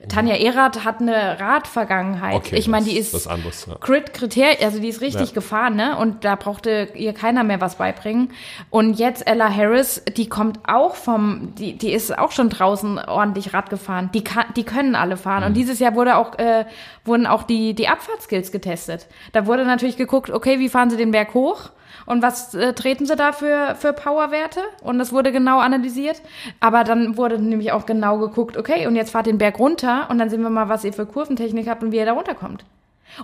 [0.09, 2.37] Tanja Erath hat eine Radvergangenheit.
[2.37, 3.75] Okay, ich meine, die ist was anderes, ja.
[3.75, 5.35] Crit-Kriterien, also die ist richtig Ja.
[5.35, 5.97] gefahren, ne?
[5.99, 8.31] Und da brauchte ihr keiner mehr was beibringen.
[8.71, 13.53] Und jetzt Ella Harris, die kommt auch vom, die, die ist auch schon draußen ordentlich
[13.55, 14.11] Rad gefahren.
[14.15, 15.41] Die kann, die können alle fahren.
[15.41, 15.47] Mhm.
[15.49, 16.65] Und dieses Jahr wurde auch, äh,
[17.05, 19.09] wurden auch die, die Abfahrtskills getestet.
[19.33, 21.71] Da wurde natürlich geguckt, okay, wie fahren sie den Berg hoch?
[22.09, 24.61] Und was äh, treten sie da für, für Powerwerte?
[24.83, 26.23] Und das wurde genau analysiert.
[26.59, 30.19] Aber dann wurde nämlich auch genau geguckt, okay, und jetzt fahrt den Berg runter und
[30.19, 32.65] dann sehen wir mal, was ihr für Kurventechnik habt und wie ihr da runterkommt.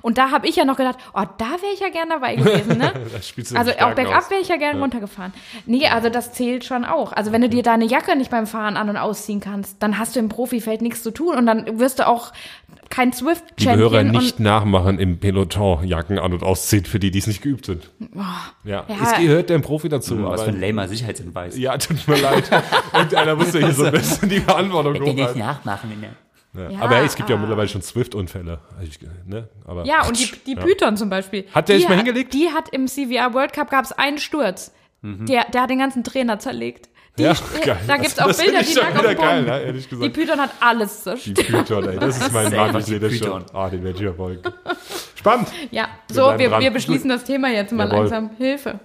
[0.03, 2.79] Und da habe ich ja noch gedacht, oh, da wäre ich ja gern dabei gewesen,
[2.79, 2.93] ne?
[3.55, 5.33] Also die auch bergab wäre ich ja gern runtergefahren.
[5.67, 7.13] Nee, also das zählt schon auch.
[7.13, 10.17] Also wenn du dir deine Jacke nicht beim Fahren an- und ausziehen kannst, dann hast
[10.17, 12.33] du im Profifeld nichts zu tun und dann wirst du auch
[12.91, 14.11] kein Liebe Hörer, Swift-Champion.
[14.11, 17.91] nicht nachmachen im Peloton Jacken an- und ausziehen, für die, die es nicht geübt sind.
[18.65, 18.97] Ja, Ja.
[19.03, 20.17] es gehört ein Profi dazu.
[20.25, 21.57] Was aber, für ein lamer Sicherheitshinweis.
[21.59, 22.45] ja, tut mir leid.
[22.93, 25.39] Irgendeiner muss ja hier so ein bisschen die Verantwortung hochhalten.
[25.39, 26.01] nachmachen.
[26.01, 26.11] Ne?
[26.55, 26.71] Ja.
[26.71, 28.61] Ja, aber hey, es gibt ja mittlerweile schon Swift-Unfälle.
[28.79, 28.91] Also
[29.27, 29.49] Ne?
[29.85, 31.47] Ja, und die, die Python zum Beispiel.
[31.53, 32.33] Hat der die sich mal hingelegt?
[32.33, 34.73] Die hat im CVR World Cup gab es einen Sturz.
[35.03, 36.89] Der, der hat den ganzen Trainer zerlegt.
[37.19, 37.29] Die, Mhm.
[37.29, 37.79] Ja, geil.
[37.87, 39.89] Da gibt es Das auch Bilder, die schon lag auf wieder dem geil, ne, ehrlich
[39.89, 40.09] Die.
[40.09, 41.47] Python hat alles Die zerstört.
[41.69, 43.45] Python, ey, das ist mein Mann, ich die sehe das schon.
[43.53, 44.43] Ah, den werde ich verfolgen.
[45.15, 45.49] Spannend.
[45.71, 46.61] Ja, so, wir, dran.
[46.63, 47.99] wir beschließen das Thema jetzt mal Jawohl.
[48.01, 48.31] langsam.
[48.37, 48.81] Hilfe.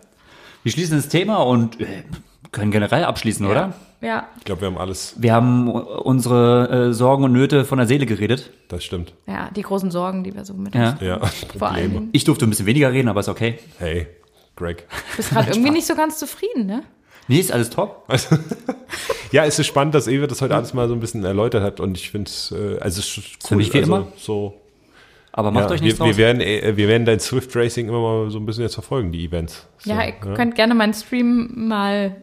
[0.64, 2.04] Wir schließen das Thema und äh,
[2.52, 3.74] können generell abschließen, oder?
[4.02, 5.16] Ja, Ich glaube, wir haben alles.
[5.18, 8.50] Wir haben unsere äh, Sorgen und Nöte von der Seele geredet.
[8.70, 9.14] Das stimmt.
[9.28, 10.92] ja, die großen Sorgen, die wir so mit Ja.
[10.92, 11.20] uns Ja,
[11.58, 11.74] vor.
[11.74, 12.10] Dingen.
[12.14, 13.60] Ich durfte ein bisschen weniger reden, aber ist okay.
[13.78, 14.08] Hey,
[14.56, 14.88] Greg.
[15.12, 16.84] Du bist gerade irgendwie nicht so ganz zufrieden, ne?
[17.28, 18.08] Nee, ist alles top.
[19.32, 21.80] Ja, es ist spannend, dass Ewe das heute alles mal so ein bisschen erläutert hat
[21.80, 23.48] und ich finde es, äh, also es ist cool.
[23.50, 24.08] Für mich wie also, immer.
[24.18, 24.60] So,
[25.32, 26.18] Aber macht ja, euch nichts wir, wir draus.
[26.18, 29.24] werden, äh, wir werden dein Swift Racing immer mal so ein bisschen jetzt verfolgen, die
[29.26, 29.68] Events.
[29.78, 32.16] So, Ja, ihr könnt gerne meinen Stream mal,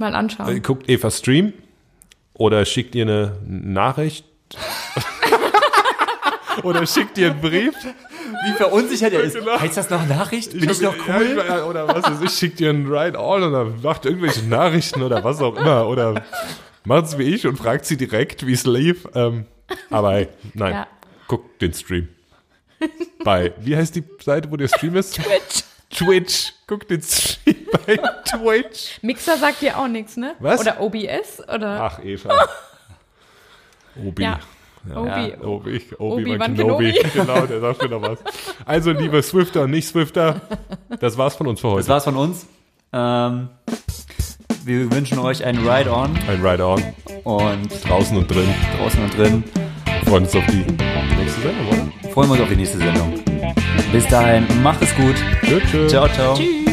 [0.00, 0.62] mal Äh, anschauen.
[0.62, 1.52] Guckt Eva Stream
[2.34, 4.24] oder schickt ihr eine Nachricht.
[6.62, 7.74] oder schickt ihr einen Brief.
[8.46, 9.34] Wie verunsichert er ist.
[9.36, 9.58] Genau.
[9.60, 10.52] Heißt das noch Nachricht?
[10.52, 11.38] Bin ich, hab- noch ja, cool?
[11.42, 15.02] ich- ja, oder was weiß ich, schickt ihr einen Ride All oder macht irgendwelche Nachrichten
[15.02, 15.86] oder was auch immer.
[15.86, 16.22] Oder
[16.84, 19.06] macht es wie ich und fragt sie direkt, wie es lief.
[19.14, 19.46] Ähm,
[19.90, 20.86] aber hey, nein, Ja.
[21.28, 22.08] guckt den Stream.
[23.24, 25.14] Bei, wie heißt die Seite, wo der Stream ist?
[25.16, 25.64] Twitch.
[26.04, 26.52] Twitch.
[26.66, 28.98] Guckt den Stream bei Twitch.
[29.02, 30.34] Mixer sagt dir auch nichts, ne?
[30.38, 30.60] Was?
[30.60, 31.40] Oder OBS?
[31.52, 32.30] Oder Ach, Eva.
[34.04, 34.22] Obi.
[34.22, 34.38] ja.
[34.94, 35.34] Obi.
[35.42, 36.92] Obi, Obi, Obi-Wan Kenobi.
[36.92, 37.10] Kenobi.
[37.14, 38.18] Genau, der sagt mir noch was.
[38.64, 40.40] Also, liebe Swifter und Nicht-Swifter,
[41.00, 41.78] das war's von uns für heute.
[41.80, 42.46] Das war's von uns.
[42.92, 43.50] Ähm,
[44.64, 46.82] wir wünschen euch einen Ride-On Ein Ride-On,
[47.24, 48.48] und draußen und drin.
[48.78, 49.44] draußen und drin.
[50.06, 50.64] Freuen uns auf die
[51.16, 51.89] nächste Sendung, oder?
[52.12, 53.12] Freuen wir uns auf die nächste Sendung.
[53.92, 55.14] Bis dahin, macht es gut.
[55.42, 55.62] Tschüss.
[55.70, 55.90] tschüss.
[55.90, 56.34] Ciao, ciao.
[56.34, 56.69] Tschüss.